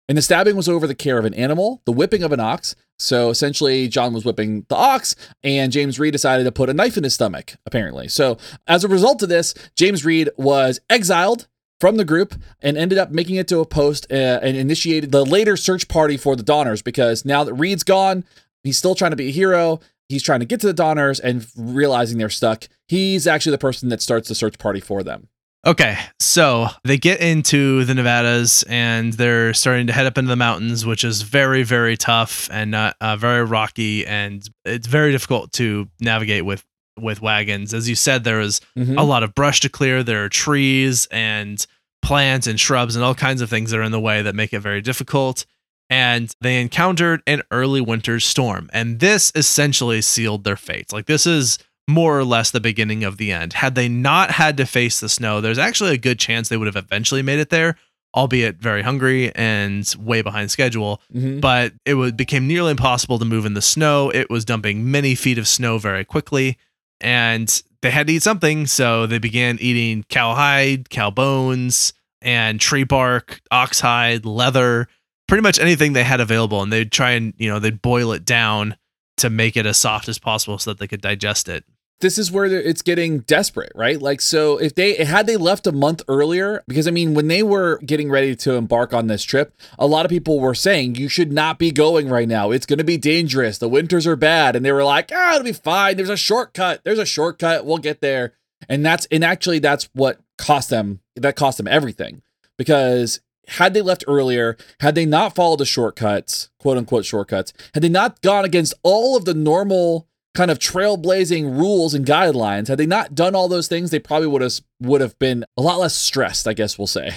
and 0.08 0.17
the 0.17 0.22
stabbing 0.22 0.56
was 0.56 0.69
over 0.69 0.88
the 0.88 0.95
care 0.95 1.17
of 1.17 1.26
an 1.26 1.34
animal, 1.34 1.82
the 1.86 1.91
whipping 1.91 2.24
of 2.24 2.32
an 2.32 2.39
ox. 2.39 2.76
So 2.98 3.30
essentially, 3.30 3.88
John 3.88 4.13
was 4.13 4.26
whipping 4.26 4.65
the 4.67 4.76
ox, 4.76 5.15
and 5.43 5.72
James 5.72 6.00
Reed 6.00 6.12
decided 6.12 6.43
to 6.43 6.52
put 6.52 6.69
a 6.69 6.74
knife 6.74 6.98
in 6.98 7.04
his 7.04 7.13
stomach, 7.13 7.56
apparently. 7.65 8.08
So 8.08 8.38
as 8.67 8.84
a 8.84 8.89
result 8.89 9.24
of 9.24 9.30
this, 9.30 9.54
James 9.76 10.04
Reed 10.04 10.30
was 10.38 10.80
exiled 10.89 11.48
from 11.80 11.95
the 11.95 12.06
group 12.06 12.36
and 12.62 12.78
ended 12.78 12.98
up 12.98 13.12
making 13.12 13.36
it 13.36 13.48
to 13.48 13.60
a 13.60 13.65
post 13.65 14.06
uh, 14.12 14.39
and 14.41 14.58
initiated 14.58 15.12
the 15.12 15.26
later 15.26 15.56
search 15.56 15.88
party 15.88 16.17
for 16.17 16.36
the 16.36 16.43
Donners 16.43 16.82
because 16.82 17.24
now 17.24 17.43
that 17.43 17.54
Reed's 17.54 17.84
gone, 17.84 18.26
he's 18.63 18.78
still 18.78 18.95
trying 18.95 19.12
to 19.12 19.17
be 19.17 19.30
a 19.30 19.32
hero. 19.32 19.80
He's 20.10 20.24
trying 20.24 20.39
to 20.39 20.45
get 20.45 20.60
to 20.62 20.67
the 20.67 20.74
Donners 20.74 21.19
and 21.19 21.45
realizing 21.56 22.17
they're 22.17 22.30
stuck. 22.32 22.67
He's 22.88 23.28
actually 23.28 23.52
the 23.52 23.58
person 23.60 23.89
that 23.89 24.02
starts 24.02 24.28
the 24.28 24.36
search 24.36 24.58
party 24.58 24.80
for 24.80 25.04
them. 25.04 25.28
Okay, 25.67 25.98
so 26.19 26.67
they 26.84 26.98
get 26.98 27.19
into 27.19 27.84
the 27.86 27.93
Nevadas 27.93 28.63
and 28.63 29.13
they're 29.13 29.54
starting 29.54 29.88
to 29.88 29.93
head 29.93 30.06
up 30.08 30.17
into 30.17 30.30
the 30.30 30.36
mountains, 30.36 30.86
which 30.86 31.04
is 31.04 31.22
very, 31.22 31.63
very 31.63 31.95
tough 31.95 32.50
and 32.52 32.72
not 32.72 32.95
uh, 33.02 33.17
very 33.17 33.43
rocky, 33.43 34.06
and 34.08 34.48
it's 34.65 34.88
very 34.88 35.12
difficult 35.12 35.52
to 35.54 35.88
navigate 36.00 36.43
with 36.45 36.65
with 37.00 37.22
wagons. 37.22 37.74
As 37.74 37.88
you 37.88 37.95
said, 37.95 38.24
there 38.26 38.41
is 38.41 38.60
Mhm. 38.78 38.98
a 38.98 39.04
lot 39.04 39.24
of 39.24 39.34
brush 39.34 39.62
to 39.62 39.69
clear. 39.69 40.04
There 40.04 40.26
are 40.26 40.30
trees 40.30 41.08
and 41.12 41.65
plants 42.02 42.45
and 42.48 42.60
shrubs 42.60 42.95
and 42.95 43.06
all 43.06 43.15
kinds 43.15 43.41
of 43.41 43.50
things 43.50 43.72
that 43.72 43.80
are 43.80 43.84
in 43.84 43.91
the 43.93 44.00
way 44.02 44.22
that 44.22 44.36
make 44.36 44.54
it 44.54 44.60
very 44.60 44.82
difficult. 44.82 45.45
And 45.89 46.32
they 46.41 46.62
encountered 46.62 47.23
an 47.25 47.41
early 47.52 47.82
winter 47.82 48.19
storm, 48.19 48.69
and 48.71 48.99
this 48.99 49.32
essentially 49.34 50.02
sealed 50.02 50.43
their 50.43 50.56
fates. 50.56 50.93
Like 50.93 51.08
this 51.08 51.25
is 51.25 51.58
more 51.88 52.19
or 52.19 52.23
less 52.23 52.52
the 52.52 52.60
beginning 52.60 53.04
of 53.04 53.17
the 53.17 53.32
end. 53.32 53.54
Had 53.54 53.73
they 53.73 53.89
not 53.89 54.30
had 54.32 54.56
to 54.58 54.65
face 54.67 54.99
the 54.99 55.10
snow, 55.10 55.41
there's 55.41 55.58
actually 55.58 55.93
a 55.93 55.97
good 55.97 56.19
chance 56.19 56.47
they 56.47 56.58
would 56.58 56.67
have 56.67 56.75
eventually 56.75 57.23
made 57.23 57.39
it 57.39 57.49
there, 57.49 57.75
albeit 58.15 58.58
very 58.58 58.84
hungry 58.84 59.34
and 59.34 59.91
way 59.97 60.21
behind 60.21 60.52
schedule. 60.52 61.02
Mhm. 61.12 61.41
But 61.41 61.73
it 61.86 61.95
would, 61.95 62.15
became 62.15 62.47
nearly 62.47 62.69
impossible 62.71 63.17
to 63.17 63.25
move 63.25 63.45
in 63.47 63.56
the 63.56 63.62
snow. 63.62 64.12
It 64.12 64.30
was 64.30 64.45
dumping 64.45 64.91
many 64.91 65.15
feet 65.15 65.39
of 65.39 65.47
snow 65.47 65.80
very 65.80 66.06
quickly, 66.06 66.58
and 67.02 67.63
they 67.82 67.89
had 67.89 68.06
to 68.06 68.13
eat 68.13 68.21
something. 68.21 68.67
So 68.67 69.08
they 69.08 69.17
began 69.17 69.58
eating 69.60 70.06
cowhide, 70.10 70.91
cow 70.91 71.10
bones, 71.10 71.93
and 72.21 72.60
tree 72.60 72.84
bark, 72.84 73.41
oxhide, 73.49 74.25
leather, 74.25 74.88
pretty 75.30 75.44
much 75.44 75.60
anything 75.60 75.94
they 75.94 76.04
had 76.04 76.20
available. 76.20 76.62
And 76.62 76.74
they'd 76.74 76.92
try 76.92 77.12
and, 77.12 77.34
you 77.38 77.50
know, 77.50 77.60
they'd 77.60 77.82
boil 77.82 78.12
it 78.12 78.26
down 78.26 78.76
to 79.18 79.30
make 79.30 79.56
it 79.56 79.65
as 79.65 79.78
soft 79.78 80.10
as 80.10 80.20
possible 80.20 80.58
so 80.58 80.72
that 80.72 80.80
they 80.80 80.88
could 80.88 81.02
digest 81.02 81.48
it. 81.48 81.63
this 82.02 82.18
is 82.18 82.32
where 82.32 82.46
it's 82.46 82.82
getting 82.82 83.20
desperate, 83.20 83.72
right? 83.76 84.02
Like, 84.02 84.22
so 84.22 84.58
if 84.58 84.74
they 84.74 85.04
had 85.04 85.28
they 85.28 85.36
left 85.36 85.68
a 85.68 85.74
month 85.74 86.02
earlier, 86.08 86.63
because 86.68 86.88
I 86.88 86.92
mean, 86.92 87.13
when 87.13 87.28
they 87.28 87.44
were 87.44 87.78
getting 87.80 88.10
ready 88.10 88.36
to 88.38 88.54
embark 88.54 88.94
on 88.94 89.08
this 89.08 89.24
trip, 89.24 89.54
a 89.78 89.86
lot 89.86 90.06
of 90.06 90.10
people 90.10 90.39
were 90.39 90.56
saying 90.56 90.96
you 90.96 91.10
should 91.10 91.34
not 91.34 91.60
be 91.60 91.72
going 91.72 92.08
right 92.08 92.28
now. 92.28 92.52
It's 92.52 92.65
going 92.65 92.78
to 92.78 92.86
be 92.86 92.98
dangerous. 92.98 93.58
The 93.58 93.68
winters 93.68 94.08
are 94.08 94.15
bad, 94.15 94.56
and 94.56 94.63
they 94.65 94.72
were 94.72 94.86
like, 94.86 95.12
ah, 95.13 95.36
it'll 95.36 95.44
be 95.44 95.52
fine. 95.52 95.98
There's 95.98 96.10
a 96.10 96.15
shortcut. 96.18 96.82
There's 96.86 97.00
a 97.00 97.06
shortcut. 97.06 97.65
We'll 97.65 97.80
get 97.80 98.00
there. 98.00 98.34
And 98.70 98.86
that's 98.86 99.06
and 99.12 99.24
actually 99.24 99.60
that's 99.60 99.89
what 99.94 100.20
cost 100.38 100.70
them. 100.70 101.02
That 101.18 101.36
cost 101.36 101.58
them 101.58 101.68
everything 101.68 102.22
because 102.58 103.20
had 103.50 103.74
they 103.74 103.82
left 103.82 104.04
earlier, 104.08 104.58
had 104.80 104.96
they 104.96 105.06
not 105.06 105.36
followed 105.36 105.60
the 105.60 105.66
shortcuts, 105.66 106.50
quote 106.60 106.78
unquote 106.78 107.06
shortcuts, 107.06 107.54
had 107.74 107.84
they 107.84 107.90
not 107.90 108.22
gone 108.22 108.46
against 108.46 108.74
all 108.84 109.16
of 109.18 109.26
the 109.26 109.34
normal 109.34 110.08
kind 110.36 110.52
of 110.52 110.60
trailblazing 110.60 111.58
rules 111.58 111.94
and 111.94 112.06
guidelines, 112.06 112.68
had 112.68 112.78
they 112.78 112.86
not 112.86 113.16
done 113.16 113.36
all 113.36 113.48
those 113.48 113.68
things, 113.68 113.92
they 113.92 114.00
probably 114.00 114.28
would 114.28 114.42
have 114.42 114.60
would 114.80 115.02
have 115.02 115.18
been 115.20 115.44
a 115.58 115.62
lot 115.62 115.80
less 115.80 115.96
stressed, 115.96 116.48
I 116.48 116.54
guess 116.54 116.78
we'll 116.78 116.88
say. 116.88 117.12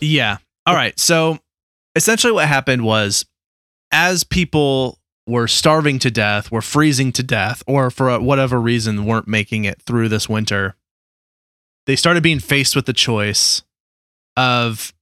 Yeah. 0.00 0.38
All 0.66 0.74
right. 0.74 0.98
So 0.98 1.38
essentially, 1.94 2.32
what 2.32 2.48
happened 2.48 2.84
was 2.84 3.26
as 3.92 4.24
people 4.24 4.98
were 5.26 5.48
starving 5.48 5.98
to 6.00 6.10
death, 6.10 6.50
were 6.50 6.62
freezing 6.62 7.12
to 7.12 7.22
death, 7.22 7.62
or 7.66 7.90
for 7.90 8.18
whatever 8.20 8.60
reason 8.60 9.04
weren't 9.04 9.28
making 9.28 9.64
it 9.64 9.80
through 9.82 10.08
this 10.08 10.28
winter, 10.28 10.76
they 11.86 11.96
started 11.96 12.22
being 12.22 12.40
faced 12.40 12.74
with 12.74 12.86
the 12.86 12.92
choice 12.92 13.62
of 14.36 14.93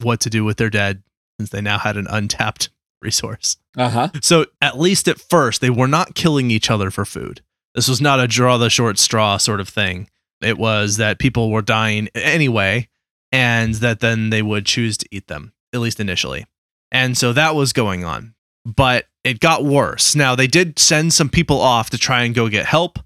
what 0.00 0.20
to 0.20 0.30
do 0.30 0.44
with 0.44 0.56
their 0.56 0.70
dead 0.70 1.02
since 1.38 1.50
they 1.50 1.60
now 1.60 1.78
had 1.78 1.96
an 1.96 2.06
untapped 2.08 2.70
resource. 3.02 3.56
Uh-huh. 3.76 4.08
So 4.22 4.46
at 4.60 4.78
least 4.78 5.08
at 5.08 5.20
first, 5.20 5.60
they 5.60 5.70
were 5.70 5.88
not 5.88 6.14
killing 6.14 6.50
each 6.50 6.70
other 6.70 6.90
for 6.90 7.04
food. 7.04 7.42
This 7.74 7.88
was 7.88 8.00
not 8.00 8.20
a 8.20 8.26
draw 8.26 8.56
the 8.56 8.70
short 8.70 8.98
straw 8.98 9.36
sort 9.36 9.60
of 9.60 9.68
thing. 9.68 10.08
It 10.40 10.58
was 10.58 10.96
that 10.96 11.18
people 11.18 11.50
were 11.50 11.62
dying 11.62 12.08
anyway, 12.14 12.88
and 13.32 13.74
that 13.76 14.00
then 14.00 14.30
they 14.30 14.42
would 14.42 14.66
choose 14.66 14.96
to 14.98 15.08
eat 15.10 15.28
them, 15.28 15.52
at 15.74 15.80
least 15.80 16.00
initially. 16.00 16.46
And 16.90 17.16
so 17.16 17.32
that 17.32 17.54
was 17.54 17.72
going 17.72 18.04
on. 18.04 18.34
But 18.64 19.06
it 19.24 19.40
got 19.40 19.64
worse. 19.64 20.14
Now, 20.14 20.34
they 20.34 20.46
did 20.46 20.78
send 20.78 21.12
some 21.12 21.28
people 21.28 21.60
off 21.60 21.90
to 21.90 21.98
try 21.98 22.22
and 22.22 22.34
go 22.34 22.48
get 22.48 22.66
help, 22.66 22.98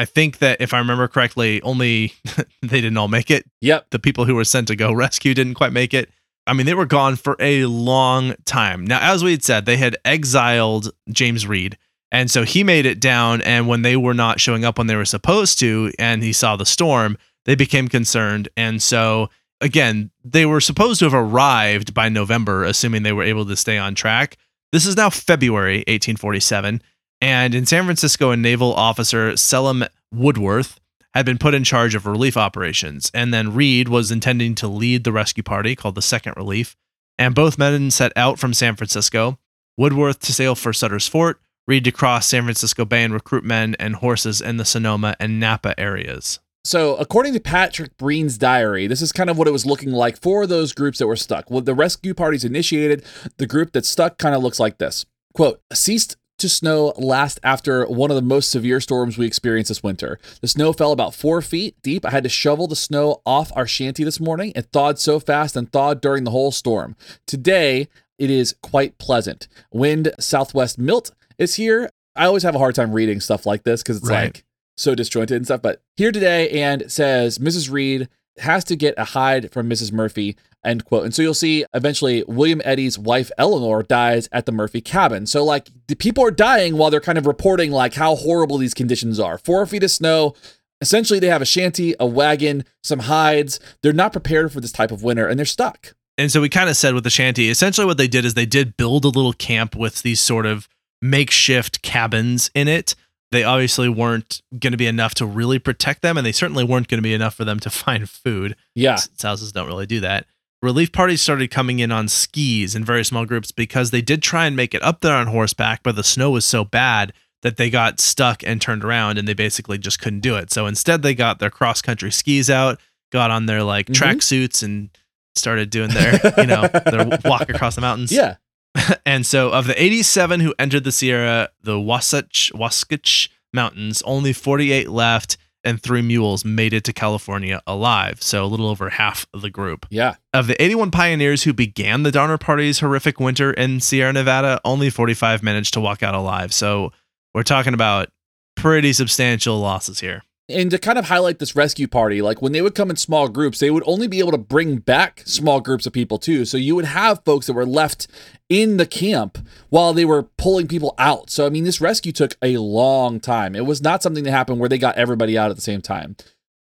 I 0.00 0.06
think 0.06 0.38
that 0.38 0.62
if 0.62 0.72
I 0.72 0.78
remember 0.78 1.08
correctly, 1.08 1.60
only 1.60 2.14
they 2.62 2.80
didn't 2.80 2.96
all 2.96 3.08
make 3.08 3.30
it. 3.30 3.44
Yep. 3.60 3.88
The 3.90 3.98
people 3.98 4.24
who 4.24 4.34
were 4.34 4.44
sent 4.44 4.68
to 4.68 4.76
go 4.76 4.92
rescue 4.94 5.34
didn't 5.34 5.54
quite 5.54 5.74
make 5.74 5.92
it. 5.92 6.10
I 6.46 6.52
mean, 6.52 6.66
they 6.66 6.74
were 6.74 6.86
gone 6.86 7.16
for 7.16 7.36
a 7.38 7.66
long 7.66 8.34
time. 8.44 8.84
Now, 8.84 8.98
as 9.00 9.22
we 9.22 9.32
had 9.32 9.44
said, 9.44 9.66
they 9.66 9.76
had 9.76 9.96
exiled 10.04 10.90
James 11.10 11.46
Reed. 11.46 11.78
And 12.12 12.30
so 12.30 12.44
he 12.44 12.64
made 12.64 12.86
it 12.86 13.00
down. 13.00 13.40
And 13.42 13.68
when 13.68 13.82
they 13.82 13.96
were 13.96 14.14
not 14.14 14.40
showing 14.40 14.64
up 14.64 14.78
when 14.78 14.86
they 14.86 14.96
were 14.96 15.04
supposed 15.04 15.58
to, 15.60 15.92
and 15.98 16.22
he 16.22 16.32
saw 16.32 16.56
the 16.56 16.66
storm, 16.66 17.16
they 17.44 17.54
became 17.54 17.88
concerned. 17.88 18.48
And 18.56 18.82
so, 18.82 19.30
again, 19.60 20.10
they 20.24 20.44
were 20.46 20.60
supposed 20.60 20.98
to 21.00 21.04
have 21.06 21.14
arrived 21.14 21.94
by 21.94 22.08
November, 22.08 22.64
assuming 22.64 23.02
they 23.02 23.12
were 23.12 23.22
able 23.22 23.46
to 23.46 23.56
stay 23.56 23.78
on 23.78 23.94
track. 23.94 24.36
This 24.72 24.86
is 24.86 24.96
now 24.96 25.10
February 25.10 25.78
1847. 25.78 26.82
And 27.20 27.54
in 27.54 27.66
San 27.66 27.84
Francisco, 27.84 28.30
a 28.30 28.36
naval 28.36 28.72
officer, 28.72 29.36
Selim 29.36 29.84
Woodworth, 30.12 30.80
had 31.14 31.26
been 31.26 31.38
put 31.38 31.54
in 31.54 31.64
charge 31.64 31.94
of 31.94 32.06
relief 32.06 32.36
operations. 32.36 33.10
And 33.12 33.34
then 33.34 33.54
Reed 33.54 33.88
was 33.88 34.10
intending 34.10 34.54
to 34.56 34.68
lead 34.68 35.04
the 35.04 35.12
rescue 35.12 35.42
party 35.42 35.74
called 35.74 35.94
the 35.94 36.02
Second 36.02 36.34
Relief. 36.36 36.76
And 37.18 37.34
both 37.34 37.58
men 37.58 37.90
set 37.90 38.12
out 38.16 38.38
from 38.38 38.54
San 38.54 38.76
Francisco, 38.76 39.38
Woodworth 39.76 40.20
to 40.20 40.32
sail 40.32 40.54
for 40.54 40.72
Sutter's 40.72 41.08
Fort, 41.08 41.40
Reed 41.66 41.84
to 41.84 41.92
cross 41.92 42.26
San 42.26 42.44
Francisco 42.44 42.84
Bay 42.84 43.04
and 43.04 43.12
recruit 43.12 43.44
men 43.44 43.76
and 43.78 43.96
horses 43.96 44.40
in 44.40 44.56
the 44.56 44.64
Sonoma 44.64 45.16
and 45.20 45.38
Napa 45.38 45.78
areas. 45.78 46.40
So, 46.64 46.96
according 46.96 47.32
to 47.34 47.40
Patrick 47.40 47.96
Breen's 47.96 48.36
diary, 48.36 48.86
this 48.86 49.00
is 49.00 49.12
kind 49.12 49.30
of 49.30 49.38
what 49.38 49.48
it 49.48 49.52
was 49.52 49.64
looking 49.64 49.92
like 49.92 50.20
for 50.20 50.46
those 50.46 50.72
groups 50.74 50.98
that 50.98 51.06
were 51.06 51.16
stuck. 51.16 51.50
Well, 51.50 51.62
the 51.62 51.74
rescue 51.74 52.12
parties 52.12 52.44
initiated, 52.44 53.04
the 53.38 53.46
group 53.46 53.72
that's 53.72 53.88
stuck 53.88 54.18
kind 54.18 54.34
of 54.34 54.42
looks 54.42 54.60
like 54.60 54.78
this. 54.78 55.06
Quote, 55.32 55.62
ceased 55.72 56.16
to 56.40 56.48
snow 56.48 56.92
last 56.96 57.40
after 57.42 57.86
one 57.86 58.10
of 58.10 58.16
the 58.16 58.22
most 58.22 58.50
severe 58.50 58.80
storms 58.80 59.16
we 59.16 59.26
experienced 59.26 59.68
this 59.68 59.82
winter. 59.82 60.18
The 60.40 60.48
snow 60.48 60.72
fell 60.72 60.92
about 60.92 61.14
four 61.14 61.40
feet 61.42 61.76
deep. 61.82 62.04
I 62.04 62.10
had 62.10 62.24
to 62.24 62.28
shovel 62.28 62.66
the 62.66 62.76
snow 62.76 63.22
off 63.24 63.52
our 63.54 63.66
shanty 63.66 64.04
this 64.04 64.20
morning. 64.20 64.52
It 64.56 64.68
thawed 64.72 64.98
so 64.98 65.20
fast 65.20 65.56
and 65.56 65.70
thawed 65.72 66.00
during 66.00 66.24
the 66.24 66.30
whole 66.30 66.50
storm. 66.52 66.96
Today, 67.26 67.88
it 68.18 68.30
is 68.30 68.54
quite 68.62 68.98
pleasant. 68.98 69.48
Wind 69.72 70.12
southwest 70.18 70.78
milt 70.78 71.10
is 71.38 71.54
here. 71.54 71.88
I 72.16 72.26
always 72.26 72.42
have 72.42 72.54
a 72.54 72.58
hard 72.58 72.74
time 72.74 72.92
reading 72.92 73.20
stuff 73.20 73.46
like 73.46 73.62
this 73.62 73.82
because 73.82 73.98
it's 73.98 74.08
Right. 74.08 74.24
like 74.24 74.44
so 74.76 74.94
disjointed 74.94 75.36
and 75.36 75.46
stuff. 75.46 75.62
But 75.62 75.82
here 75.96 76.12
today 76.12 76.50
and 76.62 76.90
says 76.90 77.38
Mrs. 77.38 77.70
Reed 77.70 78.08
has 78.38 78.64
to 78.64 78.76
get 78.76 78.94
a 78.98 79.04
hide 79.04 79.52
from 79.52 79.68
Mrs. 79.68 79.92
Murphy. 79.92 80.36
End 80.64 80.84
quote. 80.84 81.04
And 81.04 81.14
so 81.14 81.22
you'll 81.22 81.34
see 81.34 81.64
eventually 81.72 82.22
William 82.28 82.60
Eddy's 82.64 82.98
wife 82.98 83.30
Eleanor 83.38 83.82
dies 83.82 84.28
at 84.30 84.46
the 84.46 84.52
Murphy 84.52 84.80
cabin. 84.80 85.26
So 85.26 85.44
like 85.44 85.68
the 85.88 85.94
people 85.94 86.24
are 86.24 86.30
dying 86.30 86.76
while 86.76 86.90
they're 86.90 87.00
kind 87.00 87.18
of 87.18 87.26
reporting 87.26 87.70
like 87.70 87.94
how 87.94 88.14
horrible 88.16 88.58
these 88.58 88.74
conditions 88.74 89.18
are. 89.18 89.38
Four 89.38 89.64
feet 89.66 89.82
of 89.82 89.90
snow. 89.90 90.34
Essentially, 90.82 91.18
they 91.18 91.28
have 91.28 91.42
a 91.42 91.46
shanty, 91.46 91.94
a 92.00 92.06
wagon, 92.06 92.64
some 92.82 93.00
hides. 93.00 93.60
They're 93.82 93.92
not 93.92 94.12
prepared 94.12 94.52
for 94.52 94.60
this 94.60 94.72
type 94.72 94.90
of 94.90 95.02
winter 95.02 95.26
and 95.26 95.38
they're 95.38 95.46
stuck. 95.46 95.94
And 96.18 96.30
so 96.30 96.42
we 96.42 96.50
kind 96.50 96.68
of 96.68 96.76
said 96.76 96.94
with 96.94 97.04
the 97.04 97.10
shanty, 97.10 97.48
essentially 97.48 97.86
what 97.86 97.96
they 97.96 98.08
did 98.08 98.26
is 98.26 98.34
they 98.34 98.46
did 98.46 98.76
build 98.76 99.06
a 99.06 99.08
little 99.08 99.32
camp 99.32 99.74
with 99.74 100.02
these 100.02 100.20
sort 100.20 100.44
of 100.44 100.68
makeshift 101.00 101.80
cabins 101.80 102.50
in 102.54 102.68
it. 102.68 102.94
They 103.32 103.44
obviously 103.44 103.88
weren't 103.88 104.42
going 104.58 104.72
to 104.72 104.76
be 104.76 104.86
enough 104.86 105.14
to 105.14 105.26
really 105.26 105.58
protect 105.58 106.02
them, 106.02 106.16
and 106.16 106.26
they 106.26 106.32
certainly 106.32 106.64
weren't 106.64 106.88
going 106.88 106.98
to 106.98 107.02
be 107.02 107.14
enough 107.14 107.34
for 107.34 107.44
them 107.44 107.60
to 107.60 107.70
find 107.70 108.10
food. 108.10 108.56
Yeah. 108.74 108.98
Houses 109.22 109.52
don't 109.52 109.68
really 109.68 109.86
do 109.86 110.00
that. 110.00 110.26
Relief 110.62 110.92
parties 110.92 111.22
started 111.22 111.50
coming 111.50 111.78
in 111.78 111.90
on 111.90 112.06
skis 112.06 112.74
in 112.74 112.84
very 112.84 113.04
small 113.04 113.24
groups 113.24 113.50
because 113.50 113.90
they 113.90 114.02
did 114.02 114.22
try 114.22 114.46
and 114.46 114.54
make 114.54 114.74
it 114.74 114.82
up 114.82 115.00
there 115.00 115.14
on 115.14 115.28
horseback, 115.28 115.82
but 115.82 115.96
the 115.96 116.04
snow 116.04 116.30
was 116.30 116.44
so 116.44 116.64
bad 116.64 117.12
that 117.42 117.56
they 117.56 117.70
got 117.70 117.98
stuck 117.98 118.42
and 118.44 118.60
turned 118.60 118.84
around 118.84 119.16
and 119.16 119.26
they 119.26 119.32
basically 119.32 119.78
just 119.78 119.98
couldn't 120.00 120.20
do 120.20 120.36
it. 120.36 120.52
So 120.52 120.66
instead, 120.66 121.00
they 121.00 121.14
got 121.14 121.38
their 121.38 121.48
cross 121.48 121.80
country 121.80 122.10
skis 122.12 122.50
out, 122.50 122.78
got 123.10 123.30
on 123.30 123.46
their 123.46 123.62
like 123.62 123.86
Mhm. 123.86 123.94
track 123.94 124.20
suits, 124.22 124.62
and 124.62 124.90
started 125.34 125.70
doing 125.70 125.88
their, 125.90 126.20
you 126.36 126.46
know, 126.46 126.68
their 126.84 127.06
walk 127.24 127.48
across 127.48 127.74
the 127.76 127.80
mountains. 127.80 128.12
Yeah. 128.12 128.36
And 129.06 129.24
so, 129.26 129.50
of 129.50 129.66
the 129.66 129.82
87 129.82 130.40
who 130.40 130.54
entered 130.58 130.84
the 130.84 130.92
Sierra, 130.92 131.48
the 131.62 131.80
Wasatch 131.80 132.52
Wasatch 132.54 133.28
Mountains, 133.52 134.00
only 134.02 134.32
48 134.32 134.90
left, 134.90 135.36
and 135.64 135.82
three 135.82 136.02
mules 136.02 136.44
made 136.44 136.72
it 136.72 136.84
to 136.84 136.92
California 136.92 137.60
alive. 137.66 138.22
So, 138.22 138.44
a 138.44 138.46
little 138.46 138.68
over 138.68 138.90
half 138.90 139.26
of 139.34 139.42
the 139.42 139.50
group. 139.50 139.86
Yeah. 139.90 140.14
Of 140.32 140.46
the 140.46 140.60
81 140.62 140.90
pioneers 140.90 141.42
who 141.42 141.52
began 141.52 142.02
the 142.02 142.10
Donner 142.10 142.38
Party's 142.38 142.80
horrific 142.80 143.20
winter 143.20 143.52
in 143.52 143.80
Sierra 143.80 144.12
Nevada, 144.12 144.60
only 144.64 144.90
45 144.90 145.42
managed 145.42 145.74
to 145.74 145.80
walk 145.80 146.02
out 146.02 146.14
alive. 146.14 146.52
So, 146.52 146.92
we're 147.34 147.42
talking 147.42 147.74
about 147.74 148.08
pretty 148.56 148.92
substantial 148.92 149.58
losses 149.60 150.00
here. 150.00 150.22
And 150.50 150.70
to 150.70 150.78
kind 150.78 150.98
of 150.98 151.06
highlight 151.06 151.38
this 151.38 151.56
rescue 151.56 151.86
party, 151.86 152.22
like 152.22 152.42
when 152.42 152.52
they 152.52 152.62
would 152.62 152.74
come 152.74 152.90
in 152.90 152.96
small 152.96 153.28
groups, 153.28 153.58
they 153.58 153.70
would 153.70 153.84
only 153.86 154.06
be 154.06 154.18
able 154.18 154.32
to 154.32 154.38
bring 154.38 154.76
back 154.76 155.22
small 155.24 155.60
groups 155.60 155.86
of 155.86 155.92
people 155.92 156.18
too. 156.18 156.44
So 156.44 156.56
you 156.56 156.74
would 156.74 156.84
have 156.84 157.24
folks 157.24 157.46
that 157.46 157.52
were 157.52 157.66
left 157.66 158.06
in 158.48 158.76
the 158.76 158.86
camp 158.86 159.38
while 159.68 159.92
they 159.92 160.04
were 160.04 160.24
pulling 160.24 160.66
people 160.66 160.94
out. 160.98 161.30
So, 161.30 161.46
I 161.46 161.50
mean, 161.50 161.64
this 161.64 161.80
rescue 161.80 162.12
took 162.12 162.36
a 162.42 162.56
long 162.58 163.20
time. 163.20 163.54
It 163.54 163.66
was 163.66 163.80
not 163.80 164.02
something 164.02 164.24
that 164.24 164.32
happened 164.32 164.60
where 164.60 164.68
they 164.68 164.78
got 164.78 164.96
everybody 164.96 165.38
out 165.38 165.50
at 165.50 165.56
the 165.56 165.62
same 165.62 165.80
time. 165.80 166.16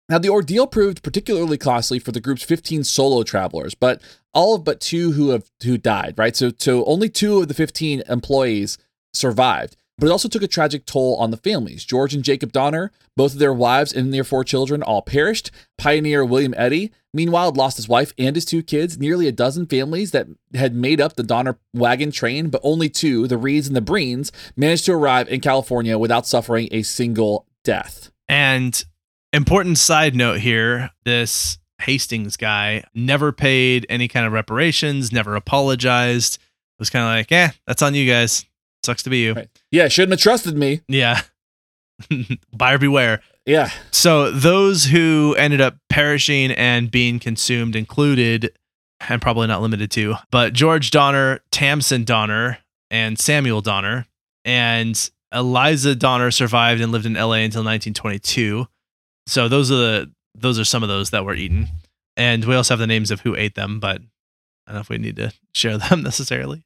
Now, 0.09 0.19
the 0.19 0.31
ordeal 0.31 0.67
proved 0.67 1.03
particularly 1.03 1.59
costly 1.59 1.99
for 1.99 2.13
the 2.13 2.21
group's 2.21 2.43
15 2.43 2.85
solo 2.85 3.23
travelers, 3.23 3.75
but 3.75 4.01
all 4.33 4.55
of 4.55 4.65
but 4.65 4.81
two 4.81 5.13
who 5.13 5.31
have 5.31 5.51
who 5.63 5.77
died, 5.77 6.15
right? 6.17 6.35
So, 6.35 6.51
so 6.57 6.85
only 6.85 7.09
two 7.09 7.41
of 7.41 7.49
the 7.49 7.55
15 7.55 8.03
employees 8.09 8.79
survived. 9.13 9.77
But 9.99 10.07
it 10.07 10.13
also 10.13 10.29
took 10.29 10.43
a 10.43 10.49
tragic 10.49 10.87
toll 10.87 11.17
on 11.17 11.31
the 11.31 11.37
families. 11.37 11.85
George 11.85 12.15
and 12.15 12.23
Jacob 12.23 12.53
Donner, 12.53 12.93
both 13.17 13.33
of 13.33 13.41
their 13.41 13.53
wives 13.53 13.93
and 13.93 14.15
their 14.15 14.25
four 14.25 14.45
children, 14.45 14.83
all 14.83 15.03
perished. 15.03 15.51
Pioneer 15.77 16.25
William 16.25 16.55
Eddy, 16.57 16.93
meanwhile, 17.13 17.51
lost 17.51 17.77
his 17.77 17.89
wife 17.89 18.13
and 18.17 18.37
his 18.37 18.45
two 18.45 18.63
kids. 18.63 18.99
Nearly 18.99 19.27
a 19.27 19.33
dozen 19.33 19.67
families 19.67 20.13
that 20.13 20.29
had 20.55 20.75
made 20.75 21.01
up 21.01 21.17
the 21.17 21.25
Donner 21.25 21.59
wagon 21.75 22.13
train, 22.13 22.49
but 22.49 22.61
only 22.63 22.89
two, 22.89 23.27
the 23.27 23.37
Reeds 23.37 23.67
and 23.67 23.77
the 23.77 23.81
Breens, 23.81 24.31
managed 24.57 24.85
to 24.87 24.93
arrive 24.93 25.29
in 25.29 25.41
California 25.41 25.99
without 25.99 26.27
suffering 26.27 26.69
a 26.71 26.83
single 26.83 27.47
death. 27.65 28.13
And 28.29 28.85
important 29.33 29.79
side 29.79 30.15
note 30.15 30.39
here 30.39 30.91
this 31.05 31.59
Hastings 31.81 32.37
guy 32.37 32.85
never 32.95 33.33
paid 33.33 33.87
any 33.89 34.09
kind 34.09 34.27
of 34.27 34.33
reparations, 34.33 35.13
never 35.13 35.37
apologized. 35.37 36.37
It 36.37 36.81
was 36.81 36.91
kind 36.91 37.05
of 37.05 37.11
like, 37.11 37.33
eh, 37.33 37.51
that's 37.67 37.83
on 37.83 37.95
you 37.95 38.09
guys. 38.11 38.45
Sucks 38.89 39.03
to 39.03 39.11
be 39.11 39.19
you. 39.19 39.35
Right. 39.35 39.51
Yeah, 39.71 39.89
shouldn't 39.89 40.13
have 40.13 40.21
trusted 40.21 40.57
me. 40.57 40.81
Yeah. 40.89 41.21
Buyer 42.57 42.79
beware. 42.79 43.21
Yeah. 43.45 43.69
So 43.91 44.31
those 44.31 44.87
who 44.87 45.35
ended 45.37 45.61
up 45.61 45.77
perishing 45.91 46.53
and 46.53 46.91
being 46.91 47.19
consumed 47.19 47.77
included, 47.77 48.51
and 49.07 49.21
probably 49.21 49.47
not 49.47 49.61
limited 49.61 49.91
to, 49.91 50.15
but 50.31 50.55
George 50.55 50.91
Donner, 50.91 51.41
Tamsen 51.51 52.05
Donner, 52.05 52.61
and 52.91 53.19
Samuel 53.19 53.61
Donner. 53.61 54.07
And 54.47 55.11
Eliza 55.35 55.95
Donner 55.95 56.31
survived 56.31 56.81
and 56.81 56.91
lived 56.91 57.05
in 57.05 57.13
LA 57.13 57.45
until 57.45 57.63
1922. 57.63 58.69
So 59.27 59.49
those 59.49 59.71
are 59.71 59.77
the 59.77 60.11
those 60.35 60.59
are 60.59 60.65
some 60.65 60.83
of 60.83 60.89
those 60.89 61.11
that 61.11 61.27
were 61.27 61.35
eaten. 61.35 61.69
And 62.17 62.43
we 62.47 62.55
also 62.55 62.73
have 62.73 62.79
the 62.79 62.87
names 62.87 63.11
of 63.11 63.21
who 63.21 63.37
ate 63.37 63.55
them, 63.55 63.81
but 63.81 64.01
I 64.67 64.73
don't 64.73 64.77
know 64.77 64.81
if 64.81 64.89
we 64.89 64.97
need 64.97 65.17
to 65.17 65.35
share 65.53 65.77
them 65.91 66.03
necessarily. 66.03 66.65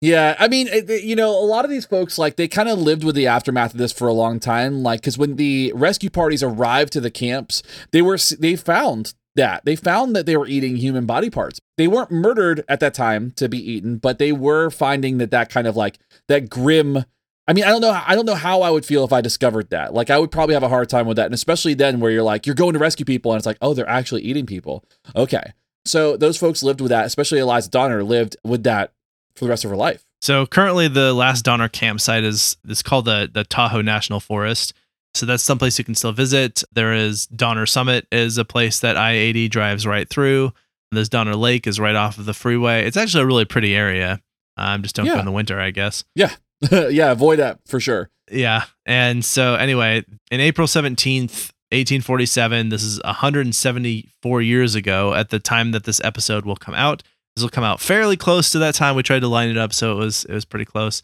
Yeah, 0.00 0.36
I 0.38 0.48
mean, 0.48 0.68
you 0.88 1.16
know, 1.16 1.30
a 1.30 1.46
lot 1.46 1.64
of 1.64 1.70
these 1.70 1.86
folks 1.86 2.18
like 2.18 2.36
they 2.36 2.46
kind 2.46 2.68
of 2.68 2.78
lived 2.78 3.04
with 3.04 3.14
the 3.14 3.26
aftermath 3.26 3.72
of 3.72 3.78
this 3.78 3.92
for 3.92 4.06
a 4.06 4.12
long 4.12 4.38
time. 4.38 4.82
Like, 4.82 5.00
because 5.00 5.16
when 5.16 5.36
the 5.36 5.72
rescue 5.74 6.10
parties 6.10 6.42
arrived 6.42 6.92
to 6.92 7.00
the 7.00 7.10
camps, 7.10 7.62
they 7.90 8.02
were 8.02 8.18
they 8.38 8.54
found 8.56 9.14
that 9.34 9.64
they 9.64 9.76
found 9.76 10.14
that 10.14 10.26
they 10.26 10.36
were 10.36 10.46
eating 10.46 10.76
human 10.76 11.06
body 11.06 11.30
parts. 11.30 11.58
They 11.78 11.88
weren't 11.88 12.10
murdered 12.10 12.64
at 12.68 12.80
that 12.80 12.92
time 12.94 13.32
to 13.36 13.48
be 13.48 13.58
eaten, 13.58 13.96
but 13.96 14.18
they 14.18 14.30
were 14.30 14.68
finding 14.70 15.18
that 15.18 15.30
that 15.30 15.48
kind 15.48 15.66
of 15.66 15.74
like 15.74 15.98
that 16.28 16.50
grim. 16.50 17.04
I 17.48 17.52
mean, 17.52 17.64
I 17.64 17.68
don't 17.68 17.80
know. 17.80 17.98
I 18.06 18.14
don't 18.14 18.26
know 18.26 18.34
how 18.34 18.62
I 18.62 18.70
would 18.70 18.84
feel 18.84 19.04
if 19.04 19.12
I 19.12 19.20
discovered 19.20 19.70
that. 19.70 19.94
Like, 19.94 20.10
I 20.10 20.18
would 20.18 20.30
probably 20.30 20.54
have 20.54 20.62
a 20.62 20.68
hard 20.68 20.88
time 20.88 21.06
with 21.06 21.16
that, 21.16 21.26
and 21.26 21.34
especially 21.34 21.74
then, 21.74 22.00
where 22.00 22.10
you're 22.10 22.22
like, 22.22 22.46
you're 22.46 22.54
going 22.54 22.74
to 22.74 22.78
rescue 22.78 23.04
people, 23.04 23.32
and 23.32 23.38
it's 23.38 23.46
like, 23.46 23.58
oh, 23.62 23.74
they're 23.74 23.88
actually 23.88 24.22
eating 24.22 24.46
people. 24.46 24.84
Okay, 25.16 25.52
so 25.84 26.16
those 26.16 26.36
folks 26.36 26.62
lived 26.62 26.80
with 26.80 26.90
that. 26.90 27.06
Especially 27.06 27.38
Eliza 27.38 27.70
Donner 27.70 28.04
lived 28.04 28.36
with 28.44 28.64
that 28.64 28.92
for 29.36 29.44
the 29.44 29.50
rest 29.50 29.64
of 29.64 29.70
her 29.70 29.76
life. 29.76 30.04
So 30.20 30.46
currently, 30.46 30.88
the 30.88 31.12
last 31.12 31.44
Donner 31.44 31.68
campsite 31.68 32.24
is 32.24 32.56
is 32.68 32.82
called 32.82 33.04
the 33.04 33.30
the 33.32 33.44
Tahoe 33.44 33.82
National 33.82 34.20
Forest. 34.20 34.72
So 35.14 35.26
that's 35.26 35.42
someplace 35.42 35.78
you 35.78 35.84
can 35.84 35.94
still 35.94 36.12
visit. 36.12 36.64
There 36.72 36.92
is 36.92 37.26
Donner 37.26 37.66
Summit 37.66 38.06
is 38.10 38.36
a 38.38 38.44
place 38.44 38.80
that 38.80 38.96
I 38.96 39.12
eighty 39.12 39.48
drives 39.48 39.86
right 39.86 40.08
through. 40.08 40.52
There's 40.90 41.08
Donner 41.08 41.36
Lake 41.36 41.66
is 41.66 41.80
right 41.80 41.94
off 41.94 42.18
of 42.18 42.24
the 42.24 42.34
freeway. 42.34 42.86
It's 42.86 42.96
actually 42.96 43.24
a 43.24 43.26
really 43.26 43.44
pretty 43.44 43.74
area. 43.74 44.20
Um, 44.56 44.82
just 44.82 44.94
don't 44.94 45.06
go 45.06 45.18
in 45.18 45.24
the 45.24 45.32
winter, 45.32 45.58
I 45.58 45.72
guess. 45.72 46.04
Yeah, 46.14 46.34
yeah, 46.70 47.10
avoid 47.10 47.38
that 47.38 47.60
for 47.66 47.80
sure. 47.80 48.10
Yeah. 48.30 48.64
And 48.86 49.24
so 49.24 49.54
anyway, 49.54 50.04
in 50.30 50.40
April 50.40 50.66
17th, 50.66 51.50
1847, 51.72 52.68
this 52.68 52.82
is 52.82 53.00
174 53.04 54.42
years 54.42 54.74
ago 54.74 55.14
at 55.14 55.30
the 55.30 55.38
time 55.38 55.72
that 55.72 55.84
this 55.84 56.00
episode 56.04 56.44
will 56.44 56.56
come 56.56 56.74
out. 56.74 57.02
This 57.34 57.42
will 57.42 57.50
come 57.50 57.64
out 57.64 57.80
fairly 57.80 58.16
close 58.16 58.50
to 58.52 58.58
that 58.60 58.74
time. 58.74 58.94
We 58.94 59.02
tried 59.02 59.20
to 59.20 59.28
line 59.28 59.48
it 59.48 59.58
up 59.58 59.72
so 59.72 59.92
it 59.92 59.96
was 59.96 60.24
it 60.24 60.32
was 60.32 60.44
pretty 60.44 60.64
close. 60.64 61.02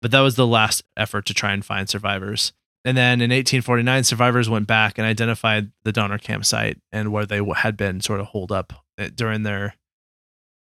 But 0.00 0.10
that 0.10 0.20
was 0.20 0.36
the 0.36 0.46
last 0.46 0.82
effort 0.96 1.26
to 1.26 1.34
try 1.34 1.52
and 1.52 1.64
find 1.64 1.88
survivors. 1.88 2.52
And 2.84 2.96
then 2.96 3.20
in 3.20 3.30
1849, 3.30 4.04
survivors 4.04 4.50
went 4.50 4.66
back 4.66 4.98
and 4.98 5.06
identified 5.06 5.70
the 5.84 5.92
Donner 5.92 6.18
campsite 6.18 6.78
and 6.90 7.12
where 7.12 7.24
they 7.24 7.40
had 7.56 7.76
been 7.76 8.00
sort 8.00 8.20
of 8.20 8.26
holed 8.26 8.50
up 8.50 8.72
uh, 8.98 9.08
during 9.14 9.44
their 9.44 9.76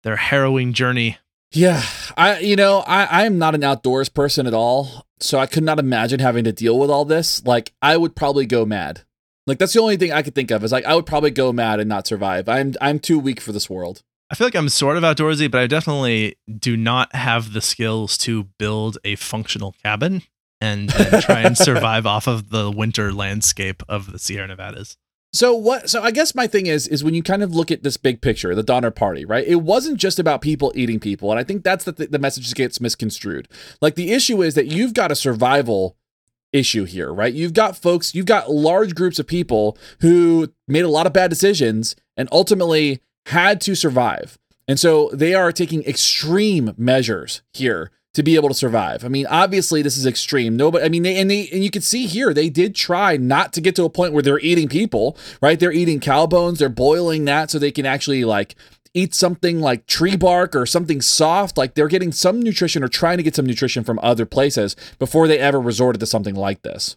their 0.02 0.16
harrowing 0.16 0.72
journey. 0.72 1.18
Yeah, 1.52 1.82
I 2.16 2.40
you 2.40 2.56
know 2.56 2.80
I 2.86 3.04
I 3.04 3.26
am 3.26 3.38
not 3.38 3.54
an 3.54 3.64
outdoors 3.64 4.08
person 4.08 4.46
at 4.46 4.54
all, 4.54 5.06
so 5.20 5.38
I 5.38 5.46
could 5.46 5.62
not 5.62 5.78
imagine 5.78 6.20
having 6.20 6.44
to 6.44 6.52
deal 6.52 6.78
with 6.78 6.90
all 6.90 7.04
this. 7.04 7.44
Like 7.44 7.72
I 7.80 7.96
would 7.96 8.14
probably 8.14 8.46
go 8.46 8.64
mad. 8.64 9.02
Like 9.46 9.58
that's 9.58 9.72
the 9.72 9.80
only 9.80 9.96
thing 9.96 10.12
I 10.12 10.22
could 10.22 10.34
think 10.34 10.50
of 10.50 10.62
is 10.62 10.72
like 10.72 10.84
I 10.84 10.94
would 10.94 11.06
probably 11.06 11.30
go 11.30 11.52
mad 11.52 11.80
and 11.80 11.88
not 11.88 12.06
survive. 12.06 12.48
I'm 12.48 12.74
I'm 12.80 12.98
too 12.98 13.18
weak 13.18 13.40
for 13.40 13.52
this 13.52 13.70
world. 13.70 14.02
I 14.30 14.34
feel 14.34 14.46
like 14.46 14.54
I'm 14.54 14.68
sort 14.68 14.96
of 14.96 15.02
outdoorsy, 15.02 15.50
but 15.50 15.60
I 15.60 15.66
definitely 15.66 16.36
do 16.58 16.76
not 16.76 17.14
have 17.14 17.52
the 17.52 17.62
skills 17.62 18.18
to 18.18 18.44
build 18.58 18.98
a 19.04 19.16
functional 19.16 19.74
cabin 19.82 20.22
and, 20.60 20.90
try 20.90 21.40
and 21.40 21.56
survive 21.56 22.04
off 22.06 22.26
of 22.26 22.50
the 22.50 22.70
winter 22.70 23.12
landscape 23.12 23.82
of 23.88 24.12
the 24.12 24.18
Sierra 24.18 24.48
Nevadas. 24.48 24.96
So 25.32 25.54
what 25.54 25.90
so 25.90 26.02
I 26.02 26.10
guess 26.10 26.34
my 26.34 26.46
thing 26.46 26.66
is 26.66 26.88
is 26.88 27.04
when 27.04 27.12
you 27.12 27.22
kind 27.22 27.42
of 27.42 27.54
look 27.54 27.70
at 27.70 27.82
this 27.82 27.98
big 27.98 28.22
picture, 28.22 28.54
the 28.54 28.62
Donner 28.62 28.90
Party, 28.90 29.26
right? 29.26 29.46
It 29.46 29.56
wasn't 29.56 29.98
just 29.98 30.18
about 30.18 30.40
people 30.40 30.72
eating 30.74 30.98
people, 30.98 31.30
and 31.30 31.38
I 31.38 31.44
think 31.44 31.64
that's 31.64 31.84
the 31.84 31.92
th- 31.92 32.10
the 32.10 32.18
message 32.18 32.52
gets 32.54 32.80
misconstrued. 32.80 33.46
Like 33.82 33.94
the 33.94 34.12
issue 34.12 34.42
is 34.42 34.54
that 34.54 34.68
you've 34.68 34.94
got 34.94 35.12
a 35.12 35.14
survival 35.14 35.98
issue 36.50 36.84
here, 36.84 37.12
right? 37.12 37.34
You've 37.34 37.52
got 37.52 37.76
folks, 37.76 38.14
you've 38.14 38.24
got 38.24 38.50
large 38.50 38.94
groups 38.94 39.18
of 39.18 39.26
people 39.26 39.76
who 40.00 40.52
made 40.66 40.84
a 40.84 40.88
lot 40.88 41.06
of 41.06 41.12
bad 41.12 41.28
decisions 41.28 41.94
and 42.16 42.26
ultimately 42.32 43.02
had 43.28 43.60
to 43.62 43.74
survive. 43.74 44.38
And 44.66 44.78
so 44.78 45.10
they 45.12 45.34
are 45.34 45.52
taking 45.52 45.82
extreme 45.84 46.74
measures 46.76 47.42
here 47.52 47.90
to 48.14 48.22
be 48.22 48.34
able 48.34 48.48
to 48.48 48.54
survive. 48.54 49.04
I 49.04 49.08
mean, 49.08 49.26
obviously 49.26 49.80
this 49.82 49.96
is 49.96 50.06
extreme. 50.06 50.56
Nobody, 50.56 50.84
I 50.84 50.88
mean, 50.88 51.02
they, 51.02 51.16
and 51.16 51.30
they, 51.30 51.48
and 51.52 51.62
you 51.62 51.70
can 51.70 51.82
see 51.82 52.06
here 52.06 52.34
they 52.34 52.48
did 52.48 52.74
try 52.74 53.16
not 53.16 53.52
to 53.52 53.60
get 53.60 53.76
to 53.76 53.84
a 53.84 53.90
point 53.90 54.12
where 54.12 54.22
they're 54.22 54.40
eating 54.40 54.68
people, 54.68 55.16
right? 55.40 55.60
They're 55.60 55.72
eating 55.72 56.00
cow 56.00 56.26
bones, 56.26 56.58
they're 56.58 56.68
boiling 56.68 57.26
that 57.26 57.50
so 57.50 57.58
they 57.58 57.70
can 57.70 57.86
actually 57.86 58.24
like 58.24 58.56
eat 58.94 59.14
something 59.14 59.60
like 59.60 59.86
tree 59.86 60.16
bark 60.16 60.56
or 60.56 60.66
something 60.66 61.00
soft. 61.00 61.56
Like 61.56 61.74
they're 61.74 61.88
getting 61.88 62.12
some 62.12 62.40
nutrition 62.42 62.82
or 62.82 62.88
trying 62.88 63.18
to 63.18 63.22
get 63.22 63.36
some 63.36 63.46
nutrition 63.46 63.84
from 63.84 64.00
other 64.02 64.26
places 64.26 64.74
before 64.98 65.28
they 65.28 65.38
ever 65.38 65.60
resorted 65.60 66.00
to 66.00 66.06
something 66.06 66.34
like 66.34 66.62
this. 66.62 66.96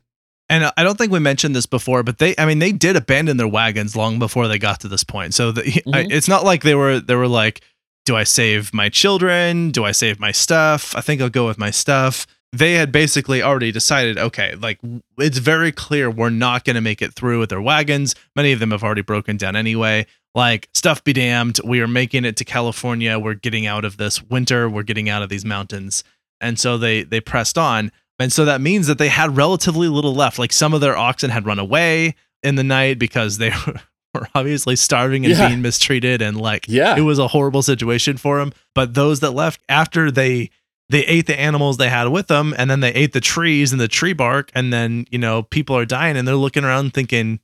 And 0.52 0.72
I 0.78 0.84
don't 0.84 0.98
think 0.98 1.12
we 1.12 1.20
mentioned 1.20 1.56
this 1.56 1.66
before, 1.66 2.04
but 2.04 2.18
they, 2.20 2.36
I 2.38 2.46
mean, 2.46 2.60
they 2.60 2.72
did 2.74 2.96
abandon 2.96 3.38
their 3.38 3.48
wagons 3.48 3.96
long 3.96 4.20
before 4.20 4.48
they 4.48 4.60
got 4.60 4.82
to 4.82 4.88
this 4.88 5.04
point. 5.04 5.34
So 5.34 5.52
the, 5.52 5.62
I, 5.94 6.04
Mhm. 6.04 6.12
it's 6.12 6.28
not 6.28 6.44
like 6.44 6.62
they 6.64 6.76
were, 6.76 7.00
they 7.00 7.16
were 7.16 7.28
like, 7.28 7.62
do 8.06 8.16
I 8.16 8.24
save 8.24 8.74
my 8.74 8.90
children? 8.90 9.72
Do 9.72 9.86
I 9.86 9.92
save 9.94 10.20
my 10.20 10.32
stuff? 10.32 10.96
I 10.96 11.02
think 11.02 11.22
I'll 11.22 11.30
go 11.30 11.48
with 11.48 11.58
my 11.58 11.72
stuff. 11.72 12.28
They 12.52 12.74
had 12.74 12.92
basically 12.92 13.42
already 13.42 13.72
decided, 13.72 14.18
okay, 14.18 14.56
like 14.56 14.80
it's 15.18 15.38
very 15.38 15.72
clear 15.72 16.10
we're 16.12 16.30
not 16.30 16.66
going 16.66 16.76
to 16.76 16.82
make 16.82 17.02
it 17.02 17.14
through 17.14 17.40
with 17.40 17.50
their 17.50 17.62
wagons. 17.62 18.14
Many 18.36 18.52
of 18.52 18.60
them 18.60 18.72
have 18.72 18.84
already 18.84 19.04
broken 19.04 19.38
down 19.38 19.56
anyway. 19.56 20.06
Like, 20.36 20.68
stuff 20.74 21.04
be 21.04 21.14
damned. 21.14 21.60
We 21.64 21.80
are 21.82 21.88
making 21.88 22.26
it 22.26 22.36
to 22.38 22.44
California. 22.46 23.18
We're 23.20 23.36
getting 23.36 23.68
out 23.68 23.86
of 23.86 23.98
this 23.98 24.22
winter. 24.24 24.70
We're 24.70 24.84
getting 24.84 25.08
out 25.08 25.22
of 25.24 25.30
these 25.30 25.46
mountains. 25.46 26.04
And 26.42 26.60
so 26.60 26.78
they 26.78 27.04
they 27.04 27.22
pressed 27.22 27.58
on. 27.58 27.92
And 28.22 28.32
so 28.32 28.46
that 28.46 28.62
means 28.62 28.88
that 28.88 28.98
they 28.98 29.10
had 29.10 29.36
relatively 29.36 29.88
little 29.88 30.14
left. 30.16 30.40
Like 30.40 30.54
some 30.54 30.74
of 30.74 30.82
their 30.82 30.96
oxen 30.98 31.30
had 31.32 31.46
run 31.46 31.60
away 31.60 32.16
in 32.44 32.56
the 32.56 32.64
night 32.64 32.98
because 33.00 33.38
they 33.38 33.52
were 34.14 34.28
obviously 34.36 34.76
starving 34.76 35.26
and 35.26 35.36
Yeah. 35.36 35.48
being 35.50 35.62
mistreated 35.62 36.22
and 36.22 36.40
like 36.40 36.66
Yeah. 36.68 36.96
it 36.98 37.02
was 37.02 37.20
a 37.20 37.28
horrible 37.30 37.62
situation 37.62 38.18
for 38.18 38.40
them. 38.40 38.54
But 38.76 38.94
those 38.94 39.20
that 39.22 39.32
left 39.32 39.62
after 39.68 40.10
they 40.12 40.50
they 40.90 41.06
ate 41.06 41.26
the 41.26 41.40
animals 41.40 41.78
they 41.78 41.88
had 41.90 42.10
with 42.10 42.28
them 42.28 42.54
and 42.58 42.70
then 42.70 42.82
they 42.82 42.94
ate 42.94 43.14
the 43.14 43.22
trees 43.22 43.72
and 43.72 43.80
the 43.80 43.88
tree 43.88 44.12
bark 44.12 44.52
and 44.54 44.74
then, 44.74 45.06
you 45.10 45.18
know, 45.18 45.44
people 45.44 45.78
are 45.78 45.86
dying 45.86 46.18
and 46.18 46.28
they're 46.28 46.36
looking 46.36 46.66
around 46.66 46.94
thinking, 46.94 47.40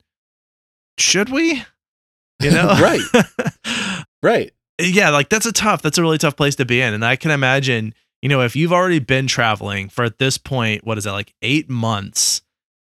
should 0.98 1.30
we? 1.30 1.64
You 2.42 2.52
know? 2.52 2.68
Right. 2.82 3.02
Right. 4.24 4.52
yeah, 4.82 5.10
like 5.12 5.30
that's 5.30 5.46
a 5.46 5.52
tough, 5.54 5.82
that's 5.82 5.98
a 5.98 6.02
really 6.02 6.18
tough 6.18 6.36
place 6.36 6.56
to 6.56 6.66
be 6.66 6.82
in. 6.82 6.94
And 6.94 7.06
I 7.06 7.16
can 7.16 7.32
imagine, 7.32 7.94
you 8.22 8.30
know, 8.30 8.42
if 8.42 8.56
you've 8.56 8.74
already 8.74 9.00
been 9.00 9.28
traveling 9.28 9.90
for 9.90 10.04
at 10.04 10.18
this 10.18 10.38
point, 10.38 10.86
what 10.86 10.98
is 10.98 11.04
that, 11.04 11.12
like 11.12 11.34
eight 11.42 11.70
months, 11.70 12.42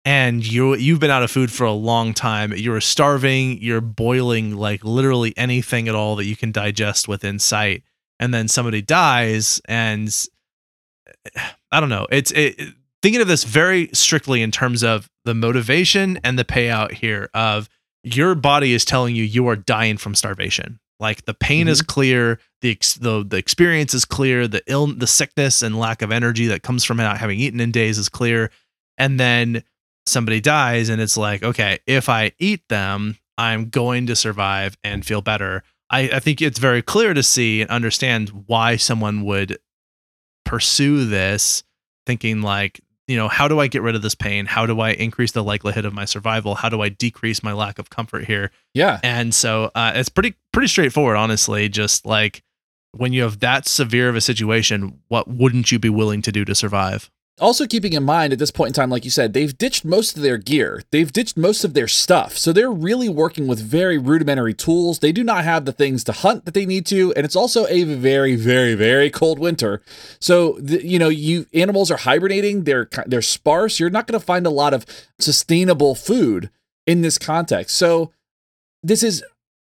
and 0.04 0.46
you 0.46 0.74
you've 0.74 1.00
been 1.00 1.10
out 1.10 1.22
of 1.22 1.30
food 1.30 1.50
for 1.50 1.64
a 1.64 1.72
long 1.72 2.12
time, 2.12 2.52
you're 2.54 2.80
starving, 2.80 3.60
you're 3.62 3.80
boiling 3.80 4.54
like 4.54 4.84
literally 4.84 5.32
anything 5.36 5.88
at 5.88 5.94
all 5.94 6.16
that 6.16 6.26
you 6.26 6.36
can 6.36 6.52
digest 6.52 7.08
within 7.08 7.38
sight, 7.38 7.82
and 8.20 8.34
then 8.34 8.48
somebody 8.48 8.82
dies, 8.82 9.60
and 9.66 10.14
I 11.72 11.80
don't 11.80 11.88
know, 11.88 12.06
it's 12.10 12.30
it, 12.32 12.60
thinking 13.02 13.22
of 13.22 13.28
this 13.28 13.44
very 13.44 13.88
strictly 13.92 14.42
in 14.42 14.50
terms 14.50 14.82
of 14.82 15.08
the 15.24 15.34
motivation 15.34 16.18
and 16.22 16.38
the 16.38 16.44
payout 16.44 16.92
here 16.92 17.30
of 17.32 17.68
your 18.02 18.34
body 18.34 18.74
is 18.74 18.84
telling 18.84 19.16
you 19.16 19.24
you 19.24 19.48
are 19.48 19.56
dying 19.56 19.96
from 19.96 20.14
starvation. 20.14 20.78
Like 21.04 21.26
the 21.26 21.34
pain 21.34 21.68
is 21.68 21.82
mm-hmm. 21.82 21.92
clear, 21.92 22.40
the, 22.62 22.70
ex- 22.70 22.94
the 22.94 23.22
the 23.22 23.36
experience 23.36 23.92
is 23.92 24.06
clear, 24.06 24.48
the 24.48 24.62
ill 24.66 24.86
the 24.86 25.06
sickness 25.06 25.62
and 25.62 25.78
lack 25.78 26.00
of 26.00 26.10
energy 26.10 26.46
that 26.46 26.62
comes 26.62 26.82
from 26.82 26.96
not 26.96 27.18
having 27.18 27.38
eaten 27.38 27.60
in 27.60 27.70
days 27.70 27.98
is 27.98 28.08
clear, 28.08 28.50
and 28.96 29.20
then 29.20 29.62
somebody 30.06 30.40
dies 30.40 30.88
and 30.88 31.02
it's 31.02 31.18
like, 31.18 31.42
okay, 31.42 31.78
if 31.86 32.08
I 32.08 32.32
eat 32.38 32.62
them, 32.70 33.18
I'm 33.36 33.68
going 33.68 34.06
to 34.06 34.16
survive 34.16 34.78
and 34.82 35.04
feel 35.04 35.20
better. 35.20 35.62
I, 35.90 36.08
I 36.14 36.20
think 36.20 36.40
it's 36.40 36.58
very 36.58 36.80
clear 36.80 37.12
to 37.12 37.22
see 37.22 37.60
and 37.60 37.70
understand 37.70 38.30
why 38.46 38.76
someone 38.76 39.24
would 39.24 39.58
pursue 40.46 41.04
this, 41.04 41.64
thinking 42.06 42.40
like, 42.40 42.80
you 43.06 43.16
know, 43.16 43.28
how 43.28 43.48
do 43.48 43.60
I 43.60 43.66
get 43.66 43.82
rid 43.82 43.94
of 43.94 44.02
this 44.02 44.14
pain? 44.14 44.46
How 44.46 44.66
do 44.66 44.80
I 44.80 44.90
increase 44.90 45.32
the 45.32 45.44
likelihood 45.44 45.84
of 45.84 45.92
my 45.92 46.04
survival? 46.04 46.54
How 46.54 46.68
do 46.68 46.80
I 46.80 46.88
decrease 46.88 47.42
my 47.42 47.52
lack 47.52 47.78
of 47.78 47.90
comfort 47.90 48.24
here? 48.24 48.50
Yeah. 48.72 49.00
And 49.02 49.34
so 49.34 49.70
uh, 49.74 49.92
it's 49.94 50.08
pretty 50.08 50.34
pretty 50.52 50.68
straightforward, 50.68 51.16
honestly. 51.16 51.68
Just 51.68 52.06
like 52.06 52.42
when 52.92 53.12
you 53.12 53.22
have 53.22 53.40
that 53.40 53.66
severe 53.66 54.08
of 54.08 54.16
a 54.16 54.20
situation, 54.20 55.00
what 55.08 55.28
wouldn't 55.28 55.70
you 55.70 55.78
be 55.78 55.90
willing 55.90 56.22
to 56.22 56.32
do 56.32 56.44
to 56.44 56.54
survive? 56.54 57.10
Also, 57.40 57.66
keeping 57.66 57.94
in 57.94 58.04
mind 58.04 58.32
at 58.32 58.38
this 58.38 58.52
point 58.52 58.68
in 58.68 58.72
time, 58.74 58.90
like 58.90 59.04
you 59.04 59.10
said, 59.10 59.32
they've 59.32 59.58
ditched 59.58 59.84
most 59.84 60.16
of 60.16 60.22
their 60.22 60.38
gear. 60.38 60.84
They've 60.92 61.12
ditched 61.12 61.36
most 61.36 61.64
of 61.64 61.74
their 61.74 61.88
stuff. 61.88 62.38
So 62.38 62.52
they're 62.52 62.70
really 62.70 63.08
working 63.08 63.48
with 63.48 63.58
very 63.58 63.98
rudimentary 63.98 64.54
tools. 64.54 65.00
They 65.00 65.10
do 65.10 65.24
not 65.24 65.42
have 65.42 65.64
the 65.64 65.72
things 65.72 66.04
to 66.04 66.12
hunt 66.12 66.44
that 66.44 66.54
they 66.54 66.64
need 66.64 66.86
to. 66.86 67.12
And 67.14 67.24
it's 67.24 67.34
also 67.34 67.66
a 67.66 67.82
very, 67.82 68.36
very, 68.36 68.76
very 68.76 69.10
cold 69.10 69.40
winter. 69.40 69.82
So, 70.20 70.58
the, 70.60 70.86
you 70.86 70.96
know, 70.96 71.08
you 71.08 71.46
animals 71.52 71.90
are 71.90 71.96
hibernating. 71.96 72.64
They're, 72.64 72.88
they're 73.04 73.20
sparse. 73.20 73.80
You're 73.80 73.90
not 73.90 74.06
going 74.06 74.18
to 74.18 74.24
find 74.24 74.46
a 74.46 74.50
lot 74.50 74.72
of 74.72 74.86
sustainable 75.18 75.96
food 75.96 76.50
in 76.86 77.02
this 77.02 77.18
context. 77.18 77.76
So 77.76 78.12
this 78.80 79.02
is 79.02 79.24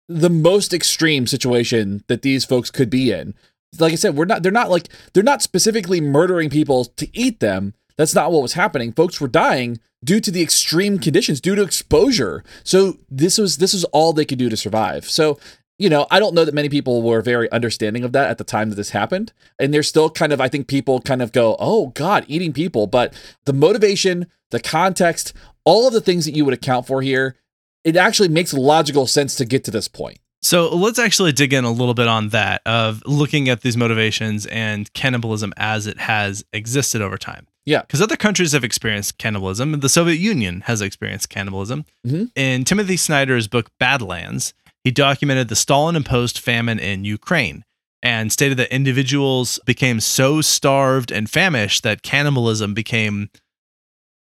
the 0.08 0.32
most 0.32 0.74
extreme 0.74 1.28
situation 1.28 2.04
that 2.08 2.24
these 2.24 2.44
folks 2.44 2.72
could 2.72 2.90
be 2.90 3.12
in 3.12 3.36
like 3.80 3.94
I 3.94 3.96
said, 3.96 4.16
we're 4.16 4.26
not 4.26 4.44
they're 4.44 4.52
not 4.52 4.70
like 4.70 4.90
they're 5.14 5.24
not 5.24 5.42
specifically 5.42 6.02
murdering 6.02 6.50
people 6.50 6.86
to 6.86 7.18
eat 7.18 7.40
them. 7.40 7.74
That's 7.98 8.16
not 8.16 8.32
what 8.32 8.42
was 8.42 8.54
happening. 8.54 8.94
Folks 8.94 9.22
were 9.22 9.28
dying 9.28 9.80
due 10.04 10.20
to 10.20 10.32
the 10.32 10.42
extreme 10.42 10.98
conditions, 10.98 11.40
due 11.40 11.56
to 11.56 11.62
exposure. 11.62 12.44
So 12.64 12.98
this 13.10 13.38
was 13.38 13.58
this 13.58 13.74
was 13.74 13.84
all 13.86 14.14
they 14.14 14.26
could 14.26 14.40
do 14.40 14.50
to 14.50 14.58
survive. 14.58 15.10
So 15.10 15.40
you 15.82 15.90
know, 15.90 16.06
I 16.12 16.20
don't 16.20 16.36
know 16.36 16.46
that 16.46 16.54
many 16.54 16.70
people 16.70 17.02
were 17.02 17.24
very 17.24 17.52
understanding 17.52 18.04
of 18.04 18.12
that 18.12 18.30
at 18.30 18.38
the 18.38 18.44
time 18.44 18.70
that 18.70 18.76
this 18.76 18.92
happened. 18.92 19.34
And 19.58 19.74
there's 19.74 19.88
still 19.88 20.12
kind 20.12 20.32
of, 20.32 20.40
I 20.40 20.48
think 20.48 20.68
people 20.68 21.02
kind 21.02 21.24
of 21.24 21.32
go, 21.32 21.56
oh 21.60 21.88
God, 21.88 22.24
eating 22.28 22.54
people. 22.54 22.86
But 22.86 23.16
the 23.46 23.54
motivation, 23.54 24.28
the 24.52 24.60
context, 24.60 25.34
all 25.66 25.88
of 25.88 25.94
the 25.94 26.00
things 26.00 26.26
that 26.26 26.36
you 26.36 26.46
would 26.46 26.54
account 26.54 26.86
for 26.86 27.02
here, 27.02 27.36
it 27.84 27.96
actually 27.96 28.28
makes 28.28 28.54
logical 28.54 29.08
sense 29.08 29.34
to 29.38 29.44
get 29.44 29.64
to 29.64 29.72
this 29.72 29.88
point. 29.88 30.20
So 30.42 30.76
let's 30.76 31.00
actually 31.00 31.32
dig 31.34 31.54
in 31.54 31.64
a 31.64 31.72
little 31.72 31.94
bit 31.94 32.08
on 32.08 32.30
that 32.30 32.62
of 32.66 33.04
looking 33.06 33.48
at 33.48 33.62
these 33.62 33.78
motivations 33.78 34.46
and 34.48 34.92
cannibalism 34.94 35.54
as 35.58 35.86
it 35.88 36.00
has 36.00 36.44
existed 36.52 37.02
over 37.02 37.18
time. 37.18 37.48
Yeah. 37.66 37.82
Because 37.82 38.02
other 38.02 38.18
countries 38.18 38.54
have 38.54 38.64
experienced 38.64 39.20
cannibalism. 39.20 39.80
The 39.80 39.90
Soviet 39.90 40.18
Union 40.20 40.62
has 40.62 40.82
experienced 40.82 41.30
cannibalism. 41.30 41.86
Mhm. 42.08 42.32
In 42.36 42.64
Timothy 42.64 42.98
Snyder's 42.98 43.48
book 43.48 43.70
Badlands, 43.80 44.54
he 44.84 44.90
documented 44.90 45.48
the 45.48 45.56
Stalin 45.56 45.96
imposed 45.96 46.40
famine 46.40 46.80
in 46.80 47.06
Ukraine 47.06 47.64
and 48.02 48.32
stated 48.32 48.58
that 48.58 48.74
individuals 48.74 49.60
became 49.68 50.00
so 50.00 50.42
starved 50.42 51.12
and 51.12 51.30
famished 51.30 51.84
that 51.84 52.02
cannibalism 52.02 52.74
became 52.74 53.30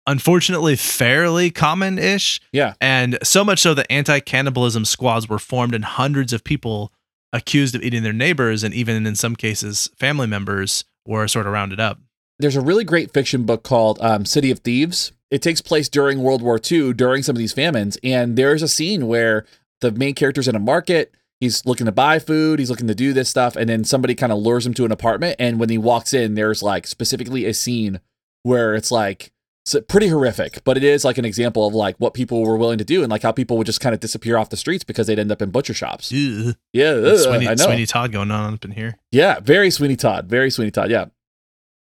unfortunately 0.08 0.76
fairly 0.76 1.52
common 1.52 2.00
ish. 2.00 2.40
Yeah. 2.52 2.74
And 2.82 3.20
so 3.22 3.44
much 3.44 3.60
so 3.60 3.74
that 3.76 3.92
anti 3.92 4.20
cannibalism 4.22 4.86
squads 4.86 5.30
were 5.30 5.38
formed 5.38 5.76
and 5.76 5.86
hundreds 5.86 6.34
of 6.34 6.44
people 6.44 6.92
accused 7.34 7.76
of 7.76 7.84
eating 7.84 8.04
their 8.04 8.14
neighbors 8.14 8.64
and 8.64 8.74
even 8.74 9.06
in 9.06 9.16
some 9.16 9.36
cases 9.36 9.90
family 9.98 10.28
members 10.28 10.86
were 11.06 11.28
sort 11.28 11.46
of 11.46 11.54
rounded 11.54 11.80
up. 11.80 12.00
there's 12.40 12.56
a 12.56 12.62
really 12.62 12.84
great 12.84 13.12
fiction 13.12 13.44
book 13.44 13.64
called 13.64 14.00
um, 14.02 14.26
City 14.26 14.50
of 14.50 14.60
Thieves. 14.60 15.12
It 15.30 15.42
takes 15.42 15.60
place 15.60 15.90
during 15.90 16.24
World 16.24 16.42
War 16.42 16.60
II, 16.60 16.94
during 16.94 17.22
some 17.22 17.36
of 17.36 17.38
these 17.40 17.52
famines, 17.52 17.98
and 18.02 18.38
there's 18.38 18.62
a 18.62 18.68
scene 18.68 19.08
where 19.08 19.46
the 19.82 19.92
main 19.92 20.14
character's 20.16 20.48
in 20.48 20.56
a 20.56 20.60
market. 20.60 21.14
He's 21.42 21.66
looking 21.66 21.86
to 21.86 21.92
buy 21.92 22.20
food. 22.20 22.60
He's 22.60 22.70
looking 22.70 22.88
to 22.88 22.96
do 22.96 23.12
this 23.12 23.30
stuff, 23.30 23.56
and 23.58 23.70
then 23.70 23.84
somebody 23.84 24.16
kind 24.16 24.32
of 24.32 24.40
lures 24.40 24.66
him 24.66 24.74
to 24.76 24.86
an 24.86 24.92
apartment. 24.92 25.36
And 25.38 25.60
when 25.60 25.70
he 25.70 25.78
walks 25.78 26.14
in, 26.14 26.36
there's 26.36 26.64
like 26.64 26.88
specifically 26.88 27.46
a 27.46 27.54
scene 27.54 28.00
where 28.44 28.74
it's 28.74 28.92
like 28.92 29.32
It's 29.76 29.86
pretty 29.88 30.08
horrific, 30.08 30.64
but 30.64 30.78
it 30.78 30.84
is 30.84 31.04
like 31.04 31.18
an 31.18 31.26
example 31.26 31.68
of 31.68 31.74
like 31.74 31.98
what 31.98 32.14
people 32.14 32.42
were 32.44 32.56
willing 32.56 32.78
to 32.78 32.86
do 32.86 33.04
and 33.04 33.12
like 33.12 33.24
how 33.24 33.32
people 33.32 33.58
would 33.58 33.66
just 33.68 33.82
kind 33.82 33.94
of 33.94 34.00
disappear 34.00 34.38
off 34.38 34.50
the 34.50 34.58
streets 34.58 34.84
because 34.84 35.08
they'd 35.08 35.20
end 35.20 35.32
up 35.32 35.42
in 35.42 35.50
butcher 35.50 35.74
shops. 35.74 36.12
Ugh. 36.12 36.56
Yeah, 36.72 36.92
ugh, 36.92 37.18
Sweeney, 37.18 37.48
I 37.48 37.56
know. 37.56 37.66
Sweeney 37.66 37.86
Todd 37.86 38.12
going 38.12 38.32
on 38.32 38.54
up 38.54 38.64
in 38.64 38.72
here. 38.72 38.98
Yeah, 39.12 39.40
very 39.42 39.70
Sweeney 39.70 39.98
Todd. 39.98 40.30
Very 40.30 40.50
Sweeney 40.50 40.72
Todd. 40.72 40.90
Yeah. 40.90 41.06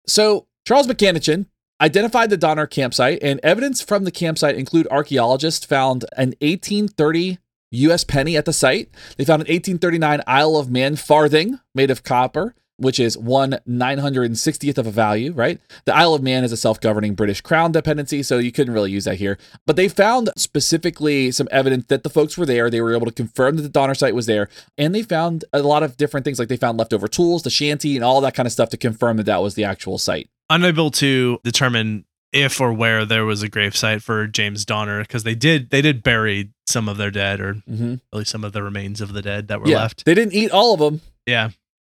So 0.07 0.47
Charles 0.67 0.87
McAnichin 0.87 1.47
identified 1.81 2.31
the 2.31 2.37
Donner 2.37 2.67
campsite, 2.67 3.19
and 3.23 3.41
evidence 3.43 3.83
from 3.83 4.05
the 4.05 4.13
campsite 4.13 4.57
include 4.57 4.87
archaeologists 4.89 5.67
found 5.67 6.05
an 6.17 6.35
1830 6.41 7.39
U.S. 7.73 8.05
penny 8.05 8.37
at 8.37 8.45
the 8.45 8.53
site. 8.53 8.91
They 9.17 9.25
found 9.25 9.43
an 9.43 9.53
1839 9.53 10.21
Isle 10.27 10.57
of 10.57 10.71
Man 10.71 10.95
farthing 10.95 11.59
made 11.75 11.91
of 11.91 12.05
copper, 12.05 12.55
which 12.79 12.99
is 12.99 13.17
one 13.17 13.59
960th 13.69 14.79
of 14.79 14.87
a 14.87 14.91
value, 14.91 15.33
right? 15.33 15.61
The 15.85 15.95
Isle 15.95 16.15
of 16.15 16.23
Man 16.23 16.45
is 16.45 16.53
a 16.53 16.57
self-governing 16.57 17.15
British 17.15 17.41
crown 17.41 17.73
dependency, 17.73 18.23
so 18.23 18.39
you 18.39 18.53
couldn't 18.53 18.75
really 18.75 18.91
use 18.91 19.05
that 19.05 19.17
here. 19.17 19.39
But 19.67 19.77
they 19.77 19.89
found 19.89 20.31
specifically 20.37 21.31
some 21.33 21.49
evidence 21.51 21.87
that 21.89 22.03
the 22.03 22.11
folks 22.11 22.37
were 22.39 22.47
there. 22.47 22.71
They 22.71 22.81
were 22.81 22.95
able 22.95 23.07
to 23.07 23.13
confirm 23.13 23.57
that 23.57 23.63
the 23.63 23.69
Donner 23.69 23.95
site 23.95 24.15
was 24.15 24.27
there, 24.27 24.49
and 24.79 24.95
they 24.95 25.03
found 25.03 25.45
a 25.53 25.61
lot 25.63 25.83
of 25.83 25.97
different 25.97 26.25
things, 26.25 26.39
like 26.39 26.49
they 26.49 26.57
found 26.57 26.79
leftover 26.79 27.09
tools, 27.09 27.43
the 27.43 27.51
shanty, 27.51 27.97
and 27.97 28.05
all 28.05 28.21
that 28.21 28.35
kind 28.35 28.47
of 28.47 28.53
stuff 28.53 28.69
to 28.71 28.77
confirm 28.77 29.17
that 29.19 29.27
that 29.27 29.43
was 29.43 29.55
the 29.55 29.65
actual 29.65 29.99
site. 29.99 30.29
Unable 30.51 30.91
to 30.93 31.39
determine 31.45 32.05
if 32.33 32.61
or 32.61 32.73
where 32.73 33.05
there 33.05 33.25
was 33.27 33.43
a 33.43 33.49
gravesite 33.51 34.03
for 34.03 34.27
James 34.27 34.65
Donner 34.65 35.01
because 35.03 35.23
they 35.25 35.35
did 35.35 35.69
they 35.71 35.83
did 35.83 36.03
bury 36.03 36.51
some 36.67 36.89
of 36.89 36.97
their 36.97 37.11
dead 37.11 37.41
or 37.41 37.55
Mm-hmm. 37.71 37.95
at 38.13 38.19
least 38.19 38.31
some 38.31 38.43
of 38.45 38.53
the 38.55 38.63
remains 38.63 39.01
of 39.03 39.13
the 39.13 39.21
dead 39.21 39.49
that 39.49 39.61
were 39.61 39.69
Yeah, 39.69 39.77
left. 39.79 40.05
they 40.07 40.15
didn't 40.15 40.33
eat 40.33 40.51
all 40.51 40.73
of 40.73 40.81
them. 40.81 41.03
Yeah. 41.27 41.51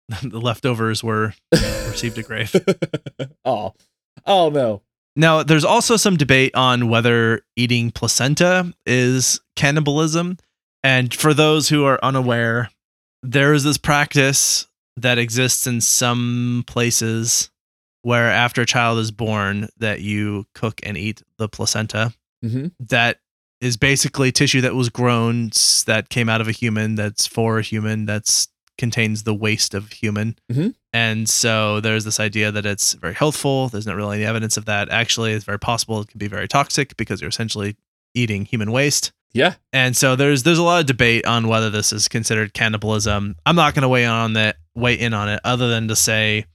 the 0.22 0.40
leftovers 0.40 1.02
were 1.02 1.34
received 1.52 2.18
a 2.18 2.22
grave. 2.22 2.54
oh, 3.44 3.74
oh 4.26 4.48
no. 4.50 4.82
Now, 5.16 5.42
there's 5.42 5.64
also 5.64 5.96
some 5.96 6.16
debate 6.16 6.54
on 6.54 6.88
whether 6.88 7.42
eating 7.56 7.90
placenta 7.90 8.72
is 8.86 9.40
cannibalism. 9.56 10.38
And 10.84 11.12
for 11.12 11.34
those 11.34 11.68
who 11.68 11.84
are 11.84 11.98
unaware, 12.02 12.70
there 13.22 13.52
is 13.52 13.64
this 13.64 13.78
practice 13.78 14.68
that 14.96 15.18
exists 15.18 15.66
in 15.66 15.80
some 15.80 16.64
places 16.66 17.50
where 18.02 18.30
after 18.30 18.62
a 18.62 18.66
child 18.66 18.98
is 18.98 19.10
born 19.10 19.68
that 19.78 20.00
you 20.00 20.46
cook 20.54 20.80
and 20.84 20.96
eat 20.96 21.22
the 21.36 21.48
placenta. 21.48 22.14
Mm-hmm. 22.44 22.68
That 22.80 23.18
is 23.60 23.76
basically 23.76 24.30
tissue 24.30 24.60
that 24.60 24.74
was 24.74 24.88
grown 24.88 25.50
that 25.86 26.08
came 26.08 26.28
out 26.28 26.40
of 26.40 26.48
a 26.48 26.52
human 26.52 26.94
that's 26.94 27.26
for 27.26 27.58
a 27.58 27.62
human 27.62 28.06
that's 28.06 28.48
contains 28.78 29.24
the 29.24 29.34
waste 29.34 29.74
of 29.74 29.92
human. 29.92 30.36
Mhm. 30.50 30.74
And 30.92 31.28
so 31.28 31.80
there's 31.80 32.04
this 32.04 32.18
idea 32.18 32.50
that 32.50 32.64
it's 32.64 32.94
very 32.94 33.14
healthful. 33.14 33.68
There's 33.68 33.86
not 33.86 33.96
really 33.96 34.18
any 34.18 34.24
evidence 34.24 34.56
of 34.56 34.64
that. 34.64 34.88
Actually, 34.88 35.32
it's 35.32 35.44
very 35.44 35.58
possible 35.58 36.00
it 36.00 36.08
can 36.08 36.18
be 36.18 36.28
very 36.28 36.48
toxic 36.48 36.96
because 36.96 37.20
you're 37.20 37.28
essentially 37.28 37.76
eating 38.14 38.44
human 38.46 38.72
waste. 38.72 39.12
Yeah. 39.34 39.54
And 39.72 39.96
so 39.96 40.16
there's 40.16 40.44
there's 40.44 40.58
a 40.58 40.62
lot 40.62 40.80
of 40.80 40.86
debate 40.86 41.26
on 41.26 41.48
whether 41.48 41.68
this 41.68 41.92
is 41.92 42.08
considered 42.08 42.54
cannibalism. 42.54 43.36
I'm 43.44 43.56
not 43.56 43.74
going 43.74 43.82
to 43.82 43.88
weigh 43.88 44.04
in 44.04 44.10
on 44.10 44.32
that 44.32 44.56
weigh 44.74 44.98
in 44.98 45.12
on 45.12 45.28
it 45.28 45.40
other 45.44 45.68
than 45.68 45.88
to 45.88 45.96
say 45.96 46.46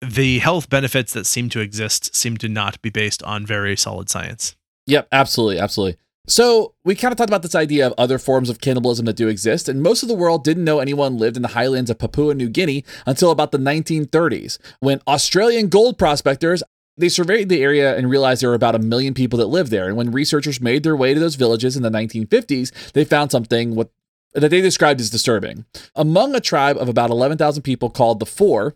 the 0.00 0.38
health 0.38 0.70
benefits 0.70 1.12
that 1.12 1.26
seem 1.26 1.48
to 1.50 1.60
exist 1.60 2.14
seem 2.14 2.36
to 2.38 2.48
not 2.48 2.80
be 2.80 2.90
based 2.90 3.22
on 3.24 3.44
very 3.44 3.76
solid 3.76 4.08
science. 4.08 4.56
Yep, 4.86 5.08
absolutely, 5.12 5.58
absolutely. 5.58 5.98
So 6.26 6.74
we 6.84 6.94
kind 6.94 7.12
of 7.12 7.18
talked 7.18 7.30
about 7.30 7.42
this 7.42 7.54
idea 7.54 7.86
of 7.86 7.94
other 7.96 8.18
forms 8.18 8.50
of 8.50 8.60
cannibalism 8.60 9.06
that 9.06 9.16
do 9.16 9.28
exist, 9.28 9.68
and 9.68 9.82
most 9.82 10.02
of 10.02 10.08
the 10.08 10.14
world 10.14 10.42
didn't 10.42 10.64
know 10.64 10.80
anyone 10.80 11.18
lived 11.18 11.36
in 11.36 11.42
the 11.42 11.48
highlands 11.48 11.90
of 11.90 11.98
Papua 11.98 12.34
New 12.34 12.48
Guinea 12.48 12.84
until 13.06 13.30
about 13.30 13.52
the 13.52 13.58
1930s, 13.58 14.58
when 14.80 15.00
Australian 15.06 15.68
gold 15.68 15.98
prospectors 15.98 16.62
they 16.98 17.08
surveyed 17.08 17.48
the 17.48 17.62
area 17.62 17.96
and 17.96 18.08
realized 18.08 18.42
there 18.42 18.48
were 18.48 18.54
about 18.54 18.74
a 18.74 18.78
million 18.78 19.12
people 19.14 19.38
that 19.38 19.46
lived 19.46 19.70
there. 19.70 19.86
And 19.86 19.96
when 19.96 20.12
researchers 20.12 20.60
made 20.60 20.82
their 20.82 20.96
way 20.96 21.12
to 21.12 21.20
those 21.20 21.34
villages 21.34 21.76
in 21.76 21.82
the 21.82 21.90
1950s, 21.90 22.92
they 22.92 23.04
found 23.04 23.30
something 23.30 23.74
what 23.74 23.90
that 24.32 24.50
they 24.50 24.60
described 24.60 25.00
as 25.00 25.10
disturbing. 25.10 25.64
Among 25.94 26.34
a 26.34 26.40
tribe 26.40 26.76
of 26.76 26.88
about 26.88 27.10
11,000 27.10 27.62
people 27.62 27.90
called 27.90 28.20
the 28.20 28.26
Fore, 28.26 28.74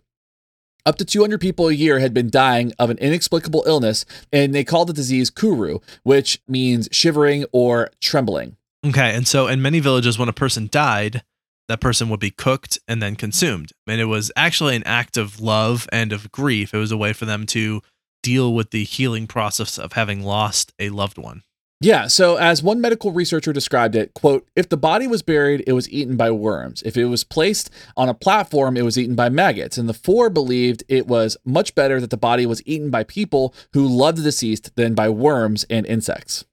up 0.86 0.96
to 0.96 1.04
200 1.04 1.40
people 1.40 1.68
a 1.68 1.72
year 1.72 1.98
had 1.98 2.14
been 2.14 2.30
dying 2.30 2.72
of 2.78 2.90
an 2.90 2.98
inexplicable 2.98 3.64
illness, 3.66 4.04
and 4.32 4.54
they 4.54 4.64
called 4.64 4.88
the 4.88 4.94
disease 4.94 5.30
kuru, 5.30 5.78
which 6.02 6.40
means 6.48 6.88
shivering 6.92 7.44
or 7.52 7.90
trembling. 8.00 8.56
Okay, 8.86 9.14
and 9.14 9.28
so 9.28 9.46
in 9.46 9.60
many 9.60 9.80
villages, 9.80 10.18
when 10.18 10.28
a 10.28 10.32
person 10.32 10.68
died, 10.70 11.22
that 11.68 11.80
person 11.80 12.08
would 12.08 12.20
be 12.20 12.30
cooked 12.30 12.78
and 12.88 13.02
then 13.02 13.14
consumed. 13.14 13.72
And 13.86 14.00
it 14.00 14.06
was 14.06 14.32
actually 14.34 14.74
an 14.74 14.82
act 14.84 15.16
of 15.16 15.40
love 15.40 15.88
and 15.92 16.12
of 16.12 16.32
grief. 16.32 16.74
It 16.74 16.78
was 16.78 16.90
a 16.90 16.96
way 16.96 17.12
for 17.12 17.26
them 17.26 17.46
to 17.46 17.82
deal 18.22 18.52
with 18.52 18.70
the 18.70 18.84
healing 18.84 19.26
process 19.26 19.78
of 19.78 19.92
having 19.92 20.22
lost 20.22 20.72
a 20.78 20.88
loved 20.88 21.18
one. 21.18 21.42
Yeah, 21.82 22.08
so 22.08 22.36
as 22.36 22.62
one 22.62 22.82
medical 22.82 23.10
researcher 23.10 23.54
described 23.54 23.96
it, 23.96 24.12
quote, 24.12 24.46
if 24.54 24.68
the 24.68 24.76
body 24.76 25.06
was 25.06 25.22
buried, 25.22 25.64
it 25.66 25.72
was 25.72 25.88
eaten 25.88 26.14
by 26.14 26.30
worms. 26.30 26.82
If 26.82 26.94
it 26.94 27.06
was 27.06 27.24
placed 27.24 27.70
on 27.96 28.06
a 28.06 28.14
platform, 28.14 28.76
it 28.76 28.84
was 28.84 28.98
eaten 28.98 29.14
by 29.14 29.30
maggots. 29.30 29.78
And 29.78 29.88
the 29.88 29.94
Fore 29.94 30.28
believed 30.28 30.84
it 30.88 31.06
was 31.06 31.38
much 31.42 31.74
better 31.74 31.98
that 31.98 32.10
the 32.10 32.18
body 32.18 32.44
was 32.44 32.62
eaten 32.66 32.90
by 32.90 33.04
people 33.04 33.54
who 33.72 33.86
loved 33.86 34.18
the 34.18 34.22
deceased 34.22 34.76
than 34.76 34.94
by 34.94 35.08
worms 35.08 35.64
and 35.70 35.86
insects. 35.86 36.44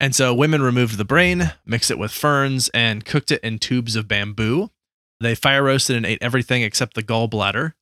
And 0.00 0.14
so 0.14 0.34
women 0.34 0.60
removed 0.60 0.98
the 0.98 1.04
brain, 1.06 1.52
mixed 1.64 1.90
it 1.90 1.98
with 1.98 2.12
ferns, 2.12 2.68
and 2.74 3.06
cooked 3.06 3.30
it 3.30 3.42
in 3.42 3.58
tubes 3.58 3.96
of 3.96 4.06
bamboo. 4.06 4.70
They 5.18 5.34
fire 5.34 5.62
roasted 5.62 5.96
and 5.96 6.04
ate 6.04 6.18
everything 6.20 6.62
except 6.62 6.92
the 6.92 7.02
gallbladder. 7.02 7.72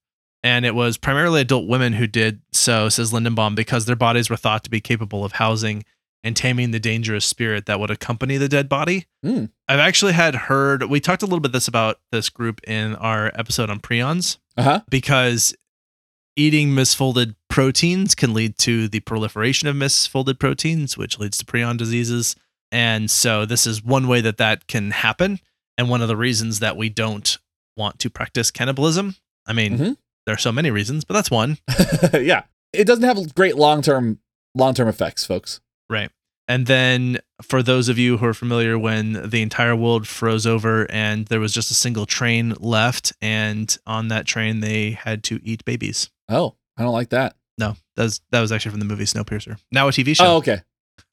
And 0.44 0.64
it 0.64 0.74
was 0.76 0.98
primarily 0.98 1.40
adult 1.40 1.66
women 1.66 1.94
who 1.94 2.06
did 2.06 2.42
so, 2.52 2.88
says 2.88 3.12
Lindenbaum, 3.12 3.56
because 3.56 3.86
their 3.86 3.96
bodies 3.96 4.30
were 4.30 4.36
thought 4.36 4.62
to 4.64 4.70
be 4.70 4.80
capable 4.80 5.24
of 5.24 5.32
housing 5.32 5.84
and 6.24 6.36
taming 6.36 6.70
the 6.70 6.78
dangerous 6.80 7.24
spirit 7.24 7.66
that 7.66 7.80
would 7.80 7.90
accompany 7.90 8.36
the 8.36 8.48
dead 8.48 8.68
body. 8.68 9.06
Hmm. 9.24 9.46
I've 9.68 9.80
actually 9.80 10.12
had 10.12 10.34
heard, 10.34 10.84
we 10.84 11.00
talked 11.00 11.22
a 11.22 11.26
little 11.26 11.40
bit 11.40 11.52
this 11.52 11.68
about 11.68 11.98
this 12.12 12.28
group 12.28 12.60
in 12.66 12.94
our 12.96 13.32
episode 13.34 13.70
on 13.70 13.80
prions, 13.80 14.38
Uh 14.56 14.62
huh. 14.62 14.80
because 14.88 15.54
eating 16.36 16.70
misfolded 16.70 17.34
proteins 17.50 18.14
can 18.14 18.32
lead 18.32 18.56
to 18.58 18.88
the 18.88 19.00
proliferation 19.00 19.68
of 19.68 19.76
misfolded 19.76 20.38
proteins, 20.38 20.96
which 20.96 21.18
leads 21.18 21.36
to 21.38 21.44
prion 21.44 21.76
diseases. 21.76 22.36
And 22.70 23.10
so 23.10 23.44
this 23.44 23.66
is 23.66 23.84
one 23.84 24.08
way 24.08 24.20
that 24.22 24.38
that 24.38 24.66
can 24.66 24.92
happen. 24.92 25.40
And 25.76 25.88
one 25.90 26.00
of 26.02 26.08
the 26.08 26.16
reasons 26.16 26.60
that 26.60 26.76
we 26.76 26.88
don't 26.88 27.36
want 27.76 27.98
to 28.00 28.10
practice 28.10 28.50
cannibalism. 28.50 29.16
I 29.46 29.52
mean, 29.54 29.78
Mhm. 29.78 29.96
there 30.26 30.34
are 30.34 30.38
so 30.38 30.52
many 30.52 30.70
reasons, 30.70 31.04
but 31.04 31.14
that's 31.14 31.30
one. 31.30 31.58
yeah. 32.14 32.44
It 32.72 32.86
doesn't 32.86 33.04
have 33.04 33.34
great 33.34 33.56
long 33.56 33.82
term 33.82 34.20
long 34.54 34.74
term 34.74 34.88
effects, 34.88 35.24
folks. 35.26 35.60
Right. 35.92 36.10
And 36.48 36.66
then 36.66 37.18
for 37.42 37.62
those 37.62 37.88
of 37.88 37.98
you 37.98 38.16
who 38.16 38.26
are 38.26 38.34
familiar, 38.34 38.78
when 38.78 39.28
the 39.30 39.42
entire 39.42 39.76
world 39.76 40.08
froze 40.08 40.46
over 40.46 40.90
and 40.90 41.26
there 41.26 41.38
was 41.38 41.52
just 41.52 41.70
a 41.70 41.74
single 41.74 42.04
train 42.06 42.54
left, 42.58 43.12
and 43.20 43.76
on 43.86 44.08
that 44.08 44.26
train 44.26 44.60
they 44.60 44.90
had 44.92 45.22
to 45.24 45.38
eat 45.44 45.64
babies. 45.64 46.10
Oh, 46.28 46.56
I 46.76 46.82
don't 46.82 46.92
like 46.92 47.10
that. 47.10 47.36
No, 47.58 47.76
that 47.96 48.02
was, 48.04 48.20
that 48.30 48.40
was 48.40 48.50
actually 48.50 48.70
from 48.72 48.80
the 48.80 48.86
movie 48.86 49.04
Snowpiercer. 49.04 49.58
Now 49.70 49.86
a 49.88 49.92
TV 49.92 50.16
show. 50.16 50.24
Oh, 50.26 50.36
okay. 50.38 50.62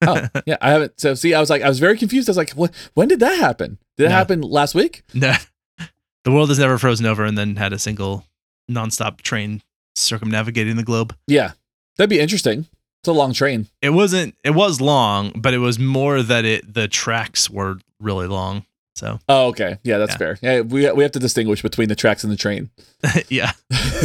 Oh, 0.08 0.28
yeah. 0.46 0.58
I 0.62 0.72
haven't. 0.72 1.00
So, 1.00 1.14
see, 1.14 1.34
I 1.34 1.40
was 1.40 1.50
like, 1.50 1.62
I 1.62 1.70
was 1.70 1.80
very 1.80 1.98
confused. 1.98 2.28
I 2.30 2.32
was 2.32 2.38
like, 2.38 2.52
what, 2.52 2.72
when 2.96 3.08
did 3.10 3.20
that 3.20 3.38
happen? 3.38 3.78
Did 3.98 4.06
it 4.06 4.10
No. 4.10 4.16
happen 4.16 4.42
last 4.42 4.74
week? 4.74 5.04
No, 5.14 5.34
the 6.24 6.32
world 6.32 6.50
has 6.50 6.58
never 6.60 6.78
frozen 6.78 7.06
over 7.06 7.24
and 7.26 7.38
then 7.38 7.58
had 7.58 7.74
a 7.74 7.80
single 7.80 8.26
nonstop 8.72 9.22
train 9.22 9.62
circumnavigating 9.96 10.76
the 10.78 10.84
globe. 10.84 11.16
Yeah. 11.28 11.52
That'd 11.98 12.10
be 12.10 12.20
interesting. 12.20 12.66
It's 13.02 13.08
a 13.08 13.14
long 13.14 13.34
train. 13.34 13.68
It 13.82 13.92
wasn't. 13.92 14.36
It 14.44 14.52
was 14.52 14.82
long, 14.82 15.32
but 15.36 15.54
it 15.54 15.60
was 15.60 15.80
more 15.80 16.22
that 16.22 16.44
it 16.46 16.74
the 16.74 16.88
tracks 16.88 17.50
were 17.50 17.78
really 18.00 18.28
long. 18.28 18.66
So 18.96 19.20
Oh, 19.30 19.48
okay. 19.48 19.78
Yeah, 19.84 19.98
that's 20.00 20.12
Yeah. 20.14 20.18
fair. 20.18 20.38
Yeah, 20.42 20.60
we, 20.62 20.92
we 20.92 21.04
have 21.04 21.14
to 21.14 21.20
distinguish 21.20 21.62
between 21.62 21.88
the 21.88 21.96
tracks 21.96 22.26
and 22.26 22.34
the 22.34 22.36
train. 22.36 22.70
yeah. 23.30 23.52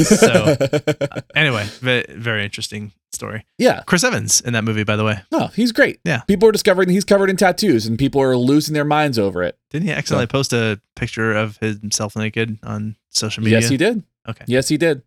So- 0.05 0.57
Anyway, 1.35 1.65
very, 1.81 2.05
very 2.11 2.45
interesting 2.45 2.93
story. 3.13 3.45
yeah. 3.59 3.83
Chris 3.87 4.05
Evans 4.05 4.41
in 4.41 4.53
that 4.53 4.63
movie, 4.63 4.85
by 4.85 4.95
the 4.95 5.03
way. 5.05 5.21
No, 5.33 5.49
he's 5.49 5.73
great. 5.73 5.99
Yeah. 6.05 6.21
People 6.29 6.49
are 6.49 6.53
discovering 6.53 6.89
he's 6.89 7.05
covered 7.05 7.29
in 7.31 7.37
tattoos 7.37 7.87
and 7.87 7.99
people 7.99 8.21
are 8.23 8.37
losing 8.37 8.75
their 8.75 8.85
minds 8.85 9.19
over 9.19 9.43
it. 9.43 9.59
Didn't 9.71 9.87
he 9.89 9.93
accidentally 9.93 10.27
post 10.29 10.53
a 10.53 10.81
picture 10.95 11.33
of 11.35 11.57
himself 11.59 12.15
naked 12.15 12.59
on 12.63 12.95
social 13.11 13.43
media? 13.43 13.59
Yes, 13.61 13.69
he 13.69 13.77
did. 13.77 14.05
Okay. 14.29 14.45
Yes, 14.47 14.69
he 14.69 14.77
did. 14.77 15.03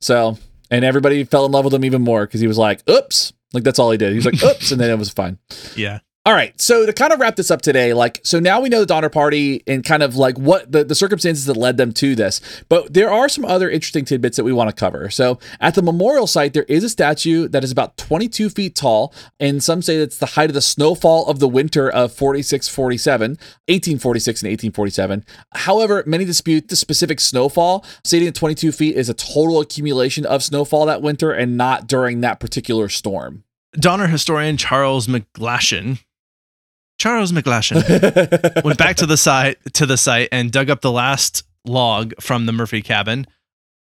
So, 0.00 0.36
and 0.70 0.84
everybody 0.84 1.24
fell 1.24 1.46
in 1.46 1.52
love 1.52 1.64
with 1.64 1.74
him 1.74 1.84
even 1.84 2.02
more 2.02 2.26
because 2.26 2.40
he 2.40 2.46
was 2.46 2.58
like, 2.58 2.88
oops. 2.88 3.32
Like, 3.52 3.64
that's 3.64 3.78
all 3.78 3.90
he 3.90 3.96
did. 3.96 4.10
He 4.10 4.16
was 4.16 4.26
like, 4.26 4.42
oops. 4.42 4.70
And 4.72 4.80
then 4.80 4.90
it 4.90 4.98
was 4.98 5.10
fine. 5.10 5.38
Yeah. 5.76 6.00
All 6.28 6.34
right. 6.34 6.60
So 6.60 6.84
to 6.84 6.92
kind 6.92 7.10
of 7.10 7.20
wrap 7.20 7.36
this 7.36 7.50
up 7.50 7.62
today, 7.62 7.94
like, 7.94 8.20
so 8.22 8.38
now 8.38 8.60
we 8.60 8.68
know 8.68 8.80
the 8.80 8.86
Donner 8.86 9.08
Party 9.08 9.62
and 9.66 9.82
kind 9.82 10.02
of 10.02 10.14
like 10.14 10.36
what 10.36 10.70
the, 10.70 10.84
the 10.84 10.94
circumstances 10.94 11.46
that 11.46 11.56
led 11.56 11.78
them 11.78 11.90
to 11.94 12.14
this. 12.14 12.42
But 12.68 12.92
there 12.92 13.10
are 13.10 13.30
some 13.30 13.46
other 13.46 13.70
interesting 13.70 14.04
tidbits 14.04 14.36
that 14.36 14.44
we 14.44 14.52
want 14.52 14.68
to 14.68 14.76
cover. 14.76 15.08
So 15.08 15.38
at 15.58 15.74
the 15.74 15.80
memorial 15.80 16.26
site, 16.26 16.52
there 16.52 16.64
is 16.64 16.84
a 16.84 16.90
statue 16.90 17.48
that 17.48 17.64
is 17.64 17.72
about 17.72 17.96
22 17.96 18.50
feet 18.50 18.74
tall. 18.74 19.14
And 19.40 19.64
some 19.64 19.80
say 19.80 19.96
it's 19.96 20.18
the 20.18 20.26
height 20.26 20.50
of 20.50 20.54
the 20.54 20.60
snowfall 20.60 21.26
of 21.28 21.38
the 21.38 21.48
winter 21.48 21.88
of 21.88 22.12
46 22.12 22.68
47, 22.68 23.30
1846 23.30 24.42
and 24.42 24.50
1847. 24.50 25.24
However, 25.54 26.02
many 26.04 26.26
dispute 26.26 26.68
the 26.68 26.76
specific 26.76 27.20
snowfall, 27.20 27.86
stating 28.04 28.26
that 28.26 28.34
22 28.34 28.70
feet 28.72 28.96
is 28.96 29.08
a 29.08 29.14
total 29.14 29.62
accumulation 29.62 30.26
of 30.26 30.42
snowfall 30.42 30.84
that 30.84 31.00
winter 31.00 31.32
and 31.32 31.56
not 31.56 31.86
during 31.86 32.20
that 32.20 32.38
particular 32.38 32.90
storm. 32.90 33.44
Donner 33.72 34.06
historian 34.06 34.56
Charles 34.56 35.06
McGlashan, 35.06 36.00
Charles 36.98 37.32
McGlashan, 37.32 38.62
went 38.64 38.78
back 38.78 38.96
to 38.96 39.06
the 39.06 39.16
site 39.16 39.58
to 39.74 39.86
the 39.86 39.96
site 39.96 40.28
and 40.32 40.50
dug 40.50 40.68
up 40.68 40.80
the 40.80 40.92
last 40.92 41.44
log 41.64 42.12
from 42.20 42.46
the 42.46 42.52
Murphy 42.52 42.82
cabin. 42.82 43.26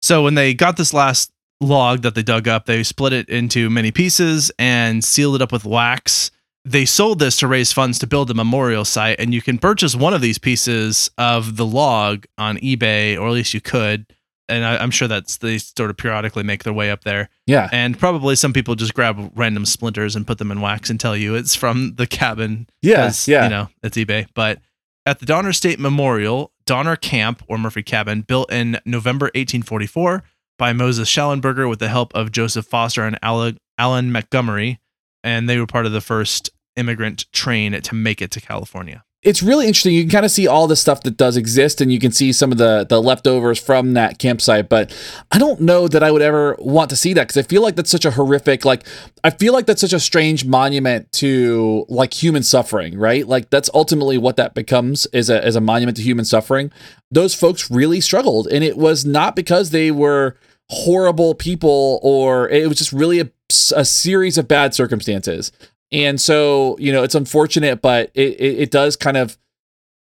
So 0.02 0.24
when 0.24 0.36
they 0.36 0.54
got 0.54 0.78
this 0.78 0.94
last 0.94 1.32
log 1.62 2.02
that 2.02 2.16
they 2.16 2.24
dug 2.24 2.48
up, 2.48 2.66
they 2.66 2.84
split 2.84 3.14
it 3.14 3.30
into 3.30 3.70
many 3.70 3.92
pieces 3.92 4.52
and 4.58 5.04
sealed 5.04 5.36
it 5.36 5.42
up 5.42 5.52
with 5.52 5.64
wax. 5.66 6.32
They 6.66 6.86
sold 6.86 7.20
this 7.20 7.38
to 7.38 7.48
raise 7.48 7.72
funds 7.72 8.00
to 8.00 8.08
build 8.08 8.32
a 8.32 8.34
memorial 8.34 8.86
site, 8.86 9.20
and 9.20 9.34
you 9.34 9.42
can 9.42 9.58
purchase 9.58 9.96
one 9.96 10.14
of 10.14 10.22
these 10.22 10.38
pieces 10.38 11.10
of 11.18 11.58
the 11.58 11.66
log 11.66 12.26
on 12.38 12.58
eBay, 12.58 13.18
or 13.18 13.28
at 13.28 13.34
least 13.34 13.54
you 13.54 13.62
could. 13.62 14.06
And 14.50 14.66
I, 14.66 14.78
I'm 14.78 14.92
sure 14.92 15.08
that's 15.08 15.38
they 15.38 15.58
sort 15.58 15.90
of 15.90 15.98
periodically 15.98 16.44
make 16.44 16.64
their 16.64 16.74
way 16.74 16.92
up 16.92 17.04
there. 17.04 17.30
yeah. 17.48 17.70
And 17.72 17.98
probably 17.98 18.36
some 18.36 18.52
people 18.54 18.76
just 18.76 18.94
grab 18.94 19.32
random 19.36 19.66
splinters 19.66 20.16
and 20.16 20.28
put 20.28 20.38
them 20.38 20.52
in 20.52 20.60
wax 20.60 20.90
and 20.90 21.00
tell 21.00 21.16
you 21.16 21.36
it's 21.36 21.56
from 21.56 21.96
the 21.96 22.06
cabin. 22.08 22.68
Yes, 22.82 23.28
Yeah. 23.28 23.46
You 23.46 23.50
know, 23.50 23.70
it's 23.84 23.98
eBay. 23.98 24.28
But 24.34 24.60
at 25.06 25.20
the 25.20 25.26
Donner 25.26 25.54
State 25.54 25.80
Memorial, 25.80 26.52
Donner 26.66 26.96
Camp 26.96 27.44
or 27.48 27.58
Murphy 27.58 27.84
Cabin, 27.84 28.22
built 28.22 28.52
in 28.52 28.80
November 28.86 29.26
1844 29.28 30.24
by 30.58 30.74
Moses 30.74 31.10
Schallenberger 31.10 31.70
with 31.70 31.80
the 31.80 31.90
help 31.90 32.14
of 32.14 32.32
Joseph 32.32 32.66
Foster 32.66 33.04
and 33.04 33.18
Alan 33.22 34.12
Montgomery. 34.12 34.80
And 35.24 35.50
they 35.50 35.58
were 35.58 35.68
part 35.68 35.86
of 35.86 35.94
the 35.94 36.02
first 36.02 36.50
immigrant 36.76 37.32
train 37.32 37.80
to 37.80 37.96
make 37.96 38.22
it 38.22 38.32
to 38.32 38.42
California. 38.42 39.04
It's 39.24 39.42
really 39.42 39.68
interesting. 39.68 39.94
You 39.94 40.04
can 40.04 40.12
kind 40.12 40.26
of 40.26 40.32
see 40.32 40.48
all 40.48 40.68
the 40.68 40.76
stuff 40.76 41.04
that 41.04 41.16
does 41.16 41.38
exist, 41.38 41.80
and 41.80 41.92
you 41.92 42.00
can 42.00 42.12
see 42.12 42.34
some 42.34 42.52
of 42.52 42.58
the 42.58 42.86
the 42.88 43.02
leftovers 43.02 43.58
from 43.58 43.94
that 43.94 44.20
campsite. 44.20 44.68
But 44.68 44.94
I 45.32 45.38
don't 45.40 45.62
know 45.62 45.88
that 45.88 46.04
I 46.04 46.12
would 46.12 46.22
ever 46.22 46.56
want 46.60 46.90
to 46.90 46.96
see 46.96 47.14
that 47.14 47.28
because 47.28 47.38
I 47.38 47.48
feel 47.48 47.62
like 47.62 47.76
that's 47.76 47.90
such 47.90 48.06
a 48.06 48.12
horrific. 48.12 48.66
Like 48.66 48.86
I 49.24 49.30
feel 49.30 49.54
like 49.54 49.66
that's 49.66 49.82
such 49.82 49.94
a 49.94 50.00
strange 50.00 50.46
monument 50.46 51.12
to 51.14 51.86
like 51.88 52.14
human 52.14 52.44
suffering, 52.44 52.98
right? 52.98 53.26
Like 53.26 53.50
that's 53.50 53.70
ultimately 53.74 54.18
what 54.18 54.36
that 54.36 54.54
becomes 54.54 55.06
is 55.08 55.30
a 55.30 55.44
as 55.44 55.56
a 55.56 55.62
monument 55.62 55.98
to 55.98 56.04
human 56.04 56.26
suffering. 56.26 56.72
Those 57.10 57.34
folks 57.34 57.72
really 57.72 58.02
struggled, 58.02 58.48
and 58.48 58.64
it 58.64 58.78
was 58.78 59.06
not 59.06 59.36
because 59.36 59.70
they 59.70 59.90
were 59.90 60.38
horrible 60.70 61.36
people 61.36 62.00
or 62.02 62.50
it 62.50 62.68
was 62.68 62.78
just 62.78 62.94
really 62.94 63.20
a, 63.20 63.30
a 63.76 63.86
series 63.86 64.38
of 64.38 64.48
bad 64.48 64.74
circumstances. 64.74 65.52
And 65.94 66.20
so, 66.20 66.76
you 66.80 66.92
know, 66.92 67.04
it's 67.04 67.16
unfortunate, 67.16 67.82
but 67.82 68.12
it, 68.16 68.34
it, 68.40 68.60
it 68.62 68.72
does 68.72 68.98
kind 68.98 69.16
of 69.16 69.38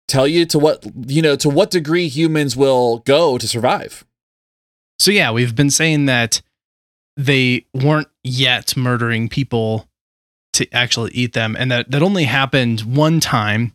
tell 0.08 0.26
you 0.26 0.46
to 0.48 0.58
what, 0.58 0.86
you 1.06 1.22
know, 1.22 1.36
to 1.36 1.50
what 1.50 1.70
degree 1.70 2.08
humans 2.08 2.56
will 2.56 3.00
go 3.00 3.38
to 3.38 3.48
survive. 3.48 4.06
So 4.98 5.12
yeah, 5.12 5.32
we've 5.32 5.56
been 5.56 5.70
saying 5.70 6.06
that 6.06 6.42
they 7.18 7.66
weren't 7.74 8.08
yet 8.24 8.78
murdering 8.78 9.28
people 9.28 9.90
to 10.54 10.74
actually 10.74 11.12
eat 11.12 11.34
them, 11.34 11.56
and 11.60 11.70
that 11.70 11.92
that 11.92 12.02
only 12.02 12.24
happened 12.24 12.82
one 12.82 13.20
time. 13.20 13.74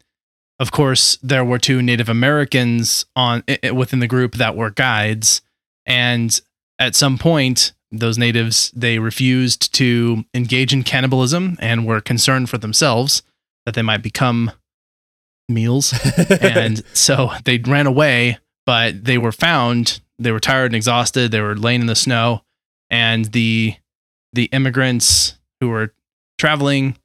Of 0.59 0.73
course, 0.73 1.19
there 1.23 1.45
were 1.45 1.59
two 1.59 1.83
Native 1.83 2.09
Americans 2.09 3.05
on 3.15 3.43
within 3.75 4.01
the 4.01 4.07
group 4.07 4.37
that 4.37 4.57
were 4.57 4.71
guides, 4.71 5.43
and 5.85 6.41
at 6.79 6.95
some 6.95 7.19
point, 7.19 7.73
those 7.93 8.19
natives 8.19 8.71
they 8.75 8.99
refused 8.99 9.73
to 9.75 10.25
engage 10.35 10.73
in 10.73 10.83
cannibalism 10.83 11.57
and 11.61 11.87
were 11.87 12.01
concerned 12.01 12.49
for 12.49 12.59
themselves 12.59 13.23
that 13.67 13.75
they 13.75 13.83
might 13.83 14.03
become 14.03 14.51
meals. 15.49 15.93
And 16.41 16.85
so 16.95 17.31
they 17.45 17.59
ran 17.59 17.87
away 17.87 18.39
but 18.67 19.05
they 19.05 19.19
were 19.19 19.33
found 19.33 20.01
they 20.19 20.31
were 20.31 20.41
tired 20.41 20.67
and 20.67 20.77
exhausted 20.77 21.31
they 21.31 21.41
were 21.41 21.57
laying 21.57 21.81
in 21.81 21.87
the 21.87 21.97
snow 21.97 22.43
and 22.91 23.27
the 23.27 23.75
the 24.33 24.45
immigrants 24.53 25.39
who 25.61 25.69
were 25.69 25.93
traveling 26.39 26.97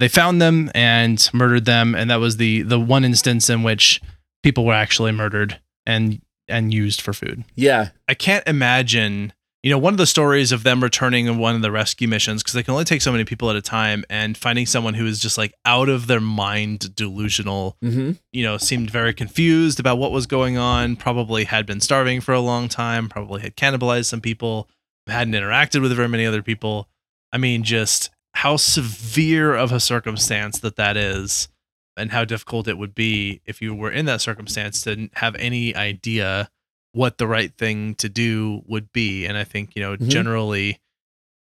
they 0.00 0.08
found 0.08 0.40
them 0.40 0.70
and 0.74 1.28
murdered 1.32 1.66
them. 1.66 1.94
And 1.94 2.10
that 2.10 2.16
was 2.16 2.38
the 2.38 2.62
the 2.62 2.80
one 2.80 3.04
instance 3.04 3.48
in 3.48 3.62
which 3.62 4.00
people 4.42 4.64
were 4.64 4.74
actually 4.74 5.12
murdered 5.12 5.60
and 5.86 6.20
and 6.48 6.74
used 6.74 7.00
for 7.00 7.12
food. 7.12 7.44
Yeah. 7.54 7.90
I 8.08 8.14
can't 8.14 8.46
imagine, 8.48 9.32
you 9.62 9.70
know, 9.70 9.78
one 9.78 9.92
of 9.92 9.98
the 9.98 10.06
stories 10.06 10.52
of 10.52 10.62
them 10.62 10.82
returning 10.82 11.26
in 11.26 11.38
one 11.38 11.54
of 11.54 11.62
the 11.62 11.70
rescue 11.70 12.08
missions, 12.08 12.42
because 12.42 12.54
they 12.54 12.62
can 12.62 12.72
only 12.72 12.84
take 12.84 13.02
so 13.02 13.12
many 13.12 13.24
people 13.24 13.50
at 13.50 13.56
a 13.56 13.62
time, 13.62 14.04
and 14.08 14.36
finding 14.36 14.66
someone 14.66 14.94
who 14.94 15.06
is 15.06 15.18
just 15.18 15.36
like 15.36 15.52
out 15.64 15.88
of 15.88 16.06
their 16.06 16.20
mind 16.20 16.94
delusional, 16.94 17.76
hmm 17.82 18.12
you 18.32 18.44
know, 18.44 18.56
seemed 18.56 18.90
very 18.90 19.12
confused 19.12 19.80
about 19.80 19.98
what 19.98 20.12
was 20.12 20.26
going 20.26 20.56
on, 20.56 20.96
probably 20.96 21.44
had 21.44 21.66
been 21.66 21.80
starving 21.80 22.20
for 22.20 22.32
a 22.32 22.40
long 22.40 22.68
time, 22.68 23.08
probably 23.08 23.42
had 23.42 23.56
cannibalized 23.56 24.06
some 24.06 24.20
people, 24.20 24.68
hadn't 25.06 25.34
interacted 25.34 25.82
with 25.82 25.94
very 25.94 26.08
many 26.08 26.24
other 26.24 26.42
people. 26.42 26.88
I 27.32 27.38
mean, 27.38 27.62
just 27.62 28.10
how 28.34 28.56
severe 28.56 29.54
of 29.54 29.72
a 29.72 29.80
circumstance 29.80 30.60
that 30.60 30.76
that 30.76 30.96
is 30.96 31.48
and 31.96 32.12
how 32.12 32.24
difficult 32.24 32.68
it 32.68 32.78
would 32.78 32.94
be 32.94 33.40
if 33.44 33.60
you 33.60 33.74
were 33.74 33.90
in 33.90 34.06
that 34.06 34.20
circumstance 34.20 34.80
to 34.82 35.10
have 35.14 35.34
any 35.36 35.74
idea 35.74 36.48
what 36.92 37.18
the 37.18 37.26
right 37.26 37.52
thing 37.56 37.94
to 37.96 38.08
do 38.08 38.62
would 38.66 38.92
be. 38.92 39.26
And 39.26 39.36
i 39.38 39.44
think 39.44 39.76
you 39.76 39.82
know 39.82 39.96
Mhm. 39.96 40.08
generally 40.08 40.78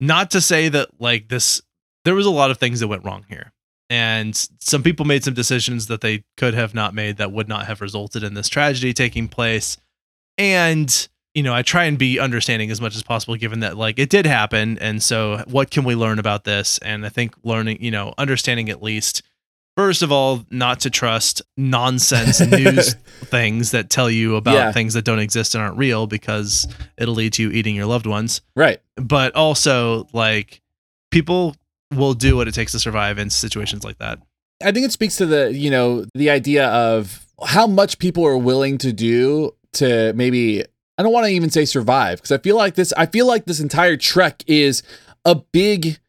not 0.01 0.31
to 0.33 0.41
say 0.41 0.69
that 0.69 0.89
like 1.01 1.29
this 1.29 1.61
there 2.05 2.15
was 2.15 2.27
a 2.27 2.31
lot 2.31 2.51
of 2.51 2.59
things 2.59 2.81
that 2.81 2.89
went 2.89 3.05
wrong 3.05 3.25
here. 3.29 3.53
And 3.91 4.37
some 4.61 4.83
people 4.83 5.05
made 5.07 5.25
some 5.25 5.33
decisions 5.35 5.87
that 5.87 6.03
they 6.03 6.25
could 6.37 6.53
have 6.55 6.75
not 6.75 6.95
made 6.95 7.17
that 7.17 7.33
would 7.33 7.49
not 7.49 7.67
have 7.67 7.81
resulted 7.81 8.23
in 8.23 8.35
this 8.35 8.49
tragedy 8.49 8.93
taking 8.93 9.29
place. 9.29 9.77
And 10.37 11.09
you 11.35 11.43
know 11.43 11.55
i 11.55 11.63
try 11.63 11.85
and 11.85 11.99
be 11.99 12.19
understanding 12.19 12.71
as 12.71 12.81
much 12.81 12.97
as 12.97 13.03
possible 13.03 13.37
given 13.37 13.61
that 13.61 13.77
like 13.77 13.99
it 13.99 14.11
did 14.11 14.27
happen. 14.27 14.79
And 14.79 15.03
so 15.03 15.45
what 15.47 15.71
can 15.71 15.85
we 15.85 15.95
learn 15.95 16.19
about 16.19 16.45
this? 16.45 16.79
And 16.79 17.05
i 17.07 17.09
think 17.09 17.35
learning 17.45 17.79
you 17.83 17.91
know 17.91 18.15
understanding 18.19 18.69
at 18.69 18.83
least 18.83 19.23
first 19.79 20.03
of 20.03 20.11
all 20.11 20.45
not 20.51 20.81
to 20.81 20.91
trust 20.91 21.41
nonsense 21.57 22.41
news 22.59 22.95
things 23.27 23.71
that 23.71 23.89
tell 23.89 24.11
you 24.11 24.35
about 24.35 24.55
Yeah. 24.55 24.73
things 24.73 24.95
that 24.95 25.05
don't 25.05 25.21
exist 25.21 25.55
and 25.55 25.63
aren't 25.63 25.79
real 25.79 26.09
because 26.09 26.67
it'll 26.97 27.15
lead 27.15 27.33
to 27.35 27.43
you 27.45 27.51
eating 27.53 27.77
your 27.77 27.87
loved 27.87 28.07
ones 28.07 28.41
Right. 28.57 28.81
but 28.97 29.35
also 29.37 30.09
like 30.13 30.61
people 31.13 31.55
will 31.95 32.15
do 32.15 32.37
what 32.37 32.49
it 32.49 32.55
takes 32.55 32.73
to 32.73 32.81
survive 32.81 33.19
in 33.19 33.31
situations 33.31 33.85
like 33.85 33.99
that 33.99 34.19
I 34.61 34.73
think 34.73 34.85
it 34.87 34.91
speaks 34.93 35.17
to 35.19 35.27
the, 35.27 35.53
you 35.55 35.71
know, 35.71 36.05
the 36.15 36.31
idea 36.31 36.67
of 36.67 37.25
how 37.47 37.69
much 37.69 38.01
people 38.01 38.27
are 38.27 38.37
willing 38.37 38.77
to 38.79 38.93
do 38.93 39.53
to 39.75 40.13
maybe 40.15 40.65
I 40.99 41.05
don't 41.05 41.13
want 41.13 41.27
to 41.27 41.31
even 41.33 41.51
say 41.51 41.65
survive 41.65 42.19
because 42.19 42.33
I 42.33 42.39
feel 42.39 42.57
like 42.57 42.75
this 42.75 42.93
I 42.97 43.07
feel 43.07 43.29
like 43.29 43.45
this 43.45 43.61
entire 43.61 43.97
trek 43.97 44.43
is 44.49 44.83
a 45.25 45.37
big 45.37 46.01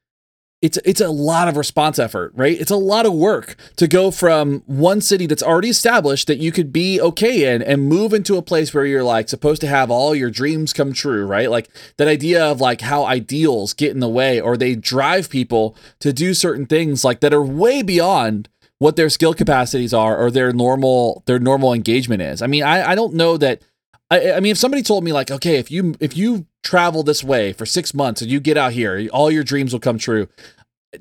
it's 0.61 0.77
it's 0.83 0.99
a 0.99 1.09
lot 1.09 1.47
of 1.47 1.55
response 1.55 1.99
effort, 1.99 2.33
right? 2.35 2.59
It's 2.59 2.71
a 2.71 2.75
lot 2.75 3.05
of 3.05 3.13
work 3.13 3.55
to 3.77 3.87
go 3.87 4.11
from 4.11 4.61
one 4.65 4.99
city 4.99 5.25
that's 5.25 5.43
already 5.43 5.69
established 5.69 6.27
that 6.27 6.39
you 6.39 6.51
could 6.51 6.73
be 6.73 6.99
okay 6.99 7.53
in 7.53 7.61
and 7.61 7.87
move 7.87 8.13
into 8.13 8.35
a 8.35 8.41
place 8.41 8.73
where 8.73 8.85
you're 8.85 9.03
like 9.03 9.29
supposed 9.29 9.61
to 9.61 9.67
have 9.67 9.89
all 9.89 10.13
your 10.13 10.29
dreams 10.29 10.73
come 10.73 10.91
true, 10.91 11.25
right? 11.25 11.49
Like 11.49 11.69
that 11.95 12.09
idea 12.09 12.43
of 12.43 12.59
like 12.59 12.81
how 12.81 13.05
ideals 13.05 13.73
get 13.73 13.91
in 13.91 14.01
the 14.01 14.09
way 14.09 14.41
or 14.41 14.57
they 14.57 14.75
drive 14.75 15.29
people 15.29 15.77
to 15.99 16.11
do 16.11 16.33
certain 16.33 16.65
things 16.65 17.05
like 17.05 17.21
that 17.21 17.33
are 17.33 17.43
way 17.43 17.81
beyond 17.81 18.49
what 18.79 18.97
their 18.97 19.09
skill 19.09 19.33
capacities 19.33 19.93
are 19.93 20.17
or 20.17 20.29
their 20.29 20.51
normal 20.51 21.23
their 21.25 21.39
normal 21.39 21.73
engagement 21.73 22.21
is. 22.21 22.41
I 22.41 22.47
mean, 22.47 22.63
I 22.63 22.91
I 22.91 22.95
don't 22.95 23.13
know 23.13 23.37
that 23.37 23.61
I, 24.09 24.33
I 24.33 24.39
mean, 24.39 24.51
if 24.51 24.57
somebody 24.57 24.81
told 24.81 25.03
me 25.03 25.13
like, 25.13 25.29
okay, 25.29 25.57
if 25.57 25.69
you 25.69 25.95
if 25.99 26.17
you 26.17 26.47
travel 26.63 27.03
this 27.03 27.23
way 27.23 27.53
for 27.53 27.65
six 27.65 27.93
months 27.93 28.21
and 28.21 28.31
you 28.31 28.39
get 28.39 28.57
out 28.57 28.73
here, 28.73 29.07
all 29.11 29.29
your 29.29 29.43
dreams 29.43 29.71
will 29.71 29.79
come 29.79 29.97
true. 29.97 30.27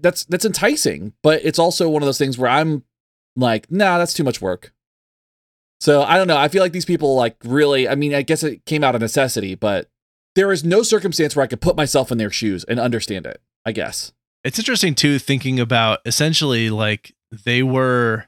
That's 0.00 0.24
that's 0.24 0.44
enticing, 0.44 1.14
but 1.22 1.40
it's 1.44 1.58
also 1.58 1.88
one 1.88 2.02
of 2.02 2.06
those 2.06 2.18
things 2.18 2.36
where 2.36 2.50
I'm 2.50 2.84
like, 3.36 3.70
nah, 3.70 3.98
that's 3.98 4.12
too 4.12 4.24
much 4.24 4.42
work. 4.42 4.72
So 5.80 6.02
I 6.02 6.16
don't 6.16 6.26
know. 6.26 6.36
I 6.36 6.48
feel 6.48 6.62
like 6.62 6.72
these 6.72 6.84
people 6.84 7.14
like 7.14 7.36
really. 7.44 7.88
I 7.88 7.94
mean, 7.94 8.14
I 8.14 8.22
guess 8.22 8.42
it 8.42 8.64
came 8.66 8.84
out 8.84 8.94
of 8.94 9.00
necessity, 9.00 9.54
but 9.54 9.88
there 10.34 10.52
is 10.52 10.64
no 10.64 10.82
circumstance 10.82 11.34
where 11.34 11.44
I 11.44 11.46
could 11.46 11.60
put 11.60 11.76
myself 11.76 12.12
in 12.12 12.18
their 12.18 12.30
shoes 12.30 12.64
and 12.64 12.78
understand 12.78 13.26
it. 13.26 13.40
I 13.64 13.72
guess. 13.72 14.12
It's 14.44 14.58
interesting 14.58 14.94
too, 14.94 15.18
thinking 15.18 15.58
about 15.58 16.00
essentially 16.04 16.70
like 16.70 17.14
they 17.44 17.62
were 17.62 18.26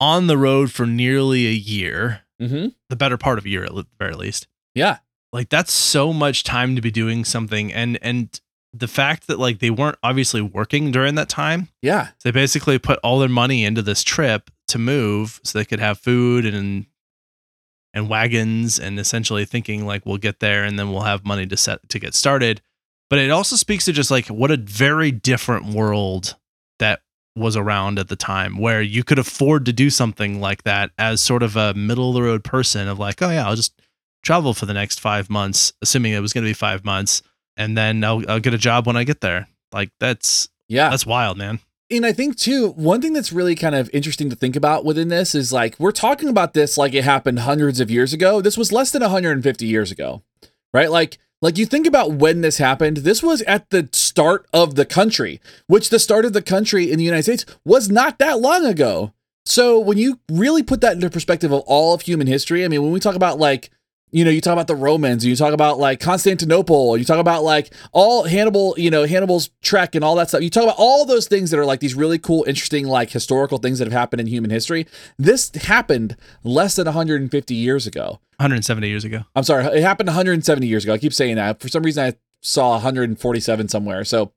on 0.00 0.26
the 0.26 0.36
road 0.36 0.72
for 0.72 0.86
nearly 0.86 1.46
a 1.46 1.52
year, 1.52 2.22
Mm-hmm. 2.40 2.68
the 2.88 2.96
better 2.96 3.16
part 3.16 3.38
of 3.38 3.44
a 3.44 3.48
year 3.48 3.64
at 3.64 3.74
the 3.74 3.86
very 3.98 4.14
least. 4.14 4.48
Yeah. 4.74 4.98
Like 5.32 5.48
that's 5.48 5.72
so 5.72 6.12
much 6.12 6.42
time 6.44 6.74
to 6.76 6.82
be 6.82 6.90
doing 6.90 7.24
something, 7.24 7.72
and 7.72 7.98
and 8.02 8.40
the 8.72 8.88
fact 8.88 9.28
that 9.28 9.38
like 9.38 9.60
they 9.60 9.70
weren't 9.70 9.98
obviously 10.02 10.40
working 10.40 10.90
during 10.90 11.14
that 11.14 11.28
time, 11.28 11.68
Yeah. 11.82 12.08
So 12.18 12.28
they 12.28 12.30
basically 12.32 12.78
put 12.78 12.98
all 13.04 13.18
their 13.20 13.28
money 13.28 13.64
into 13.64 13.82
this 13.82 14.02
trip 14.02 14.50
to 14.68 14.78
move 14.78 15.40
so 15.44 15.58
they 15.58 15.64
could 15.64 15.80
have 15.80 15.98
food 15.98 16.44
and 16.46 16.86
and 17.92 18.08
wagons 18.08 18.78
and 18.80 18.98
essentially 18.98 19.44
thinking 19.44 19.86
like 19.86 20.04
we'll 20.04 20.16
get 20.18 20.40
there 20.40 20.64
and 20.64 20.76
then 20.78 20.90
we'll 20.90 21.02
have 21.02 21.24
money 21.24 21.46
to 21.46 21.56
set 21.56 21.88
to 21.88 21.98
get 22.00 22.14
started 22.14 22.60
but 23.08 23.20
it 23.20 23.30
also 23.30 23.54
speaks 23.54 23.84
to 23.84 23.92
just 23.92 24.10
like 24.10 24.26
what 24.26 24.50
a 24.50 24.56
very 24.56 25.12
different 25.12 25.66
world 25.66 26.34
was 27.36 27.56
around 27.56 27.98
at 27.98 28.08
the 28.08 28.16
time 28.16 28.58
where 28.58 28.80
you 28.80 29.02
could 29.02 29.18
afford 29.18 29.66
to 29.66 29.72
do 29.72 29.90
something 29.90 30.40
like 30.40 30.62
that 30.62 30.90
as 30.98 31.20
sort 31.20 31.42
of 31.42 31.56
a 31.56 31.74
middle 31.74 32.10
of 32.10 32.14
the 32.14 32.22
road 32.22 32.44
person 32.44 32.86
of 32.88 32.98
like 32.98 33.20
oh 33.22 33.30
yeah 33.30 33.46
I'll 33.46 33.56
just 33.56 33.80
travel 34.22 34.54
for 34.54 34.66
the 34.66 34.74
next 34.74 35.00
5 35.00 35.28
months 35.28 35.72
assuming 35.82 36.12
it 36.12 36.20
was 36.20 36.32
going 36.32 36.44
to 36.44 36.48
be 36.48 36.54
5 36.54 36.84
months 36.84 37.22
and 37.56 37.76
then 37.76 38.02
I'll, 38.04 38.22
I'll 38.28 38.40
get 38.40 38.54
a 38.54 38.58
job 38.58 38.86
when 38.86 38.96
I 38.96 39.04
get 39.04 39.20
there 39.20 39.48
like 39.72 39.90
that's 40.00 40.48
Yeah. 40.68 40.88
That's 40.90 41.04
wild, 41.06 41.36
man. 41.36 41.58
And 41.90 42.06
I 42.06 42.12
think 42.12 42.36
too, 42.36 42.70
one 42.70 43.02
thing 43.02 43.12
that's 43.12 43.32
really 43.32 43.54
kind 43.54 43.74
of 43.74 43.90
interesting 43.92 44.30
to 44.30 44.36
think 44.36 44.56
about 44.56 44.84
within 44.84 45.08
this 45.08 45.34
is 45.34 45.52
like 45.52 45.78
we're 45.78 45.92
talking 45.92 46.28
about 46.28 46.54
this 46.54 46.78
like 46.78 46.94
it 46.94 47.04
happened 47.04 47.40
hundreds 47.40 47.78
of 47.80 47.90
years 47.90 48.12
ago. 48.12 48.40
This 48.40 48.56
was 48.56 48.72
less 48.72 48.90
than 48.90 49.02
150 49.02 49.66
years 49.66 49.90
ago. 49.92 50.22
Right? 50.72 50.90
Like 50.90 51.18
like 51.42 51.58
you 51.58 51.66
think 51.66 51.86
about 51.86 52.12
when 52.12 52.40
this 52.40 52.56
happened, 52.56 52.98
this 52.98 53.22
was 53.22 53.42
at 53.42 53.68
the 53.68 53.88
start 54.14 54.46
of 54.52 54.76
the 54.76 54.86
country, 54.86 55.40
which 55.66 55.90
the 55.90 55.98
start 55.98 56.24
of 56.24 56.32
the 56.32 56.40
country 56.40 56.88
in 56.88 56.98
the 56.98 57.04
United 57.04 57.24
States 57.24 57.44
was 57.64 57.90
not 57.90 58.20
that 58.20 58.38
long 58.38 58.64
ago. 58.64 59.12
So 59.44 59.80
when 59.80 59.98
you 59.98 60.20
really 60.30 60.62
put 60.62 60.80
that 60.82 60.92
into 60.92 61.10
perspective 61.10 61.50
of 61.50 61.62
all 61.66 61.94
of 61.94 62.02
human 62.02 62.28
history, 62.28 62.64
I 62.64 62.68
mean, 62.68 62.80
when 62.80 62.92
we 62.92 63.00
talk 63.00 63.16
about 63.16 63.40
like 63.40 63.70
you 64.12 64.24
know, 64.24 64.30
you 64.30 64.40
talk 64.40 64.52
about 64.52 64.68
the 64.68 64.76
Romans, 64.76 65.26
you 65.26 65.34
talk 65.34 65.52
about 65.52 65.80
like 65.80 65.98
Constantinople, 65.98 66.96
you 66.96 67.04
talk 67.04 67.18
about 67.18 67.42
like 67.42 67.74
all 67.90 68.22
Hannibal, 68.22 68.76
you 68.78 68.88
know, 68.88 69.04
Hannibal's 69.04 69.50
trek 69.60 69.96
and 69.96 70.04
all 70.04 70.14
that 70.14 70.28
stuff. 70.28 70.40
You 70.40 70.50
talk 70.50 70.62
about 70.62 70.76
all 70.78 71.04
those 71.04 71.26
things 71.26 71.50
that 71.50 71.58
are 71.58 71.64
like 71.64 71.80
these 71.80 71.96
really 71.96 72.20
cool, 72.20 72.44
interesting, 72.46 72.86
like 72.86 73.10
historical 73.10 73.58
things 73.58 73.80
that 73.80 73.86
have 73.86 73.92
happened 73.92 74.20
in 74.20 74.28
human 74.28 74.50
history. 74.50 74.86
This 75.18 75.52
happened 75.56 76.16
less 76.44 76.76
than 76.76 76.84
150 76.84 77.54
years 77.56 77.88
ago. 77.88 78.20
170 78.36 78.88
years 78.88 79.04
ago. 79.04 79.24
I'm 79.34 79.42
sorry, 79.42 79.64
it 79.64 79.82
happened 79.82 80.06
170 80.06 80.64
years 80.64 80.84
ago. 80.84 80.92
I 80.92 80.98
keep 80.98 81.12
saying 81.12 81.34
that. 81.34 81.60
For 81.60 81.66
some 81.66 81.82
reason, 81.82 82.04
I 82.04 82.14
saw 82.44 82.72
147 82.72 83.68
somewhere. 83.68 84.04
So 84.04 84.32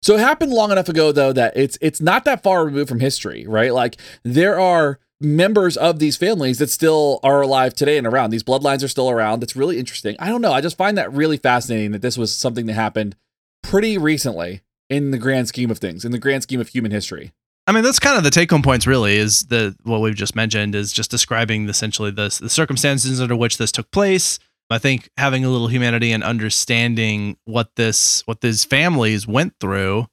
so 0.00 0.16
it 0.16 0.20
happened 0.20 0.52
long 0.52 0.72
enough 0.72 0.88
ago 0.88 1.12
though 1.12 1.32
that 1.32 1.56
it's 1.56 1.78
it's 1.80 2.00
not 2.00 2.24
that 2.24 2.42
far 2.42 2.64
removed 2.64 2.88
from 2.88 3.00
history, 3.00 3.46
right? 3.46 3.72
Like 3.72 3.96
there 4.24 4.58
are 4.58 4.98
members 5.20 5.76
of 5.76 6.00
these 6.00 6.16
families 6.16 6.58
that 6.58 6.70
still 6.70 7.20
are 7.22 7.42
alive 7.42 7.74
today 7.74 7.96
and 7.96 8.06
around. 8.06 8.30
These 8.30 8.42
bloodlines 8.42 8.82
are 8.82 8.88
still 8.88 9.08
around. 9.08 9.40
That's 9.40 9.54
really 9.54 9.78
interesting. 9.78 10.16
I 10.18 10.28
don't 10.28 10.40
know. 10.40 10.52
I 10.52 10.60
just 10.60 10.76
find 10.76 10.98
that 10.98 11.12
really 11.12 11.36
fascinating 11.36 11.92
that 11.92 12.02
this 12.02 12.18
was 12.18 12.34
something 12.34 12.66
that 12.66 12.72
happened 12.72 13.14
pretty 13.62 13.96
recently 13.96 14.62
in 14.90 15.12
the 15.12 15.18
grand 15.18 15.46
scheme 15.46 15.70
of 15.70 15.78
things, 15.78 16.04
in 16.04 16.10
the 16.10 16.18
grand 16.18 16.42
scheme 16.42 16.60
of 16.60 16.68
human 16.68 16.90
history. 16.90 17.32
I 17.68 17.72
mean, 17.72 17.84
that's 17.84 18.00
kind 18.00 18.18
of 18.18 18.24
the 18.24 18.30
take 18.30 18.50
home 18.50 18.62
points, 18.62 18.88
really, 18.88 19.16
is 19.16 19.44
the 19.44 19.76
what 19.84 20.00
we've 20.00 20.16
just 20.16 20.34
mentioned 20.34 20.74
is 20.74 20.92
just 20.92 21.12
describing 21.12 21.68
essentially 21.68 22.10
the, 22.10 22.36
the 22.40 22.50
circumstances 22.50 23.20
under 23.20 23.36
which 23.36 23.58
this 23.58 23.70
took 23.70 23.90
place. 23.92 24.40
I 24.72 24.78
think 24.78 25.08
having 25.16 25.44
a 25.44 25.50
little 25.50 25.68
humanity 25.68 26.12
and 26.12 26.22
understanding 26.22 27.36
what 27.44 27.74
this 27.76 28.22
what 28.26 28.40
these 28.40 28.64
families 28.64 29.26
went 29.26 29.54
through 29.60 30.06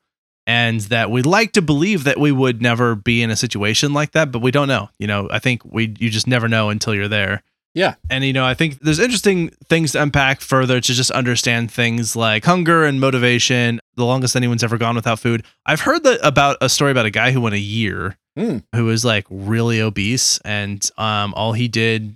and 0.48 0.82
that 0.82 1.12
we'd 1.12 1.26
like 1.26 1.52
to 1.54 1.62
believe 1.62 2.04
that 2.06 2.20
we 2.20 2.32
would 2.32 2.62
never 2.62 2.96
be 2.96 3.22
in 3.22 3.30
a 3.30 3.36
situation 3.36 3.94
like 3.94 4.12
that, 4.12 4.32
but 4.32 4.42
we 4.42 4.52
don't 4.52 4.68
know. 4.68 4.90
You 4.98 5.08
know, 5.08 5.28
I 5.32 5.40
think 5.40 5.62
we 5.66 5.96
you 6.00 6.10
just 6.10 6.28
never 6.28 6.48
know 6.48 6.70
until 6.70 6.96
you're 6.96 7.08
there. 7.08 7.44
Yeah. 7.76 7.96
And 8.10 8.24
you 8.24 8.34
know, 8.34 8.46
I 8.46 8.56
think 8.56 8.80
there's 8.80 8.98
interesting 9.00 9.50
things 9.70 9.92
to 9.92 10.02
unpack 10.02 10.42
further 10.42 10.82
to 10.82 10.94
just 10.94 11.12
understand 11.12 11.72
things 11.72 12.16
like 12.16 12.46
hunger 12.46 12.84
and 12.84 13.00
motivation. 13.00 13.80
The 13.96 14.06
longest 14.06 14.36
anyone's 14.36 14.64
ever 14.64 14.78
gone 14.80 14.96
without 14.96 15.20
food. 15.20 15.46
I've 15.68 15.82
heard 15.82 16.04
that 16.04 16.20
about 16.26 16.58
a 16.62 16.70
story 16.70 16.90
about 16.92 17.06
a 17.06 17.12
guy 17.12 17.32
who 17.32 17.42
went 17.42 17.56
a 17.56 17.60
year 17.60 18.18
Mm. 18.38 18.64
who 18.74 18.86
was 18.86 19.04
like 19.04 19.26
really 19.30 19.82
obese 19.82 20.40
and 20.46 20.88
um 20.98 21.34
all 21.34 21.52
he 21.54 21.68
did 21.68 22.16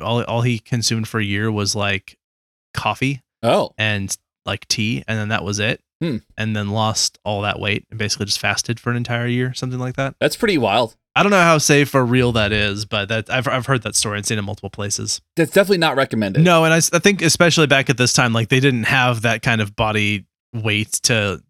all 0.00 0.22
all 0.24 0.42
he 0.42 0.58
consumed 0.58 1.08
for 1.08 1.20
a 1.20 1.24
year 1.24 1.50
was 1.50 1.74
like 1.74 2.16
coffee 2.74 3.22
Oh, 3.42 3.70
and 3.78 4.14
like 4.44 4.66
tea 4.68 5.02
and 5.08 5.18
then 5.18 5.28
that 5.28 5.44
was 5.44 5.58
it. 5.58 5.80
Hmm. 6.00 6.18
And 6.36 6.54
then 6.54 6.68
lost 6.68 7.18
all 7.24 7.40
that 7.42 7.58
weight 7.58 7.86
and 7.90 7.98
basically 7.98 8.26
just 8.26 8.38
fasted 8.38 8.78
for 8.78 8.90
an 8.90 8.96
entire 8.98 9.26
year, 9.26 9.54
something 9.54 9.78
like 9.78 9.96
that. 9.96 10.14
that's 10.20 10.36
pretty 10.36 10.58
wild. 10.58 10.94
I 11.14 11.22
don't 11.22 11.30
know 11.30 11.40
how 11.40 11.56
safe 11.56 11.94
or 11.94 12.04
real 12.04 12.32
that 12.32 12.52
is, 12.52 12.84
but 12.84 13.08
that 13.08 13.30
I've 13.30 13.48
I've 13.48 13.64
heard 13.64 13.80
that 13.82 13.94
story 13.94 14.18
and 14.18 14.26
seen 14.26 14.38
it 14.38 14.42
multiple 14.42 14.68
places. 14.68 15.22
That's 15.36 15.52
definitely 15.52 15.78
not 15.78 15.96
recommended. 15.96 16.42
No, 16.44 16.64
and 16.64 16.74
I, 16.74 16.76
I 16.76 16.98
think 16.98 17.22
especially 17.22 17.66
back 17.66 17.88
at 17.88 17.96
this 17.96 18.12
time, 18.12 18.34
like 18.34 18.48
they 18.50 18.60
didn't 18.60 18.82
have 18.84 19.22
that 19.22 19.40
kind 19.40 19.62
of 19.62 19.74
body 19.74 20.26
weight 20.52 20.92
to 21.04 21.42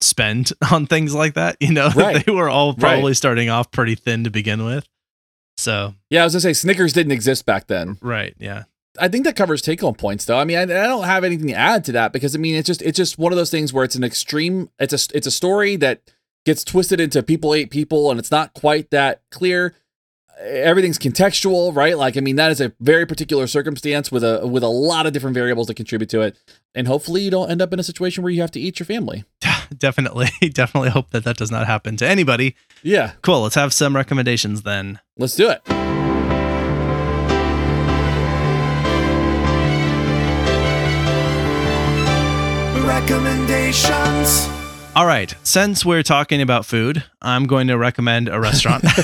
spend 0.00 0.52
on 0.72 0.86
things 0.86 1.14
like 1.14 1.34
that. 1.34 1.56
You 1.60 1.72
know, 1.74 1.90
Right. 1.94 2.24
they 2.24 2.32
were 2.32 2.48
all 2.48 2.72
probably 2.72 3.12
starting 3.12 3.50
off 3.50 3.70
pretty 3.70 3.94
thin 3.96 4.24
to 4.24 4.30
begin 4.30 4.64
with. 4.64 4.86
So 5.56 5.94
Yeah, 6.08 6.22
I 6.22 6.24
was 6.24 6.32
gonna 6.32 6.40
say 6.40 6.52
Snickers 6.52 6.92
didn't 6.92 7.12
exist 7.12 7.46
back 7.46 7.66
then. 7.66 7.98
right, 8.00 8.34
yeah, 8.38 8.64
I 8.98 9.08
think 9.08 9.24
that 9.24 9.36
covers 9.36 9.62
take 9.62 9.80
home 9.80 9.94
points 9.94 10.24
though. 10.24 10.38
I 10.38 10.44
mean, 10.44 10.58
I, 10.58 10.62
I 10.62 10.66
don't 10.66 11.04
have 11.04 11.24
anything 11.24 11.48
to 11.48 11.54
add 11.54 11.84
to 11.86 11.92
that 11.92 12.12
because 12.12 12.34
I 12.34 12.38
mean, 12.38 12.56
it's 12.56 12.66
just 12.66 12.82
it's 12.82 12.96
just 12.96 13.18
one 13.18 13.32
of 13.32 13.36
those 13.36 13.50
things 13.50 13.72
where 13.72 13.84
it's 13.84 13.96
an 13.96 14.04
extreme. 14.04 14.70
It's 14.78 14.92
a 14.92 15.16
it's 15.16 15.26
a 15.26 15.30
story 15.30 15.76
that 15.76 16.00
gets 16.46 16.64
twisted 16.64 17.00
into 17.00 17.22
people 17.22 17.54
ate 17.54 17.70
people, 17.70 18.10
and 18.10 18.18
it's 18.18 18.30
not 18.30 18.54
quite 18.54 18.90
that 18.90 19.22
clear. 19.30 19.74
Everything's 20.42 20.98
contextual, 20.98 21.76
right? 21.76 21.98
Like, 21.98 22.16
I 22.16 22.20
mean, 22.20 22.36
that 22.36 22.50
is 22.50 22.62
a 22.62 22.72
very 22.80 23.04
particular 23.04 23.46
circumstance 23.46 24.10
with 24.10 24.24
a 24.24 24.46
with 24.46 24.62
a 24.62 24.68
lot 24.68 25.04
of 25.04 25.12
different 25.12 25.34
variables 25.34 25.66
that 25.66 25.74
contribute 25.74 26.08
to 26.10 26.22
it, 26.22 26.38
and 26.74 26.86
hopefully, 26.88 27.20
you 27.20 27.30
don't 27.30 27.50
end 27.50 27.60
up 27.60 27.74
in 27.74 27.78
a 27.78 27.82
situation 27.82 28.22
where 28.22 28.32
you 28.32 28.40
have 28.40 28.50
to 28.52 28.60
eat 28.60 28.78
your 28.80 28.86
family. 28.86 29.24
Definitely, 29.76 30.28
definitely 30.52 30.90
hope 30.90 31.10
that 31.10 31.24
that 31.24 31.36
does 31.36 31.50
not 31.50 31.66
happen 31.66 31.96
to 31.98 32.06
anybody. 32.06 32.56
Yeah, 32.82 33.12
Cool. 33.22 33.42
Let's 33.42 33.56
have 33.56 33.74
some 33.74 33.94
recommendations 33.94 34.62
then. 34.62 35.00
let's 35.18 35.36
do 35.36 35.50
it. 35.50 35.60
Recommendations. 43.10 44.48
All 44.96 45.04
right, 45.06 45.34
since 45.42 45.84
we're 45.84 46.02
talking 46.02 46.40
about 46.40 46.64
food, 46.64 47.04
I'm 47.20 47.46
going 47.46 47.68
to 47.68 47.76
recommend 47.76 48.28
a 48.28 48.40
restaurant. 48.40 48.84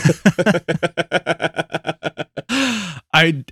I 3.18 3.44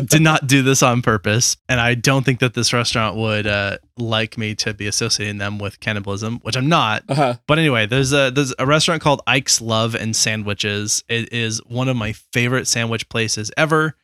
did 0.00 0.22
not 0.22 0.46
do 0.46 0.62
this 0.62 0.82
on 0.82 1.02
purpose, 1.02 1.56
and 1.68 1.80
I 1.80 1.94
don't 1.94 2.24
think 2.24 2.38
that 2.40 2.54
this 2.54 2.72
restaurant 2.72 3.16
would 3.16 3.46
uh, 3.46 3.78
like 3.96 4.38
me 4.38 4.54
to 4.56 4.72
be 4.74 4.86
associating 4.86 5.38
them 5.38 5.58
with 5.58 5.80
cannibalism, 5.80 6.38
which 6.42 6.56
I'm 6.56 6.68
not. 6.68 7.02
Uh 7.08 7.14
huh. 7.14 7.34
But 7.46 7.58
anyway, 7.58 7.86
there's 7.86 8.12
a 8.12 8.30
there's 8.30 8.54
a 8.58 8.66
restaurant 8.66 9.02
called 9.02 9.20
Ike's 9.26 9.60
Love 9.60 9.94
and 9.94 10.14
Sandwiches. 10.14 11.02
It 11.08 11.32
is 11.32 11.58
one 11.66 11.88
of 11.88 11.96
my 11.96 12.12
favorite 12.32 12.66
sandwich 12.68 13.08
places 13.08 13.50
ever. 13.56 13.96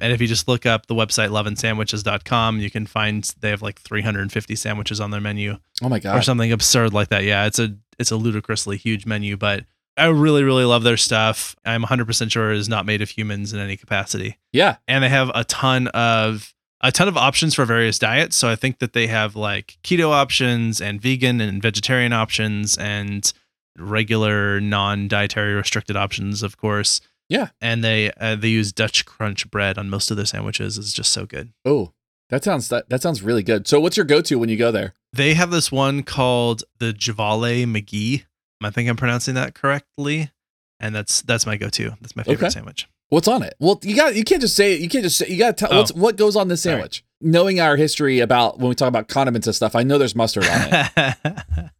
And 0.00 0.12
if 0.12 0.20
you 0.20 0.26
just 0.26 0.48
look 0.48 0.64
up 0.66 0.86
the 0.86 0.94
website 0.94 1.28
loveandsandwiches.com, 1.28 2.58
you 2.60 2.70
can 2.70 2.86
find 2.86 3.24
they 3.40 3.50
have 3.50 3.62
like 3.62 3.80
350 3.80 4.56
sandwiches 4.56 5.00
on 5.00 5.10
their 5.10 5.20
menu 5.20 5.58
Oh 5.82 5.88
my 5.88 5.98
god. 5.98 6.18
or 6.18 6.22
something 6.22 6.50
absurd 6.50 6.92
like 6.92 7.08
that. 7.08 7.24
Yeah, 7.24 7.46
it's 7.46 7.58
a 7.58 7.76
it's 7.98 8.10
a 8.10 8.16
ludicrously 8.16 8.76
huge 8.78 9.06
menu, 9.06 9.36
but 9.36 9.64
I 9.96 10.06
really 10.06 10.42
really 10.42 10.64
love 10.64 10.82
their 10.82 10.96
stuff. 10.96 11.54
I'm 11.64 11.82
100% 11.82 12.30
sure 12.30 12.52
it 12.52 12.58
is 12.58 12.68
not 12.68 12.86
made 12.86 13.02
of 13.02 13.10
humans 13.10 13.52
in 13.52 13.60
any 13.60 13.76
capacity. 13.76 14.38
Yeah. 14.52 14.76
And 14.88 15.04
they 15.04 15.08
have 15.08 15.30
a 15.34 15.44
ton 15.44 15.88
of 15.88 16.54
a 16.80 16.90
ton 16.90 17.08
of 17.08 17.16
options 17.16 17.54
for 17.54 17.64
various 17.64 17.98
diets, 17.98 18.36
so 18.36 18.48
I 18.48 18.56
think 18.56 18.80
that 18.80 18.92
they 18.92 19.06
have 19.06 19.36
like 19.36 19.78
keto 19.84 20.10
options 20.10 20.80
and 20.80 21.00
vegan 21.00 21.40
and 21.40 21.62
vegetarian 21.62 22.12
options 22.12 22.76
and 22.76 23.32
regular 23.78 24.60
non-dietary 24.60 25.54
restricted 25.54 25.96
options, 25.96 26.42
of 26.42 26.56
course. 26.56 27.00
Yeah. 27.28 27.48
And 27.60 27.82
they 27.84 28.10
uh, 28.20 28.36
they 28.36 28.48
use 28.48 28.72
Dutch 28.72 29.06
crunch 29.06 29.50
bread 29.50 29.78
on 29.78 29.88
most 29.88 30.10
of 30.10 30.16
their 30.16 30.26
sandwiches. 30.26 30.76
It's 30.76 30.92
just 30.92 31.12
so 31.12 31.24
good. 31.24 31.52
Oh, 31.64 31.92
that 32.28 32.44
sounds 32.44 32.68
that, 32.68 32.88
that 32.88 33.02
sounds 33.02 33.22
really 33.22 33.42
good. 33.42 33.68
So, 33.68 33.80
what's 33.80 33.96
your 33.96 34.04
go 34.04 34.20
to 34.20 34.38
when 34.38 34.48
you 34.48 34.56
go 34.56 34.70
there? 34.70 34.94
They 35.12 35.34
have 35.34 35.50
this 35.50 35.70
one 35.70 36.02
called 36.02 36.64
the 36.78 36.92
Javale 36.92 37.64
McGee. 37.64 38.24
I 38.64 38.70
think 38.70 38.88
I'm 38.88 38.96
pronouncing 38.96 39.34
that 39.34 39.54
correctly. 39.54 40.30
And 40.80 40.94
that's 40.94 41.22
that's 41.22 41.46
my 41.46 41.56
go-to. 41.56 41.90
That's 42.00 42.16
my 42.16 42.22
favorite 42.24 42.44
Okay. 42.46 42.50
sandwich. 42.50 42.88
What's 43.08 43.28
on 43.28 43.42
it? 43.42 43.54
Well, 43.60 43.78
you 43.82 43.94
got 43.94 44.16
you 44.16 44.24
can't 44.24 44.40
just 44.40 44.56
say 44.56 44.74
it. 44.74 44.80
You 44.80 44.88
can't 44.88 45.04
just 45.04 45.16
say 45.18 45.28
you 45.28 45.38
got 45.38 45.56
to 45.56 45.66
tell 45.66 45.72
Oh. 45.72 45.78
what's 45.78 45.92
what 45.92 46.16
goes 46.16 46.34
on 46.34 46.48
this 46.48 46.62
Sorry. 46.62 46.74
sandwich. 46.74 47.04
Knowing 47.20 47.60
our 47.60 47.76
history 47.76 48.18
about 48.18 48.58
when 48.58 48.68
we 48.68 48.74
talk 48.74 48.88
about 48.88 49.06
condiments 49.06 49.46
and 49.46 49.54
stuff, 49.54 49.76
I 49.76 49.84
know 49.84 49.96
there's 49.98 50.16
mustard 50.16 50.44
on 50.44 50.68
it. 50.72 51.16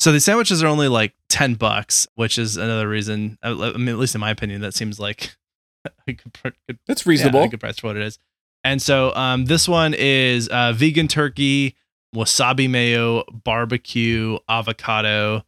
so 0.00 0.12
the 0.12 0.20
sandwiches 0.20 0.62
are 0.62 0.66
only 0.66 0.88
like 0.88 1.12
10 1.28 1.54
bucks, 1.54 2.06
which 2.14 2.38
is 2.38 2.56
another 2.56 2.88
reason, 2.88 3.38
I 3.42 3.52
mean, 3.52 3.88
at 3.88 3.98
least 3.98 4.14
in 4.14 4.20
my 4.20 4.30
opinion, 4.30 4.60
that 4.62 4.72
seems 4.74 4.98
like 5.00 5.36
a 6.08 6.12
good, 6.12 6.54
good 6.66 6.78
That's 6.86 7.04
Yeah, 7.04 7.10
reasonable. 7.10 7.42
a 7.42 7.48
good 7.48 7.60
price 7.60 7.78
for 7.78 7.88
what 7.88 7.96
it 7.96 8.02
is. 8.02 8.18
And 8.64 8.80
so 8.80 9.14
um, 9.14 9.44
this 9.44 9.68
one 9.68 9.94
is 9.94 10.48
uh, 10.48 10.72
vegan 10.72 11.08
turkey, 11.08 11.76
wasabi 12.14 12.68
mayo, 12.70 13.24
barbecue, 13.44 14.38
avocado, 14.48 15.44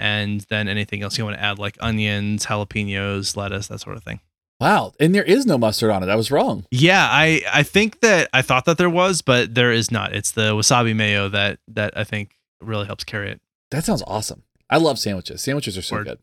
and 0.00 0.40
then 0.50 0.66
anything 0.66 1.02
else 1.02 1.16
you 1.18 1.24
want 1.24 1.36
to 1.36 1.42
add, 1.42 1.58
like 1.60 1.76
onions, 1.80 2.46
jalapenos, 2.46 3.36
lettuce, 3.36 3.68
that 3.68 3.80
sort 3.80 3.96
of 3.96 4.02
thing. 4.02 4.18
wow, 4.60 4.92
and 4.98 5.14
there 5.14 5.22
is 5.24 5.46
no 5.46 5.56
mustard 5.58 5.90
on 5.90 6.02
it. 6.02 6.08
I 6.08 6.16
was 6.16 6.30
wrong. 6.30 6.64
Yeah, 6.70 7.06
I 7.08 7.42
I 7.52 7.62
think 7.62 8.00
that 8.00 8.28
I 8.32 8.42
thought 8.42 8.64
that 8.64 8.78
there 8.78 8.90
was, 8.90 9.22
but 9.22 9.54
there 9.54 9.70
is 9.72 9.90
not. 9.92 10.12
It's 10.12 10.32
the 10.32 10.52
wasabi 10.54 10.94
mayo 10.96 11.28
that 11.28 11.58
that 11.68 11.96
I 11.96 12.04
think 12.04 12.36
really 12.60 12.86
helps 12.86 13.04
carry 13.04 13.30
it. 13.30 13.40
That 13.70 13.84
sounds 13.84 14.02
awesome. 14.06 14.42
I 14.68 14.76
love 14.78 14.98
sandwiches. 14.98 15.42
Sandwiches 15.42 15.76
are 15.78 15.82
so 15.82 15.96
Word. 15.96 16.06
good. 16.06 16.18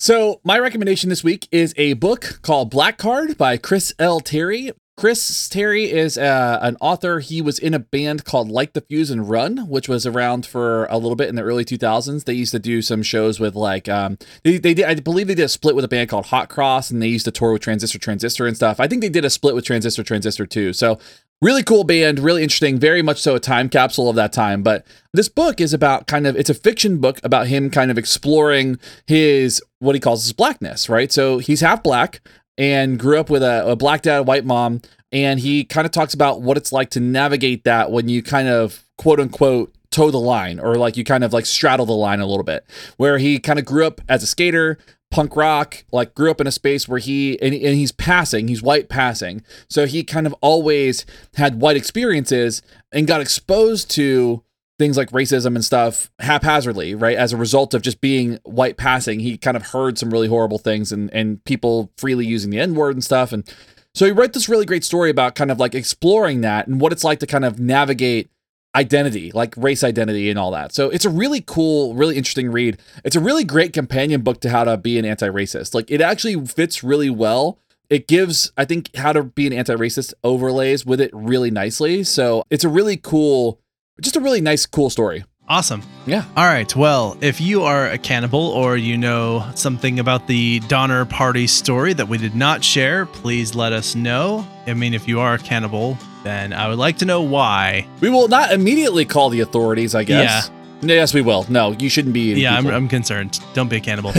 So, 0.00 0.40
my 0.42 0.58
recommendation 0.58 1.10
this 1.10 1.22
week 1.22 1.46
is 1.52 1.72
a 1.76 1.92
book 1.92 2.40
called 2.42 2.70
Black 2.70 2.98
Card 2.98 3.38
by 3.38 3.56
Chris 3.56 3.94
L. 4.00 4.18
Terry. 4.18 4.72
Chris 4.96 5.48
Terry 5.48 5.90
is 5.90 6.18
uh, 6.18 6.58
an 6.60 6.76
author. 6.80 7.20
He 7.20 7.40
was 7.40 7.58
in 7.58 7.72
a 7.72 7.78
band 7.78 8.24
called 8.24 8.50
Light 8.50 8.74
the 8.74 8.82
Fuse 8.82 9.10
and 9.10 9.28
Run, 9.28 9.68
which 9.68 9.88
was 9.88 10.04
around 10.04 10.44
for 10.44 10.84
a 10.86 10.98
little 10.98 11.16
bit 11.16 11.30
in 11.30 11.34
the 11.34 11.42
early 11.42 11.64
2000s. 11.64 12.24
They 12.24 12.34
used 12.34 12.52
to 12.52 12.58
do 12.58 12.82
some 12.82 13.02
shows 13.02 13.40
with 13.40 13.54
like 13.54 13.88
um, 13.88 14.18
they 14.44 14.58
they 14.58 14.74
did 14.74 14.84
I 14.84 14.94
believe 14.96 15.28
they 15.28 15.34
did 15.34 15.44
a 15.44 15.48
split 15.48 15.74
with 15.74 15.84
a 15.84 15.88
band 15.88 16.10
called 16.10 16.26
Hot 16.26 16.50
Cross, 16.50 16.90
and 16.90 17.00
they 17.00 17.08
used 17.08 17.24
to 17.24 17.30
tour 17.30 17.52
with 17.52 17.62
Transistor 17.62 17.98
Transistor 17.98 18.46
and 18.46 18.54
stuff. 18.54 18.80
I 18.80 18.86
think 18.86 19.00
they 19.00 19.08
did 19.08 19.24
a 19.24 19.30
split 19.30 19.54
with 19.54 19.64
Transistor 19.64 20.02
Transistor 20.02 20.44
too. 20.44 20.74
So 20.74 20.98
really 21.40 21.62
cool 21.62 21.84
band, 21.84 22.20
really 22.20 22.42
interesting, 22.42 22.78
very 22.78 23.02
much 23.02 23.20
so 23.20 23.34
a 23.34 23.40
time 23.40 23.68
capsule 23.68 24.08
of 24.10 24.16
that 24.16 24.32
time. 24.32 24.62
But 24.62 24.86
this 25.12 25.28
book 25.28 25.60
is 25.60 25.74
about 25.74 26.06
kind 26.06 26.26
of 26.26 26.36
it's 26.36 26.50
a 26.50 26.54
fiction 26.54 26.98
book 26.98 27.18
about 27.24 27.46
him 27.46 27.70
kind 27.70 27.90
of 27.90 27.96
exploring 27.96 28.78
his 29.06 29.62
what 29.80 29.94
he 29.94 30.00
calls 30.00 30.22
his 30.22 30.32
blackness, 30.34 30.88
right? 30.88 31.10
So 31.10 31.38
he's 31.38 31.60
half 31.60 31.82
black 31.82 32.20
and 32.58 32.98
grew 32.98 33.18
up 33.18 33.30
with 33.30 33.42
a, 33.42 33.66
a 33.66 33.76
black 33.76 34.02
dad, 34.02 34.20
white 34.20 34.44
mom, 34.44 34.82
and 35.12 35.40
he 35.40 35.64
kind 35.64 35.84
of 35.84 35.92
talks 35.92 36.14
about 36.14 36.42
what 36.42 36.56
it's 36.56 36.72
like 36.72 36.90
to 36.90 37.00
navigate 37.00 37.64
that 37.64 37.90
when 37.90 38.08
you 38.08 38.22
kind 38.22 38.48
of 38.48 38.84
quote 38.98 39.20
unquote 39.20 39.74
toe 39.90 40.10
the 40.10 40.18
line 40.18 40.58
or 40.58 40.76
like 40.76 40.96
you 40.96 41.04
kind 41.04 41.22
of 41.22 41.32
like 41.32 41.44
straddle 41.44 41.84
the 41.84 41.92
line 41.92 42.18
a 42.18 42.26
little 42.26 42.42
bit 42.42 42.64
where 42.96 43.18
he 43.18 43.38
kind 43.38 43.58
of 43.58 43.64
grew 43.66 43.86
up 43.86 44.00
as 44.08 44.22
a 44.22 44.26
skater 44.26 44.78
punk 45.10 45.36
rock 45.36 45.84
like 45.92 46.14
grew 46.14 46.30
up 46.30 46.40
in 46.40 46.46
a 46.46 46.50
space 46.50 46.88
where 46.88 46.98
he 46.98 47.38
and, 47.42 47.52
and 47.52 47.74
he's 47.74 47.92
passing 47.92 48.48
he's 48.48 48.62
white 48.62 48.88
passing 48.88 49.44
so 49.68 49.84
he 49.84 50.02
kind 50.02 50.26
of 50.26 50.34
always 50.40 51.04
had 51.34 51.60
white 51.60 51.76
experiences 51.76 52.62
and 52.90 53.06
got 53.06 53.20
exposed 53.20 53.90
to 53.90 54.42
things 54.82 54.96
like 54.96 55.10
racism 55.10 55.54
and 55.54 55.64
stuff 55.64 56.10
haphazardly 56.18 56.94
right 56.94 57.16
as 57.16 57.32
a 57.32 57.36
result 57.36 57.72
of 57.72 57.82
just 57.82 58.00
being 58.00 58.38
white 58.44 58.76
passing 58.76 59.20
he 59.20 59.38
kind 59.38 59.56
of 59.56 59.68
heard 59.68 59.96
some 59.96 60.10
really 60.10 60.28
horrible 60.28 60.58
things 60.58 60.90
and 60.90 61.12
and 61.12 61.42
people 61.44 61.90
freely 61.96 62.26
using 62.26 62.50
the 62.50 62.58
n-word 62.58 62.94
and 62.94 63.04
stuff 63.04 63.32
and 63.32 63.48
so 63.94 64.06
he 64.06 64.12
wrote 64.12 64.32
this 64.32 64.48
really 64.48 64.64
great 64.64 64.84
story 64.84 65.10
about 65.10 65.34
kind 65.34 65.50
of 65.50 65.60
like 65.60 65.74
exploring 65.74 66.40
that 66.40 66.66
and 66.66 66.80
what 66.80 66.92
it's 66.92 67.04
like 67.04 67.20
to 67.20 67.26
kind 67.26 67.44
of 67.44 67.58
navigate 67.58 68.30
identity, 68.74 69.30
like 69.32 69.54
race 69.56 69.84
identity 69.84 70.30
and 70.30 70.38
all 70.38 70.50
that. 70.52 70.72
So 70.72 70.88
it's 70.88 71.04
a 71.04 71.10
really 71.10 71.40
cool, 71.42 71.94
really 71.94 72.16
interesting 72.16 72.50
read. 72.50 72.78
It's 73.04 73.16
a 73.16 73.20
really 73.20 73.44
great 73.44 73.72
companion 73.72 74.22
book 74.22 74.40
to 74.40 74.50
how 74.50 74.64
to 74.64 74.76
be 74.76 74.98
an 74.98 75.04
anti-racist. 75.04 75.74
Like 75.74 75.90
it 75.90 76.00
actually 76.00 76.46
fits 76.46 76.82
really 76.82 77.10
well. 77.10 77.58
It 77.90 78.08
gives, 78.08 78.50
I 78.56 78.64
think, 78.64 78.94
how 78.96 79.12
to 79.12 79.22
be 79.22 79.46
an 79.46 79.52
anti-racist 79.52 80.14
overlays 80.24 80.86
with 80.86 81.00
it 81.00 81.10
really 81.12 81.50
nicely. 81.50 82.04
So 82.04 82.44
it's 82.48 82.64
a 82.64 82.70
really 82.70 82.96
cool, 82.96 83.60
just 84.00 84.16
a 84.16 84.20
really 84.20 84.40
nice, 84.40 84.66
cool 84.66 84.90
story. 84.90 85.24
Awesome. 85.48 85.82
Yeah. 86.06 86.24
All 86.36 86.46
right. 86.46 86.74
Well, 86.74 87.18
if 87.20 87.40
you 87.40 87.62
are 87.64 87.88
a 87.88 87.98
cannibal 87.98 88.40
or 88.40 88.76
you 88.76 88.96
know 88.96 89.44
something 89.54 89.98
about 89.98 90.26
the 90.26 90.60
Donner 90.60 91.04
Party 91.04 91.46
story 91.46 91.92
that 91.94 92.08
we 92.08 92.16
did 92.16 92.34
not 92.34 92.64
share, 92.64 93.06
please 93.06 93.54
let 93.54 93.72
us 93.72 93.94
know. 93.94 94.46
I 94.66 94.74
mean, 94.74 94.94
if 94.94 95.06
you 95.06 95.20
are 95.20 95.34
a 95.34 95.38
cannibal, 95.38 95.98
then 96.22 96.52
I 96.52 96.68
would 96.68 96.78
like 96.78 96.98
to 96.98 97.04
know 97.04 97.20
why. 97.22 97.86
We 98.00 98.08
will 98.08 98.28
not 98.28 98.52
immediately 98.52 99.04
call 99.04 99.30
the 99.30 99.40
authorities, 99.40 99.94
I 99.94 100.04
guess. 100.04 100.48
Yeah. 100.48 100.61
Yes, 100.84 101.14
we 101.14 101.22
will. 101.22 101.46
No, 101.48 101.70
you 101.72 101.88
shouldn't 101.88 102.12
be. 102.12 102.34
Yeah, 102.34 102.56
I'm. 102.56 102.66
I'm 102.66 102.88
concerned. 102.88 103.38
Don't 103.54 103.68
be 103.68 103.76
a 103.76 103.80
cannibal. 103.80 104.10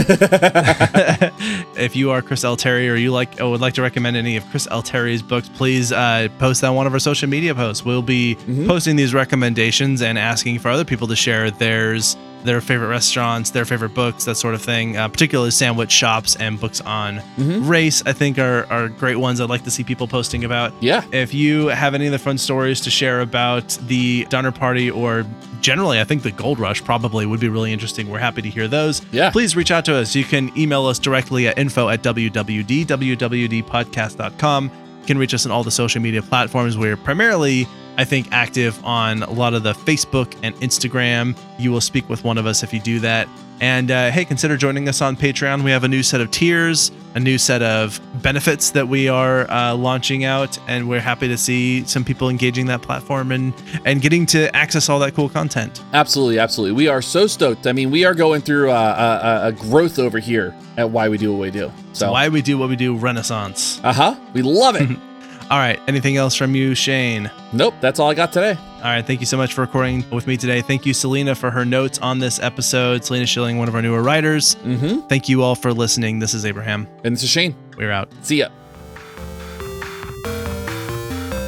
if 1.76 1.94
you 1.94 2.10
are 2.10 2.22
Chris 2.22 2.42
L. 2.44 2.56
Terry 2.56 2.88
or 2.88 2.94
you 2.94 3.12
like 3.12 3.40
or 3.40 3.50
would 3.50 3.60
like 3.60 3.74
to 3.74 3.82
recommend 3.82 4.16
any 4.16 4.36
of 4.36 4.48
Chris 4.50 4.66
L. 4.70 4.82
Terry's 4.82 5.22
books, 5.22 5.48
please 5.48 5.92
uh, 5.92 6.28
post 6.38 6.62
that 6.62 6.68
on 6.68 6.74
one 6.76 6.86
of 6.86 6.92
our 6.92 6.98
social 6.98 7.28
media 7.28 7.54
posts. 7.54 7.84
We'll 7.84 8.02
be 8.02 8.36
Mhm. 8.46 8.66
posting 8.66 8.96
these 8.96 9.12
recommendations 9.14 10.00
and 10.02 10.18
asking 10.18 10.58
for 10.60 10.70
other 10.70 10.84
people 10.84 11.06
to 11.08 11.16
share 11.16 11.50
theirs, 11.50 12.16
their 12.44 12.60
favorite 12.60 12.88
restaurants, 12.88 13.50
their 13.50 13.64
favorite 13.64 13.94
books, 13.94 14.24
that 14.26 14.36
sort 14.36 14.54
of 14.54 14.62
thing. 14.62 14.96
Uh, 14.96 15.08
particularly 15.08 15.50
sandwich 15.50 15.90
shops 15.90 16.36
and 16.36 16.60
books 16.60 16.80
on 16.82 17.20
Mhm. 17.38 17.68
race, 17.68 18.02
I 18.06 18.12
think 18.12 18.38
are, 18.38 18.66
are 18.70 18.88
great 18.88 19.16
ones 19.16 19.40
I'd 19.40 19.48
like 19.50 19.64
to 19.64 19.70
see 19.70 19.82
people 19.82 20.06
posting 20.06 20.44
about. 20.44 20.72
Yeah. 20.80 21.02
If 21.12 21.34
you 21.34 21.66
have 21.68 21.94
any 21.94 22.06
of 22.06 22.12
the 22.12 22.18
fun 22.18 22.38
stories 22.38 22.80
to 22.82 22.90
share 22.90 23.20
about 23.20 23.76
the 23.86 24.26
Donner 24.30 24.52
Party 24.52 24.90
or 24.90 25.26
generally, 25.60 25.98
I 26.00 26.04
think 26.04 26.22
the 26.22 26.30
Gold 26.30 26.58
Rush 26.58 26.84
probably 26.84 27.24
would 27.26 27.40
be 27.40 27.48
really 27.48 27.72
interesting. 27.72 28.08
We're 28.10 28.18
happy 28.18 28.42
to 28.42 28.50
hear 28.50 28.68
those. 28.68 29.00
Yeah. 29.12 29.30
Please 29.30 29.56
reach 29.56 29.70
out 29.70 29.84
to 29.86 29.94
us. 29.96 30.14
You 30.14 30.24
can 30.24 30.50
email 30.58 30.86
us 30.86 30.98
directly 30.98 31.48
at 31.48 31.58
info 31.58 31.88
at 31.88 32.02
wwd, 32.02 32.84
wwdpodcast.com. 32.86 34.70
Can 35.06 35.18
reach 35.18 35.34
us 35.34 35.44
on 35.44 35.52
all 35.52 35.64
the 35.64 35.70
social 35.70 36.00
media 36.00 36.22
platforms. 36.22 36.78
We're 36.78 36.96
primarily, 36.96 37.66
I 37.98 38.04
think, 38.04 38.28
active 38.32 38.82
on 38.84 39.22
a 39.22 39.30
lot 39.30 39.54
of 39.54 39.62
the 39.62 39.72
Facebook 39.72 40.34
and 40.42 40.54
Instagram. 40.56 41.36
You 41.58 41.70
will 41.72 41.80
speak 41.80 42.08
with 42.08 42.24
one 42.24 42.38
of 42.38 42.46
us 42.46 42.62
if 42.62 42.72
you 42.72 42.80
do 42.80 43.00
that. 43.00 43.28
And 43.64 43.90
uh, 43.90 44.10
hey, 44.10 44.26
consider 44.26 44.58
joining 44.58 44.90
us 44.90 45.00
on 45.00 45.16
Patreon. 45.16 45.64
We 45.64 45.70
have 45.70 45.84
a 45.84 45.88
new 45.88 46.02
set 46.02 46.20
of 46.20 46.30
tiers, 46.30 46.92
a 47.14 47.18
new 47.18 47.38
set 47.38 47.62
of 47.62 47.98
benefits 48.22 48.72
that 48.72 48.86
we 48.86 49.08
are 49.08 49.50
uh, 49.50 49.74
launching 49.74 50.26
out, 50.26 50.58
and 50.68 50.86
we're 50.86 51.00
happy 51.00 51.28
to 51.28 51.38
see 51.38 51.82
some 51.84 52.04
people 52.04 52.28
engaging 52.28 52.66
that 52.66 52.82
platform 52.82 53.32
and 53.32 53.54
and 53.86 54.02
getting 54.02 54.26
to 54.26 54.54
access 54.54 54.90
all 54.90 54.98
that 54.98 55.14
cool 55.14 55.30
content. 55.30 55.82
Absolutely, 55.94 56.38
absolutely. 56.38 56.76
We 56.76 56.88
are 56.88 57.00
so 57.00 57.26
stoked. 57.26 57.66
I 57.66 57.72
mean, 57.72 57.90
we 57.90 58.04
are 58.04 58.12
going 58.12 58.42
through 58.42 58.70
a, 58.70 58.74
a, 58.74 59.40
a 59.46 59.52
growth 59.52 59.98
over 59.98 60.18
here 60.18 60.54
at 60.76 60.90
why 60.90 61.08
we 61.08 61.16
do 61.16 61.32
what 61.32 61.40
we 61.40 61.50
do. 61.50 61.72
So, 61.94 62.12
Why 62.12 62.28
we 62.28 62.42
do 62.42 62.58
what 62.58 62.68
we 62.68 62.76
do, 62.76 62.94
Renaissance. 62.94 63.80
uh 63.82 63.94
huh, 63.94 64.16
we 64.34 64.42
love 64.42 64.76
it. 64.76 64.90
All 65.50 65.58
right. 65.58 65.80
Anything 65.88 66.18
else 66.18 66.34
from 66.34 66.54
you, 66.54 66.74
Shane? 66.74 67.30
nope, 67.54 67.74
that's 67.80 67.98
all 67.98 68.10
I 68.10 68.14
got 68.14 68.30
today. 68.30 68.58
All 68.84 68.90
right. 68.90 69.04
Thank 69.04 69.20
you 69.20 69.26
so 69.26 69.38
much 69.38 69.54
for 69.54 69.62
recording 69.62 70.04
with 70.10 70.26
me 70.26 70.36
today. 70.36 70.60
Thank 70.60 70.84
you, 70.84 70.92
Selena, 70.92 71.34
for 71.34 71.50
her 71.50 71.64
notes 71.64 71.98
on 72.00 72.18
this 72.18 72.38
episode. 72.38 73.02
Selena 73.02 73.24
Schilling, 73.24 73.56
one 73.56 73.66
of 73.66 73.74
our 73.74 73.80
newer 73.80 74.02
writers. 74.02 74.56
Mm-hmm. 74.56 75.06
Thank 75.08 75.26
you 75.26 75.42
all 75.42 75.54
for 75.54 75.72
listening. 75.72 76.18
This 76.18 76.34
is 76.34 76.44
Abraham. 76.44 76.86
And 77.02 77.16
this 77.16 77.22
is 77.22 77.30
Shane. 77.30 77.56
We're 77.78 77.90
out. 77.90 78.12
See 78.20 78.40
ya. 78.40 78.48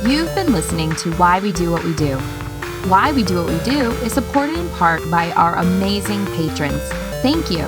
You've 0.08 0.34
been 0.34 0.50
listening 0.50 0.94
to 0.96 1.12
Why 1.16 1.38
We 1.40 1.52
Do 1.52 1.72
What 1.72 1.84
We 1.84 1.94
Do. 1.94 2.16
Why 2.88 3.12
We 3.12 3.22
Do 3.22 3.44
What 3.44 3.48
We 3.48 3.58
Do 3.70 3.90
is 4.02 4.14
supported 4.14 4.58
in 4.58 4.70
part 4.70 5.02
by 5.10 5.30
our 5.32 5.56
amazing 5.56 6.24
patrons. 6.36 6.80
Thank 7.20 7.50
you. 7.50 7.66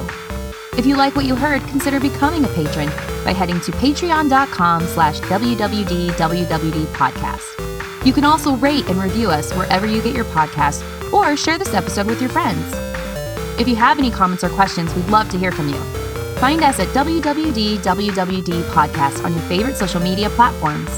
If 0.78 0.86
you 0.86 0.96
like 0.96 1.14
what 1.14 1.26
you 1.26 1.34
heard, 1.34 1.60
consider 1.64 2.00
becoming 2.00 2.42
a 2.42 2.48
patron 2.48 2.88
by 3.22 3.34
heading 3.34 3.60
to 3.60 3.72
patreon.com 3.72 4.86
slash 4.86 5.20
wwdwwd 5.20 6.86
podcast. 6.94 7.77
You 8.08 8.14
can 8.14 8.24
also 8.24 8.56
rate 8.56 8.88
and 8.88 8.96
review 8.96 9.30
us 9.30 9.52
wherever 9.52 9.86
you 9.86 10.00
get 10.00 10.14
your 10.14 10.24
podcast 10.24 10.82
or 11.12 11.36
share 11.36 11.58
this 11.58 11.74
episode 11.74 12.06
with 12.06 12.22
your 12.22 12.30
friends. 12.30 12.64
If 13.60 13.68
you 13.68 13.76
have 13.76 13.98
any 13.98 14.10
comments 14.10 14.42
or 14.42 14.48
questions, 14.48 14.94
we'd 14.94 15.08
love 15.08 15.28
to 15.28 15.38
hear 15.38 15.52
from 15.52 15.68
you. 15.68 15.78
Find 16.36 16.62
us 16.62 16.80
at 16.80 16.88
wwdwwd 16.88 18.62
podcast 18.70 19.22
on 19.26 19.34
your 19.34 19.42
favorite 19.42 19.76
social 19.76 20.00
media 20.00 20.30
platforms. 20.30 20.88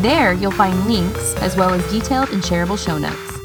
There, 0.00 0.32
you'll 0.32 0.50
find 0.50 0.86
links 0.86 1.34
as 1.42 1.56
well 1.56 1.74
as 1.74 1.86
detailed 1.90 2.30
and 2.30 2.42
shareable 2.42 2.82
show 2.82 2.96
notes. 2.96 3.35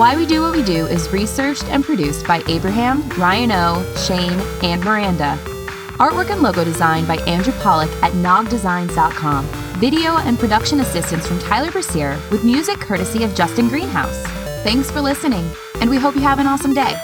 Why 0.00 0.16
We 0.16 0.24
Do 0.24 0.40
What 0.40 0.56
We 0.56 0.62
Do 0.62 0.86
is 0.86 1.12
researched 1.12 1.64
and 1.64 1.84
produced 1.84 2.26
by 2.26 2.42
Abraham, 2.48 3.06
Ryan 3.18 3.52
O, 3.52 3.94
Shane, 3.96 4.40
and 4.62 4.82
Miranda. 4.82 5.38
Artwork 5.98 6.30
and 6.30 6.40
logo 6.40 6.64
design 6.64 7.04
by 7.04 7.16
Andrew 7.26 7.52
Pollock 7.60 7.90
at 8.02 8.12
nogdesigns.com. 8.12 9.44
Video 9.78 10.16
and 10.16 10.38
production 10.38 10.80
assistance 10.80 11.26
from 11.26 11.38
Tyler 11.40 11.70
Brasier 11.70 12.18
with 12.30 12.44
music 12.44 12.80
courtesy 12.80 13.24
of 13.24 13.34
Justin 13.34 13.68
Greenhouse. 13.68 14.22
Thanks 14.64 14.90
for 14.90 15.02
listening, 15.02 15.46
and 15.82 15.90
we 15.90 15.98
hope 15.98 16.14
you 16.14 16.22
have 16.22 16.38
an 16.38 16.46
awesome 16.46 16.72
day. 16.72 16.94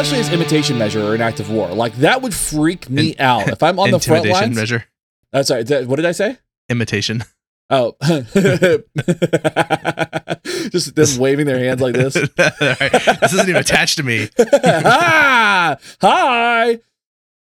Especially 0.00 0.20
as 0.20 0.32
imitation 0.32 0.78
measure 0.78 1.02
or 1.02 1.14
an 1.14 1.20
act 1.20 1.40
of 1.40 1.50
war. 1.50 1.68
Like 1.74 1.94
that 1.96 2.22
would 2.22 2.32
freak 2.32 2.88
me 2.88 3.14
out. 3.18 3.48
If 3.48 3.62
I'm 3.62 3.78
on 3.78 3.90
the 3.90 3.98
front 4.00 4.24
Intimidation 4.24 4.54
lines. 4.54 4.56
measure. 4.56 4.84
Uh, 5.30 5.42
sorry, 5.42 5.62
th- 5.62 5.86
what 5.86 5.96
did 5.96 6.06
I 6.06 6.12
say? 6.12 6.38
Imitation. 6.70 7.22
Oh. 7.68 7.96
Just 10.70 10.94
them 10.94 11.20
waving 11.20 11.44
their 11.44 11.58
hands 11.58 11.82
like 11.82 11.92
this. 11.92 12.16
Right. 12.38 12.92
This 13.20 13.34
isn't 13.34 13.46
even 13.50 13.60
attached 13.60 13.98
to 13.98 14.02
me. 14.02 14.30
ah, 14.64 15.76
hi. 16.00 16.78